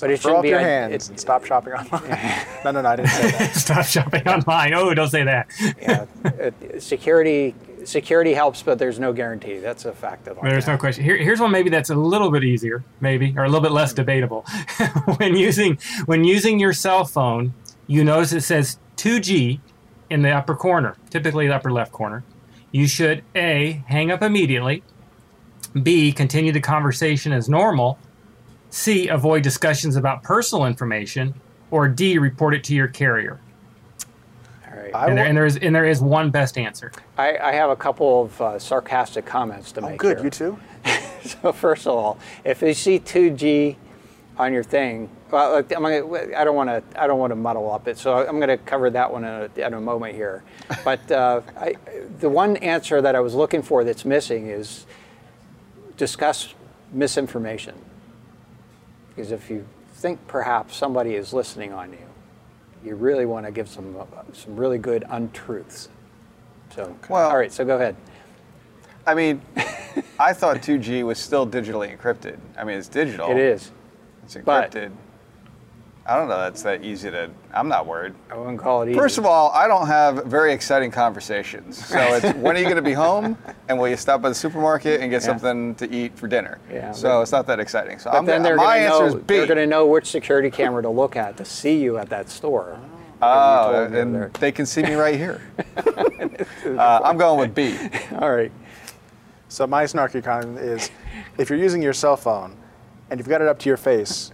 But 0.00 0.10
it 0.10 0.20
Throw 0.20 0.30
shouldn't 0.30 0.36
up 0.38 0.42
be 0.42 0.48
your 0.48 0.58
a- 0.58 0.62
hands 0.62 0.92
it- 0.94 1.08
and 1.10 1.20
stop 1.20 1.44
shopping 1.44 1.74
online. 1.74 2.02
no, 2.64 2.70
no, 2.70 2.80
no, 2.80 2.88
I 2.88 2.96
didn't 2.96 3.10
say 3.10 3.30
that. 3.30 3.54
Stop 3.54 3.84
shopping 3.84 4.26
online. 4.26 4.72
Oh, 4.74 4.92
don't 4.94 5.10
say 5.10 5.22
that. 5.24 5.48
yeah, 5.80 6.06
it- 6.24 6.82
security 6.82 7.54
security 7.84 8.32
helps, 8.32 8.62
but 8.62 8.78
there's 8.78 8.98
no 9.00 9.12
guarantee. 9.12 9.58
That's 9.58 9.84
a 9.84 9.92
fact 9.92 10.28
of 10.28 10.36
life. 10.36 10.48
There's 10.48 10.66
no 10.68 10.76
question. 10.78 11.02
Here, 11.04 11.16
here's 11.16 11.40
one 11.40 11.50
maybe 11.50 11.68
that's 11.68 11.90
a 11.90 11.94
little 11.96 12.30
bit 12.30 12.44
easier, 12.44 12.84
maybe, 13.00 13.34
or 13.36 13.42
a 13.44 13.48
little 13.48 13.60
bit 13.60 13.72
less 13.72 13.92
debatable. 13.92 14.42
when 15.18 15.36
using 15.36 15.78
when 16.06 16.24
using 16.24 16.58
your 16.58 16.72
cell 16.72 17.04
phone, 17.04 17.52
you 17.86 18.02
notice 18.04 18.32
it 18.32 18.42
says 18.42 18.78
2G 18.96 19.60
in 20.10 20.22
the 20.22 20.30
upper 20.30 20.54
corner, 20.54 20.96
typically 21.10 21.48
the 21.48 21.54
upper 21.56 21.72
left 21.72 21.92
corner. 21.92 22.22
You 22.70 22.86
should 22.86 23.24
A, 23.34 23.82
hang 23.86 24.10
up 24.10 24.22
immediately, 24.22 24.82
B, 25.82 26.12
continue 26.12 26.52
the 26.52 26.60
conversation 26.60 27.32
as 27.32 27.48
normal, 27.48 27.98
C, 28.72 29.08
avoid 29.08 29.42
discussions 29.42 29.96
about 29.96 30.22
personal 30.22 30.64
information, 30.64 31.34
or 31.70 31.88
D, 31.88 32.16
report 32.16 32.54
it 32.54 32.64
to 32.64 32.74
your 32.74 32.88
carrier. 32.88 33.38
All 34.66 34.74
right. 34.74 34.94
And 34.94 35.18
there, 35.18 35.26
and 35.26 35.36
there 35.36 35.44
is 35.44 35.58
and 35.58 35.74
there 35.74 35.84
is 35.84 36.00
one 36.00 36.30
best 36.30 36.56
answer. 36.56 36.90
I, 37.18 37.36
I 37.36 37.52
have 37.52 37.68
a 37.68 37.76
couple 37.76 38.22
of 38.22 38.40
uh, 38.40 38.58
sarcastic 38.58 39.26
comments 39.26 39.72
to 39.72 39.82
make. 39.82 39.88
Oh, 39.88 39.90
make. 39.90 40.00
good. 40.00 40.16
here. 40.16 40.24
You 40.24 40.30
too? 40.30 40.58
So 41.22 41.52
first 41.52 41.86
of 41.86 41.92
all, 41.92 42.18
if 42.42 42.62
you 42.62 42.74
see 42.74 42.98
2G 42.98 43.76
on 44.38 44.52
your 44.52 44.64
thing, 44.64 45.08
well, 45.30 45.58
I'm 45.58 45.64
gonna, 45.64 46.36
I 46.36 46.42
don't 46.42 46.56
want 46.56 46.68
to 46.68 47.00
I 47.00 47.06
don't 47.06 47.20
want 47.20 47.30
to 47.30 47.36
muddle 47.36 47.70
up 47.70 47.86
it, 47.86 47.96
so 47.96 48.26
I'm 48.26 48.40
going 48.40 48.48
to 48.48 48.56
cover 48.56 48.90
that 48.90 49.12
one 49.12 49.22
in 49.22 49.50
a, 49.56 49.66
in 49.66 49.74
a 49.74 49.80
moment 49.80 50.16
here. 50.16 50.42
But 50.84 51.12
uh, 51.12 51.42
I, 51.56 51.76
the 52.18 52.28
one 52.28 52.56
answer 52.56 53.00
that 53.02 53.14
I 53.14 53.20
was 53.20 53.34
looking 53.34 53.62
for 53.62 53.84
that's 53.84 54.04
missing 54.04 54.48
is 54.48 54.84
discuss 55.96 56.54
misinformation. 56.92 57.76
Because 59.14 59.32
if 59.32 59.50
you 59.50 59.66
think 59.94 60.26
perhaps 60.26 60.76
somebody 60.76 61.14
is 61.14 61.32
listening 61.32 61.72
on 61.72 61.92
you, 61.92 61.98
you 62.84 62.94
really 62.96 63.26
want 63.26 63.46
to 63.46 63.52
give 63.52 63.68
some 63.68 63.94
some 64.32 64.56
really 64.56 64.78
good 64.78 65.04
untruths. 65.08 65.88
So 66.74 66.96
Well- 67.08 67.30
all 67.30 67.36
right, 67.36 67.52
so 67.52 67.64
go 67.64 67.76
ahead. 67.76 67.96
I 69.06 69.14
mean, 69.14 69.42
I 70.18 70.32
thought 70.32 70.62
2G 70.62 71.02
was 71.02 71.18
still 71.18 71.46
digitally 71.46 71.96
encrypted. 71.96 72.38
I 72.56 72.64
mean, 72.64 72.78
it's 72.78 72.88
digital. 72.88 73.30
It 73.30 73.36
is. 73.38 73.72
It's 74.24 74.36
encrypted. 74.36 74.92
I 76.04 76.16
don't 76.16 76.28
know. 76.28 76.38
That's 76.38 76.62
that 76.62 76.82
easy 76.82 77.10
to. 77.12 77.30
I'm 77.54 77.68
not 77.68 77.86
worried. 77.86 78.14
I 78.30 78.36
wouldn't 78.36 78.58
call 78.58 78.82
it 78.82 78.88
easy. 78.88 78.98
First 78.98 79.18
of 79.18 79.26
all, 79.26 79.50
I 79.52 79.68
don't 79.68 79.86
have 79.86 80.24
very 80.24 80.52
exciting 80.52 80.90
conversations. 80.90 81.86
So 81.86 81.96
it's 82.16 82.36
when 82.38 82.56
are 82.56 82.58
you 82.58 82.64
going 82.64 82.74
to 82.76 82.82
be 82.82 82.92
home, 82.92 83.38
and 83.68 83.78
will 83.78 83.88
you 83.88 83.96
stop 83.96 84.20
by 84.20 84.28
the 84.28 84.34
supermarket 84.34 85.00
and 85.00 85.10
get 85.10 85.22
Yeah. 85.22 85.26
something 85.28 85.76
to 85.76 85.88
eat 85.94 86.16
for 86.18 86.26
dinner? 86.26 86.58
Yeah, 86.70 86.90
So 86.90 87.08
but- 87.08 87.22
it's 87.22 87.32
not 87.32 87.46
that 87.46 87.60
exciting. 87.60 88.00
So 88.00 88.10
But 88.10 88.18
I'm 88.18 88.26
then 88.26 88.38
gonna, 88.42 88.48
they're 88.48 88.56
my 88.56 88.78
going 88.78 88.80
to 88.80 88.86
answer 88.94 89.00
know 89.10 89.16
is 89.18 89.24
B. 89.24 89.36
they're 89.36 89.46
going 89.46 89.58
to 89.58 89.66
know 89.66 89.86
which 89.86 90.06
security 90.10 90.50
camera 90.50 90.82
to 90.82 90.90
look 90.90 91.14
at 91.14 91.36
to 91.36 91.44
see 91.44 91.78
you 91.78 91.98
at 91.98 92.08
that 92.08 92.28
store. 92.28 92.78
Oh, 93.24 93.72
told 93.72 93.92
and 93.94 94.34
they 94.34 94.50
can 94.50 94.66
see 94.66 94.82
me 94.82 94.94
right 94.94 95.14
here. 95.16 95.40
uh, 95.76 97.00
I'm 97.04 97.16
going 97.16 97.38
with 97.38 97.54
B. 97.54 97.76
All 98.20 98.32
right. 98.34 98.50
So 99.48 99.66
my 99.68 99.84
snarky 99.84 100.24
comment 100.24 100.58
is, 100.58 100.90
if 101.38 101.48
you're 101.48 101.58
using 101.58 101.80
your 101.82 101.92
cell 101.92 102.16
phone 102.16 102.56
and 103.10 103.20
you've 103.20 103.28
got 103.28 103.40
it 103.40 103.46
up 103.46 103.60
to 103.60 103.68
your 103.68 103.76
face, 103.76 104.32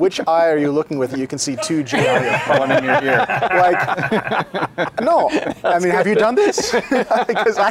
which 0.00 0.18
eye 0.26 0.48
are 0.48 0.56
you 0.56 0.72
looking 0.72 0.96
with 0.98 1.14
you 1.16 1.26
can 1.26 1.38
see 1.38 1.56
2G 1.56 1.92
on 2.16 2.22
your? 2.24 2.58
One 2.58 2.72
in 2.72 2.84
your 2.84 3.02
ear. 3.04 3.18
Like, 3.28 5.00
no. 5.02 5.28
I 5.62 5.78
mean, 5.78 5.90
have 5.90 6.06
you 6.06 6.14
done 6.14 6.34
this? 6.34 6.72
because 7.28 7.58
I, 7.58 7.70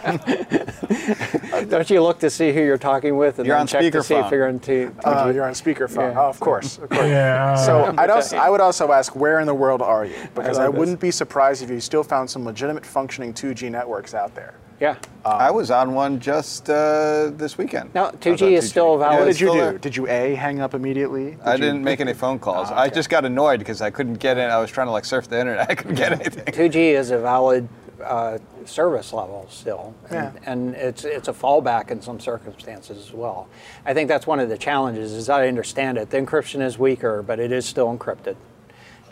Don't 1.69 1.89
you 1.89 2.03
look 2.03 2.19
to 2.19 2.30
see 2.30 2.53
who 2.53 2.61
you're 2.61 2.77
talking 2.77 3.17
with 3.17 3.39
and 3.39 3.47
You're 3.47 3.55
then 3.55 3.61
on 3.61 3.67
check 3.67 3.91
to 3.91 4.03
see 4.03 4.13
if 4.13 4.25
speakerphone. 4.25 4.32
you're 4.32 4.47
on 4.47 4.59
t- 4.59 4.88
Uh, 5.03 5.32
you're 5.34 5.45
on 5.45 5.53
speakerphone. 5.53 6.13
Yeah. 6.13 6.21
Oh, 6.21 6.30
of 6.30 6.39
course, 6.39 6.77
of 6.77 6.89
course. 6.89 7.07
Yeah. 7.07 7.55
So 7.55 7.95
I'd 7.97 8.11
also, 8.11 8.38
I 8.38 8.49
would 8.49 8.61
also 8.61 8.91
ask, 8.91 9.15
where 9.15 9.39
in 9.39 9.47
the 9.47 9.55
world 9.55 9.82
are 9.82 10.05
you? 10.05 10.15
Because 10.36 10.59
I, 10.59 10.65
love 10.65 10.73
this. 10.73 10.80
wouldn't 10.80 10.99
be 10.99 11.09
surprised 11.11 11.63
if 11.63 11.71
you 11.71 11.80
still 11.80 12.03
found 12.03 12.30
some 12.30 12.45
legitimate 12.45 12.86
functioning 12.86 13.34
2G 13.34 13.71
networks 13.71 14.13
out 14.13 14.36
there. 14.36 14.53
Yeah. 14.80 14.95
I 15.25 15.51
was 15.51 15.69
on 15.71 15.93
one 15.93 16.19
just 16.19 16.69
uh, 16.69 17.32
this 17.34 17.57
weekend. 17.57 17.93
No, 17.93 18.05
I 18.05 18.11
was 18.11 18.19
2G 18.21 18.51
is 18.53 18.69
still 18.69 18.97
valid. 18.97 19.13
Yeah, 19.13 19.19
What 19.19 19.25
did 19.32 19.39
you 19.41 19.51
do? 19.51 19.59
there. 19.59 19.77
Did 19.77 19.95
you 19.95 20.07
A, 20.07 20.34
hang 20.36 20.61
up 20.61 20.73
immediately? 20.73 21.32
Did 21.32 21.39
I 21.43 21.51
you- 21.53 21.57
didn't 21.59 21.84
make 21.84 21.99
any 21.99 22.13
phone 22.13 22.39
calls. 22.39 22.69
Oh, 22.71 22.75
I 22.75 22.89
just 22.89 23.09
got 23.09 23.25
annoyed 23.25 23.59
because 23.59 23.82
I 23.82 23.89
couldn't 23.89 24.15
get 24.15 24.38
in. 24.38 24.49
I 24.49 24.57
was 24.59 24.71
trying 24.71 24.88
to 24.88 24.91
like 24.91 25.05
surf 25.05 25.27
the 25.27 25.39
internet. 25.39 25.69
I 25.69 25.75
couldn't 25.75 25.95
get 25.95 26.13
anything. 26.13 26.45
2G 26.45 26.75
is 26.93 27.11
a 27.11 27.19
valid 27.19 27.67
uh, 28.03 28.38
service 28.63 29.11
level 29.11 29.45
still, 29.49 29.93
and, 30.09 30.13
Yeah. 30.13 30.32
and 30.45 30.73
it's 30.75 31.03
it's 31.03 31.27
a 31.27 31.34
fallback 31.34 31.91
in 31.91 32.01
some 32.01 32.17
circumstances 32.21 32.97
as 33.05 33.13
well. 33.13 33.49
I 33.86 33.93
think 33.93 34.07
that's 34.07 34.25
one 34.25 34.39
of 34.39 34.47
the 34.47 34.57
challenges. 34.57 35.11
As 35.11 35.27
I 35.30 35.49
understand 35.49 35.97
it, 35.97 36.09
the 36.09 36.17
encryption 36.17 36.61
is 36.61 36.80
weaker, 36.80 37.21
but 37.21 37.39
it 37.41 37.51
is 37.51 37.65
still 37.65 37.88
encrypted. 37.95 38.38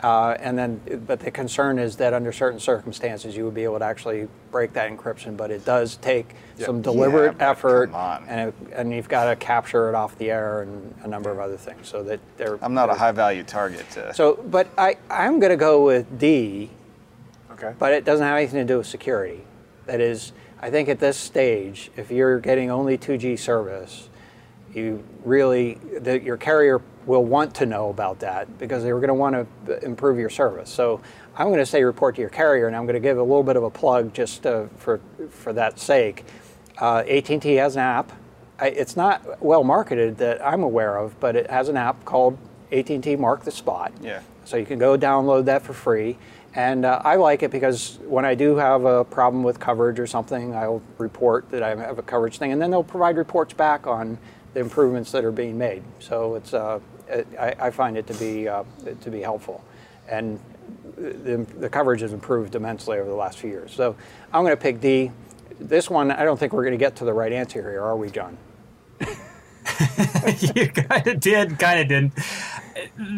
Uh, 0.02 0.36
and 0.38 0.56
then, 0.56 0.80
but 1.06 1.20
the 1.20 1.30
concern 1.30 1.78
is 1.78 1.96
that 1.96 2.14
under 2.14 2.32
certain 2.32 2.60
circumstances, 2.60 3.36
you 3.36 3.44
would 3.44 3.54
be 3.54 3.64
able 3.64 3.78
to 3.78 3.84
actually 3.84 4.28
break 4.50 4.72
that 4.74 4.90
encryption. 4.90 5.36
But 5.36 5.50
it 5.50 5.64
does 5.64 5.96
take 5.96 6.34
some 6.58 6.82
deliberate 6.82 7.38
but 7.38 7.44
effort, 7.44 7.90
and 8.28 8.48
it, 8.48 8.54
and 8.72 8.92
you've 8.92 9.08
got 9.08 9.24
to 9.24 9.36
capture 9.36 9.88
it 9.88 9.94
off 9.94 10.16
the 10.18 10.30
air 10.30 10.62
and 10.62 10.94
a 11.02 11.08
number 11.08 11.30
of 11.30 11.40
other 11.40 11.56
things. 11.56 11.88
So 11.88 12.02
that 12.04 12.20
they're. 12.36 12.58
I'm 12.62 12.74
not 12.74 12.90
a 12.90 12.94
high 12.94 13.12
value 13.12 13.42
target. 13.42 13.90
To, 13.92 14.14
So, 14.14 14.34
but 14.34 14.68
I 14.78 14.96
I'm 15.10 15.40
going 15.40 15.50
to 15.50 15.56
go 15.56 15.84
with 15.84 16.18
D 16.18 16.70
Okay. 17.60 17.74
but 17.78 17.92
it 17.92 18.04
doesn't 18.04 18.24
have 18.24 18.36
anything 18.36 18.60
to 18.60 18.72
do 18.72 18.78
with 18.78 18.86
security. 18.86 19.42
That 19.86 20.00
is, 20.00 20.32
I 20.60 20.70
think 20.70 20.88
at 20.88 21.00
this 21.00 21.16
stage, 21.16 21.90
if 21.96 22.10
you're 22.10 22.38
getting 22.38 22.70
only 22.70 22.96
2G 22.96 23.38
service, 23.38 24.08
you 24.74 25.04
really, 25.24 25.74
the, 25.74 26.20
your 26.20 26.36
carrier 26.36 26.80
will 27.06 27.24
want 27.24 27.54
to 27.54 27.66
know 27.66 27.88
about 27.88 28.20
that 28.20 28.58
because 28.58 28.82
they're 28.82 28.96
going 28.96 29.08
to 29.08 29.14
want 29.14 29.48
to 29.66 29.84
improve 29.84 30.18
your 30.18 30.30
service. 30.30 30.68
So 30.70 31.00
I'm 31.36 31.46
going 31.48 31.58
to 31.58 31.66
say 31.66 31.82
report 31.82 32.16
to 32.16 32.20
your 32.20 32.30
carrier, 32.30 32.66
and 32.66 32.76
I'm 32.76 32.84
going 32.84 32.94
to 32.94 33.00
give 33.00 33.16
a 33.18 33.22
little 33.22 33.42
bit 33.42 33.56
of 33.56 33.62
a 33.62 33.70
plug 33.70 34.12
just 34.12 34.46
uh, 34.46 34.66
for 34.76 35.00
for 35.30 35.52
that 35.54 35.78
sake. 35.78 36.24
Uh, 36.78 37.02
AT&T 37.08 37.54
has 37.54 37.76
an 37.76 37.80
app. 37.80 38.12
I, 38.60 38.68
it's 38.68 38.96
not 38.96 39.42
well 39.42 39.64
marketed 39.64 40.18
that 40.18 40.44
I'm 40.44 40.62
aware 40.62 40.96
of, 40.98 41.18
but 41.18 41.34
it 41.34 41.50
has 41.50 41.68
an 41.68 41.76
app 41.76 42.04
called 42.04 42.36
AT&T 42.70 43.16
Mark 43.16 43.44
the 43.44 43.50
Spot. 43.50 43.92
Yeah. 44.00 44.20
So 44.44 44.56
you 44.56 44.66
can 44.66 44.78
go 44.78 44.96
download 44.96 45.46
that 45.46 45.62
for 45.62 45.72
free. 45.72 46.18
And 46.54 46.84
uh, 46.84 47.00
I 47.04 47.16
like 47.16 47.42
it 47.42 47.50
because 47.50 47.98
when 48.04 48.24
I 48.24 48.34
do 48.34 48.56
have 48.56 48.84
a 48.84 49.04
problem 49.04 49.42
with 49.42 49.60
coverage 49.60 50.00
or 50.00 50.06
something, 50.06 50.54
I'll 50.54 50.82
report 50.96 51.50
that 51.50 51.62
I 51.62 51.76
have 51.76 51.98
a 51.98 52.02
coverage 52.02 52.38
thing, 52.38 52.52
and 52.52 52.60
then 52.60 52.70
they'll 52.70 52.82
provide 52.82 53.16
reports 53.16 53.52
back 53.52 53.86
on 53.86 54.18
the 54.54 54.60
improvements 54.60 55.12
that 55.12 55.24
are 55.24 55.32
being 55.32 55.58
made. 55.58 55.82
So 56.00 56.34
it's 56.34 56.54
uh, 56.54 56.80
it, 57.08 57.26
I, 57.38 57.54
I 57.58 57.70
find 57.70 57.96
it 57.96 58.06
to 58.08 58.14
be 58.14 58.48
uh, 58.48 58.64
to 59.00 59.10
be 59.10 59.20
helpful, 59.20 59.64
and 60.08 60.40
the, 60.96 61.46
the 61.58 61.68
coverage 61.68 62.00
has 62.00 62.12
improved 62.12 62.54
immensely 62.54 62.98
over 62.98 63.08
the 63.08 63.16
last 63.16 63.38
few 63.38 63.50
years. 63.50 63.72
So 63.72 63.96
I'm 64.32 64.42
going 64.42 64.56
to 64.56 64.60
pick 64.60 64.80
D. 64.80 65.10
This 65.60 65.90
one, 65.90 66.10
I 66.10 66.24
don't 66.24 66.38
think 66.38 66.52
we're 66.52 66.62
going 66.62 66.72
to 66.72 66.78
get 66.78 66.96
to 66.96 67.04
the 67.04 67.12
right 67.12 67.32
answer 67.32 67.60
here, 67.60 67.82
are 67.82 67.96
we, 67.96 68.10
John? 68.10 68.38
you 70.54 70.68
kind 70.68 71.06
of 71.06 71.20
did, 71.20 71.58
kind 71.58 71.80
of 71.80 71.88
didn't. 71.88 72.12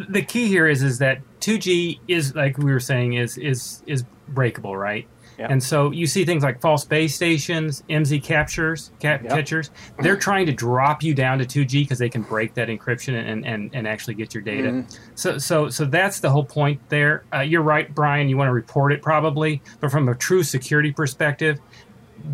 The 0.09 0.23
key 0.23 0.49
here 0.49 0.67
is 0.67 0.83
is 0.83 0.99
that 0.99 1.21
2G 1.41 2.01
is 2.09 2.35
like 2.35 2.57
we 2.59 2.73
were 2.73 2.81
saying 2.81 3.15
is 3.15 3.37
is 3.37 3.83
is 3.87 4.05
breakable, 4.29 4.77
right? 4.77 5.07
And 5.49 5.63
so 5.63 5.91
you 5.91 6.07
see 6.07 6.25
things 6.25 6.43
like 6.43 6.61
false 6.61 6.85
base 6.85 7.15
stations, 7.15 7.83
IMSI 7.89 8.23
captures, 8.23 8.91
cap- 8.99 9.23
Yep. 9.23 9.33
catchers. 9.33 9.71
They're 10.01 10.17
trying 10.17 10.47
to 10.47 10.53
drop 10.53 11.03
you 11.03 11.15
down 11.15 11.39
to 11.39 11.45
2G 11.47 11.85
because 11.85 11.99
they 11.99 12.09
can 12.09 12.23
break 12.23 12.55
that 12.55 12.69
encryption 12.69 13.15
and, 13.15 13.47
and, 13.47 13.71
and 13.73 13.89
actually 13.89 14.15
get 14.15 14.35
your 14.35 14.43
data. 14.43 14.69
Mm-hmm. 14.69 14.97
So 15.15 15.39
so 15.39 15.69
so 15.69 15.85
that's 15.85 16.21
the 16.21 16.31
whole 16.31 16.45
point 16.45 16.81
there. 16.89 17.25
Uh, 17.33 17.41
you're 17.41 17.63
right, 17.63 17.93
Brian. 17.95 18.29
You 18.29 18.37
want 18.37 18.49
to 18.49 18.53
report 18.53 18.93
it 18.93 19.03
probably, 19.03 19.63
but 19.81 19.91
from 19.91 20.09
a 20.09 20.15
true 20.15 20.43
security 20.43 20.93
perspective, 20.93 21.59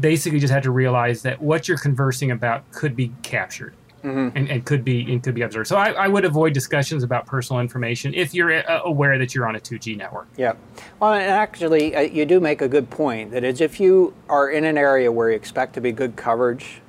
basically 0.01 0.41
just 0.41 0.53
have 0.53 0.65
to 0.65 0.71
realize 0.71 1.23
that 1.23 1.41
what 1.41 1.69
you're 1.69 1.79
conversing 1.79 2.31
about 2.31 2.71
could 2.73 2.97
be 2.97 3.13
captured 3.23 3.75
and, 4.07 4.51
and 4.51 4.65
could 4.65 4.85
be 4.85 5.11
and 5.13 5.23
could 5.23 5.35
be 5.35 5.43
observed. 5.43 5.69
So 5.69 5.77
I, 5.77 5.91
I 5.91 6.09
would 6.09 6.25
avoid 6.25 6.53
discussions 6.53 7.03
about 7.03 7.27
personal 7.27 7.61
information 7.61 8.15
if 8.15 8.35
you're 8.35 8.53
uh, 8.53 8.83
aware 8.85 9.19
that 9.19 9.35
you're 9.35 9.47
on 9.47 9.57
a 9.57 9.61
2G 9.61 9.97
network. 9.97 10.29
Yeah. 10.37 10.55
Well, 11.01 11.13
and 11.13 11.31
actually, 11.31 11.95
uh, 11.95 12.01
you 12.01 12.25
do 12.25 12.41
make 12.41 12.63
a 12.63 12.69
good 12.69 12.91
point. 12.91 13.33
That 13.33 13.45
is, 13.45 13.61
if 13.61 13.81
you 13.81 14.15
are 14.29 14.51
in 14.51 14.65
an 14.65 14.79
area 14.79 15.11
where 15.11 15.31
you 15.31 15.37
expect 15.37 15.75
to 15.75 15.81
be 15.81 15.93
good 15.93 16.17
coverage 16.17 16.81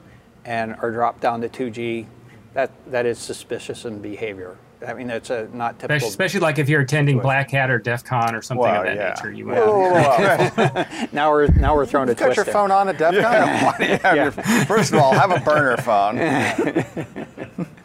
and 0.46 0.76
are 0.76 0.92
dropped 0.92 1.22
down 1.22 1.42
to 1.42 1.50
2G, 1.50 2.06
that, 2.54 2.72
that 2.88 3.06
is 3.06 3.20
suspicious 3.20 3.86
in 3.86 4.00
behavior. 4.00 4.58
I 4.86 4.94
mean, 4.94 5.10
it's 5.10 5.30
a 5.30 5.48
not 5.54 5.80
typical. 5.80 5.96
Especially, 5.96 6.10
especially 6.10 6.40
like 6.42 6.60
if 6.60 6.70
you're 6.70 6.82
attending 6.82 7.20
Black 7.20 7.50
Hat 7.52 7.72
or 7.72 7.80
DEF 7.80 8.04
CON 8.04 8.36
or 8.36 8.42
something 8.44 8.62
Well, 8.62 8.82
of 8.82 8.86
that 8.86 8.96
yeah. 8.96 9.10
nature. 9.16 9.32
You 9.32 9.48
Whoa, 9.48 9.56
whoa, 9.56 10.50
whoa, 10.50 10.68
whoa. 10.84 11.08
now 11.14 11.32
we're 11.32 11.48
now 11.48 11.76
we're 11.76 11.86
throwing 11.88 12.10
a 12.10 12.14
Got 12.14 12.26
twist. 12.26 12.36
your 12.38 12.46
phone 12.46 12.70
on 12.70 12.88
at 12.90 12.98
DEF 12.98 13.14
CON? 13.16 13.66
Why 13.66 13.76
do 13.78 13.86
you 13.86 13.98
have 13.98 14.16
your- 14.16 14.32
first 14.66 14.94
of 14.94 15.00
all, 15.00 15.14
have 15.14 15.32
a 15.32 15.40
burner 15.40 15.78
phone. 15.78 16.18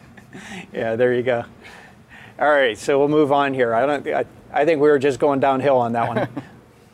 Yeah, 0.73 0.95
there 0.95 1.13
you 1.13 1.23
go. 1.23 1.45
All 2.39 2.49
right, 2.49 2.77
so 2.77 2.97
we'll 2.97 3.07
move 3.07 3.31
on 3.31 3.53
here. 3.53 3.73
I 3.75 3.85
don't. 3.85 4.07
I, 4.07 4.25
I 4.51 4.65
think 4.65 4.81
we 4.81 4.89
were 4.89 4.97
just 4.99 5.19
going 5.19 5.39
downhill 5.39 5.77
on 5.77 5.93
that 5.93 6.07
one. 6.07 6.27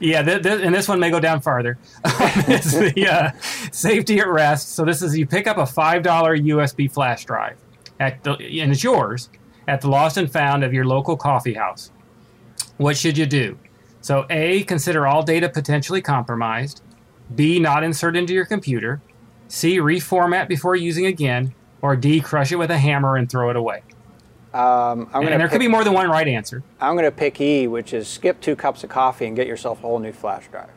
Yeah, 0.01 0.21
th- 0.21 0.43
th- 0.43 0.61
and 0.61 0.73
this 0.73 0.87
one 0.87 0.97
may 1.01 1.09
go 1.11 1.19
down 1.19 1.41
farther. 1.41 1.77
it's 2.05 2.71
the 2.71 3.05
uh, 3.05 3.31
safety 3.73 4.19
at 4.21 4.29
rest. 4.29 4.69
So 4.69 4.85
this 4.85 5.01
is 5.01 5.17
you 5.17 5.27
pick 5.27 5.45
up 5.45 5.57
a 5.57 5.65
five 5.65 6.03
dollar 6.03 6.37
USB 6.37 6.89
flash 6.89 7.25
drive, 7.25 7.57
at 7.99 8.23
the, 8.23 8.31
and 8.61 8.71
it's 8.71 8.81
yours 8.81 9.27
at 9.69 9.81
the 9.81 9.87
lost 9.87 10.17
and 10.17 10.31
found 10.31 10.63
of 10.63 10.73
your 10.73 10.83
local 10.83 11.15
coffee 11.15 11.53
house. 11.53 11.91
What 12.77 12.97
should 12.97 13.17
you 13.17 13.27
do? 13.27 13.59
So 14.01 14.25
A, 14.29 14.63
consider 14.63 15.05
all 15.05 15.21
data 15.21 15.47
potentially 15.47 16.01
compromised. 16.01 16.81
B, 17.33 17.59
not 17.59 17.83
insert 17.83 18.15
into 18.15 18.33
your 18.33 18.45
computer. 18.45 18.99
C, 19.47 19.77
reformat 19.77 20.47
before 20.47 20.75
using 20.75 21.05
again. 21.05 21.53
Or 21.81 21.95
D, 21.95 22.19
crush 22.19 22.51
it 22.51 22.55
with 22.55 22.71
a 22.71 22.77
hammer 22.79 23.15
and 23.15 23.29
throw 23.29 23.51
it 23.51 23.55
away. 23.55 23.83
Um, 24.53 25.07
I'm 25.13 25.21
And 25.21 25.27
there 25.27 25.39
pick, 25.41 25.51
could 25.51 25.59
be 25.59 25.67
more 25.67 25.83
than 25.83 25.93
one 25.93 26.09
right 26.09 26.27
answer. 26.27 26.63
I'm 26.81 26.95
going 26.95 27.05
to 27.05 27.11
pick 27.11 27.39
E, 27.39 27.67
which 27.67 27.93
is 27.93 28.07
skip 28.07 28.41
two 28.41 28.55
cups 28.55 28.83
of 28.83 28.89
coffee 28.89 29.27
and 29.27 29.35
get 29.35 29.45
yourself 29.45 29.77
a 29.79 29.81
whole 29.81 29.99
new 29.99 30.11
flash 30.11 30.47
drive. 30.47 30.71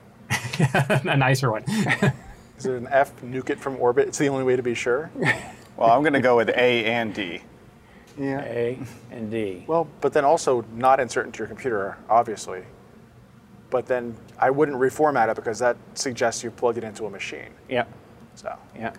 a 1.06 1.16
nicer 1.16 1.50
one. 1.50 1.64
Is 2.58 2.66
it 2.66 2.74
an 2.74 2.88
F? 2.90 3.18
Nuke 3.22 3.48
it 3.48 3.58
from 3.58 3.76
orbit. 3.80 4.08
It's 4.08 4.18
the 4.18 4.28
only 4.28 4.44
way 4.44 4.56
to 4.56 4.62
be 4.62 4.74
sure. 4.74 5.10
Well, 5.76 5.90
I'm 5.90 6.02
going 6.02 6.12
to 6.12 6.20
go 6.20 6.36
with 6.36 6.50
A 6.50 6.84
and 6.84 7.14
D. 7.14 7.42
Yeah. 8.18 8.42
A 8.42 8.78
and 9.10 9.30
D. 9.30 9.64
Well, 9.66 9.88
but 10.00 10.12
then 10.12 10.24
also 10.24 10.64
not 10.74 11.00
insert 11.00 11.26
into 11.26 11.38
your 11.38 11.48
computer, 11.48 11.96
obviously. 12.08 12.62
But 13.70 13.86
then 13.86 14.14
I 14.38 14.50
wouldn't 14.50 14.78
reformat 14.78 15.30
it 15.30 15.36
because 15.36 15.58
that 15.60 15.76
suggests 15.94 16.44
you've 16.44 16.56
plugged 16.56 16.78
it 16.78 16.84
into 16.84 17.06
a 17.06 17.10
machine. 17.10 17.48
Yeah, 17.70 17.84
So 18.34 18.54
yeah, 18.76 18.92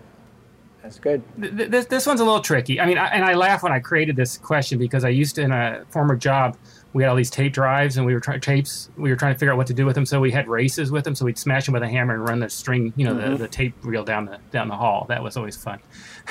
that's 0.82 0.98
good. 0.98 1.22
Th- 1.40 1.56
th- 1.56 1.70
this, 1.70 1.86
this 1.86 2.06
one's 2.06 2.20
a 2.20 2.24
little 2.24 2.40
tricky. 2.40 2.80
I 2.80 2.86
mean, 2.86 2.98
I, 2.98 3.06
and 3.06 3.24
I 3.24 3.34
laugh 3.34 3.62
when 3.62 3.72
I 3.72 3.78
created 3.78 4.16
this 4.16 4.36
question 4.36 4.78
because 4.78 5.04
I 5.04 5.10
used 5.10 5.36
to, 5.36 5.42
in 5.42 5.52
a 5.52 5.84
former 5.90 6.16
job, 6.16 6.56
we 6.92 7.02
had 7.02 7.08
all 7.08 7.16
these 7.16 7.30
tape 7.30 7.52
drives 7.52 7.96
and 7.96 8.04
we 8.04 8.14
were 8.14 8.20
trying 8.20 8.40
tapes. 8.40 8.90
We 8.96 9.10
were 9.10 9.16
trying 9.16 9.34
to 9.34 9.38
figure 9.38 9.52
out 9.52 9.58
what 9.58 9.66
to 9.68 9.74
do 9.74 9.86
with 9.86 9.94
them. 9.94 10.06
So 10.06 10.20
we 10.20 10.30
had 10.30 10.48
races 10.48 10.90
with 10.90 11.04
them. 11.04 11.14
So 11.14 11.24
we'd 11.24 11.38
smash 11.38 11.66
them 11.66 11.74
with 11.74 11.82
a 11.82 11.88
hammer 11.88 12.14
and 12.14 12.28
run 12.28 12.40
the 12.40 12.50
string, 12.50 12.92
you 12.96 13.04
know, 13.04 13.14
the, 13.14 13.22
mm-hmm. 13.22 13.36
the 13.36 13.48
tape 13.48 13.74
reel 13.82 14.04
down 14.04 14.26
the 14.26 14.38
down 14.50 14.68
the 14.68 14.76
hall. 14.76 15.06
That 15.08 15.22
was 15.22 15.36
always 15.36 15.56
fun. 15.56 15.78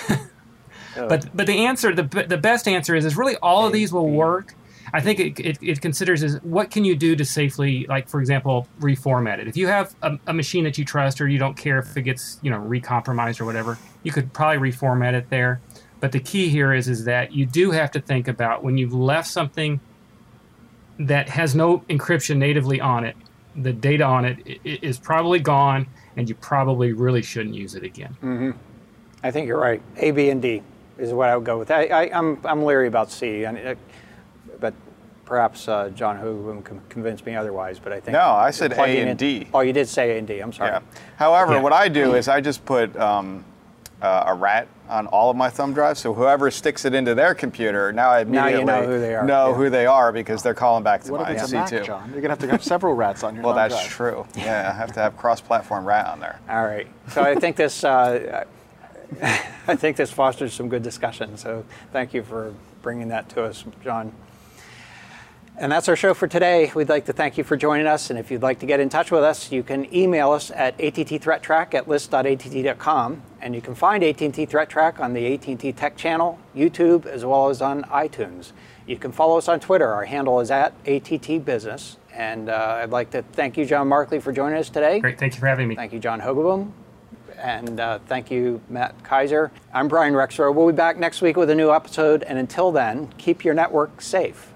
Oh. 0.98 1.08
But 1.08 1.36
but 1.36 1.48
the 1.48 1.66
answer, 1.66 1.94
the 1.94 2.04
the 2.28 2.38
best 2.38 2.68
answer 2.68 2.96
is 2.96 3.06
is 3.06 3.16
really 3.18 3.36
all 3.38 3.66
of 3.66 3.74
these 3.74 3.92
will 3.94 4.10
work. 4.10 4.54
I 4.96 5.02
think 5.02 5.20
it, 5.20 5.40
it, 5.40 5.58
it 5.62 5.82
considers 5.82 6.22
is 6.22 6.38
what 6.44 6.70
can 6.70 6.86
you 6.86 6.96
do 6.96 7.16
to 7.16 7.26
safely, 7.26 7.88
like 7.88 8.08
for 8.08 8.20
example, 8.20 8.68
reformat 8.80 9.40
it. 9.40 9.48
If 9.48 9.58
you 9.58 9.66
have 9.68 9.96
a, 10.04 10.20
a 10.28 10.34
machine 10.34 10.66
that 10.66 10.78
you 10.78 10.86
trust 10.86 11.20
or 11.20 11.28
you 11.28 11.40
don't 11.40 11.58
care 11.58 11.80
if 11.80 11.98
it 11.98 12.04
gets 12.04 12.38
you 12.44 12.52
know 12.52 12.60
recompromised 12.60 13.42
or 13.42 13.46
whatever, 13.46 13.80
you 14.04 14.12
could 14.12 14.34
probably 14.34 14.72
reformat 14.72 15.14
it 15.14 15.30
there. 15.30 15.62
But 16.00 16.12
the 16.12 16.20
key 16.20 16.50
here 16.50 16.74
is 16.74 16.88
is 16.88 17.06
that 17.06 17.32
you 17.34 17.46
do 17.46 17.72
have 17.72 17.90
to 17.92 18.02
think 18.02 18.28
about 18.28 18.64
when 18.64 18.78
you've 18.78 18.94
left 18.94 19.30
something 19.30 19.80
that 21.00 21.30
has 21.30 21.56
no 21.56 21.80
encryption 21.90 22.38
natively 22.38 22.80
on 22.80 23.04
it, 23.04 23.16
the 23.56 23.74
data 23.74 24.04
on 24.04 24.26
it 24.26 24.38
i- 24.66 24.80
i- 24.88 24.94
probably 25.02 25.40
gone, 25.40 25.88
and 26.16 26.30
you 26.30 26.36
probably 26.36 26.94
really 26.94 27.22
shouldn't 27.22 27.56
use 27.56 27.74
it 27.74 27.84
again. 27.84 28.16
Mm-hmm. 28.22 28.52
I 29.24 29.32
think 29.32 29.48
you're 29.48 29.60
right. 29.60 29.82
A, 29.98 30.12
B, 30.12 30.30
and 30.30 30.42
D 30.42 30.62
is 31.04 31.14
what 31.14 31.30
I 31.30 31.36
would 31.36 31.46
go 31.46 31.58
with. 31.58 31.70
I, 31.72 31.86
I, 31.86 32.18
I'm 32.18 32.40
I'm 32.46 32.64
leery 32.64 32.88
about 32.88 33.12
C, 33.12 33.44
and 33.46 33.58
it, 33.58 33.78
but 34.60 34.74
perhaps 35.26 35.68
uh, 35.68 35.90
John 35.90 36.18
Who 36.18 36.62
can 36.64 36.82
convince 36.90 37.26
me 37.26 37.36
otherwise. 37.36 37.80
But 37.80 37.94
I 37.94 38.00
think 38.00 38.14
No, 38.14 38.32
I 38.32 38.52
said 38.52 38.74
A 38.74 38.82
and 38.82 39.10
in- 39.12 39.18
D. 39.18 39.48
Oh, 39.54 39.60
you 39.62 39.74
did 39.74 39.88
say 39.88 40.16
A 40.16 40.18
and 40.18 40.28
D. 40.28 40.40
I'm 40.40 40.54
sorry. 40.54 40.72
Yeah. 40.72 40.80
However, 41.18 41.54
Yeah. 41.54 41.62
what 41.62 41.74
I 41.74 41.88
do 41.90 42.16
is 42.16 42.28
I 42.28 42.42
just 42.42 42.66
put 42.66 42.96
um, 42.98 43.44
uh, 44.02 44.24
a 44.28 44.34
rat 44.34 44.68
on 44.90 45.08
all 45.08 45.30
of 45.32 45.38
my 45.38 45.50
thumb 45.50 45.74
drives. 45.74 46.00
So 46.02 46.14
whoever 46.14 46.52
sticks 46.52 46.84
it 46.86 46.94
into 46.94 47.16
their 47.16 47.34
computer, 47.34 47.94
now 47.94 48.10
I 48.10 48.22
immediately 48.22 48.52
Now 48.66 48.82
you 48.82 48.86
know 48.86 48.88
who 48.94 49.00
they 49.00 49.16
are, 49.16 49.24
know 49.26 49.50
yeah. 49.50 49.56
who 49.56 49.70
they 49.70 49.86
are 49.86 50.12
because 50.12 50.44
they're 50.44 50.54
calling 50.54 50.84
back 50.84 51.04
to 51.04 51.12
what 51.14 51.22
my 51.22 51.32
if 51.32 51.42
it's 51.42 51.52
a 51.52 51.56
Mac, 51.56 51.70
C2. 51.70 51.86
John? 51.86 52.12
You're 52.12 52.22
gonna 52.22 52.30
have 52.34 52.40
to 52.40 52.48
have 52.50 52.64
several 52.64 52.94
rats 52.94 53.24
on 53.24 53.34
your. 53.36 53.44
Well, 53.46 53.54
thumb 53.54 53.70
that's 53.70 53.76
drive. 53.76 53.90
true. 53.90 54.28
Yeah, 54.36 54.70
I 54.74 54.78
have 54.78 54.92
to 54.94 55.00
have 55.00 55.16
cross-platform 55.18 55.86
rat 55.86 56.06
on 56.08 56.20
there. 56.20 56.40
All 56.50 56.66
right. 56.66 56.88
So 57.10 57.22
I 57.24 57.36
think 57.36 57.56
this. 57.56 57.84
Uh, 57.84 58.44
I 59.68 59.76
think 59.76 59.98
this 59.98 60.12
fosters 60.12 60.54
some 60.54 60.70
good 60.70 60.84
discussion. 60.84 61.38
So 61.38 61.66
thank 61.92 62.14
you 62.14 62.24
for 62.24 62.54
bringing 62.82 63.10
that 63.10 63.30
to 63.30 63.44
us, 63.44 63.64
John. 63.84 64.14
And 65.56 65.72
that's 65.72 65.88
our 65.88 65.96
show 65.96 66.16
for 66.16 66.28
today. 66.28 66.72
We'd 66.74 66.90
like 66.90 67.06
to 67.06 67.14
thank 67.14 67.38
you 67.38 67.44
for 67.44 67.56
joining 67.56 67.86
us. 67.86 68.10
And 68.10 68.18
if 68.18 68.32
you'd 68.32 68.42
like 68.42 68.60
to 68.60 68.66
get 68.66 68.80
in 68.80 68.90
touch 68.90 69.12
with 69.12 69.24
us, 69.24 69.52
you 69.52 69.62
can 69.62 69.94
email 69.96 70.32
us 70.32 70.50
at 70.50 70.76
attthreattrack 70.80 71.76
at 71.76 71.88
list.att.com. 71.88 73.22
And 73.40 73.54
you 73.54 73.62
can 73.62 73.76
find 73.76 74.04
AT&T 74.04 74.48
Threat 74.48 74.70
Track 74.70 75.00
on 75.00 75.14
the 75.14 75.32
AT&T 75.34 75.74
Tech 75.74 75.96
channel, 75.96 76.40
YouTube, 76.56 77.06
as 77.06 77.24
well 77.24 77.50
as 77.50 77.62
on 77.62 77.84
iTunes. 77.84 78.52
You 78.88 78.98
can 78.98 79.12
follow 79.12 79.38
us 79.38 79.48
on 79.48 79.60
Twitter. 79.60 79.88
Our 79.94 80.06
handle 80.06 80.40
is 80.40 80.50
at 80.50 80.74
ATT 80.88 81.46
Business. 81.46 81.98
And 82.12 82.50
uh, 82.50 82.80
I'd 82.82 82.90
like 82.90 83.12
to 83.12 83.22
thank 83.22 83.56
you, 83.56 83.66
John 83.66 83.88
Markley, 83.88 84.20
for 84.20 84.32
joining 84.32 84.58
us 84.58 84.70
today. 84.70 85.00
Great. 85.00 85.20
Thank 85.20 85.36
you 85.36 85.40
for 85.40 85.48
having 85.48 85.68
me. 85.68 85.76
Thank 85.76 85.94
you, 85.94 86.00
John 86.00 86.20
Hogoboom. 86.20 86.72
And 87.38 87.80
uh, 87.80 88.00
thank 88.08 88.32
you, 88.32 88.62
Matt 88.70 89.02
Kaiser. 89.04 89.52
I'm 89.74 89.88
Brian 89.88 90.14
Rexroad. 90.14 90.56
We'll 90.56 90.68
be 90.68 90.74
back 90.74 90.98
next 90.98 91.22
week 91.22 91.38
with 91.38 91.50
a 91.50 91.56
new 91.56 91.72
episode. 91.72 92.24
And 92.24 92.38
until 92.38 92.72
then, 92.72 93.08
keep 93.18 93.44
your 93.44 93.54
network 93.54 94.02
safe. 94.02 94.52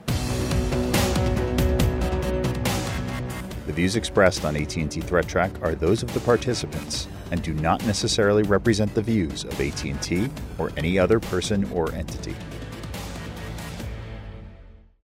The 3.65 3.73
views 3.73 3.95
expressed 3.95 4.45
on 4.45 4.55
AT&T 4.55 4.87
Threat 4.87 5.27
Track 5.27 5.51
are 5.61 5.75
those 5.75 6.01
of 6.01 6.13
the 6.13 6.21
participants 6.21 7.07
and 7.31 7.41
do 7.41 7.53
not 7.53 7.85
necessarily 7.85 8.43
represent 8.43 8.93
the 8.93 9.01
views 9.01 9.43
of 9.43 9.59
AT&T 9.59 10.29
or 10.57 10.71
any 10.77 10.97
other 10.97 11.19
person 11.19 11.69
or 11.71 11.91
entity. 11.93 12.35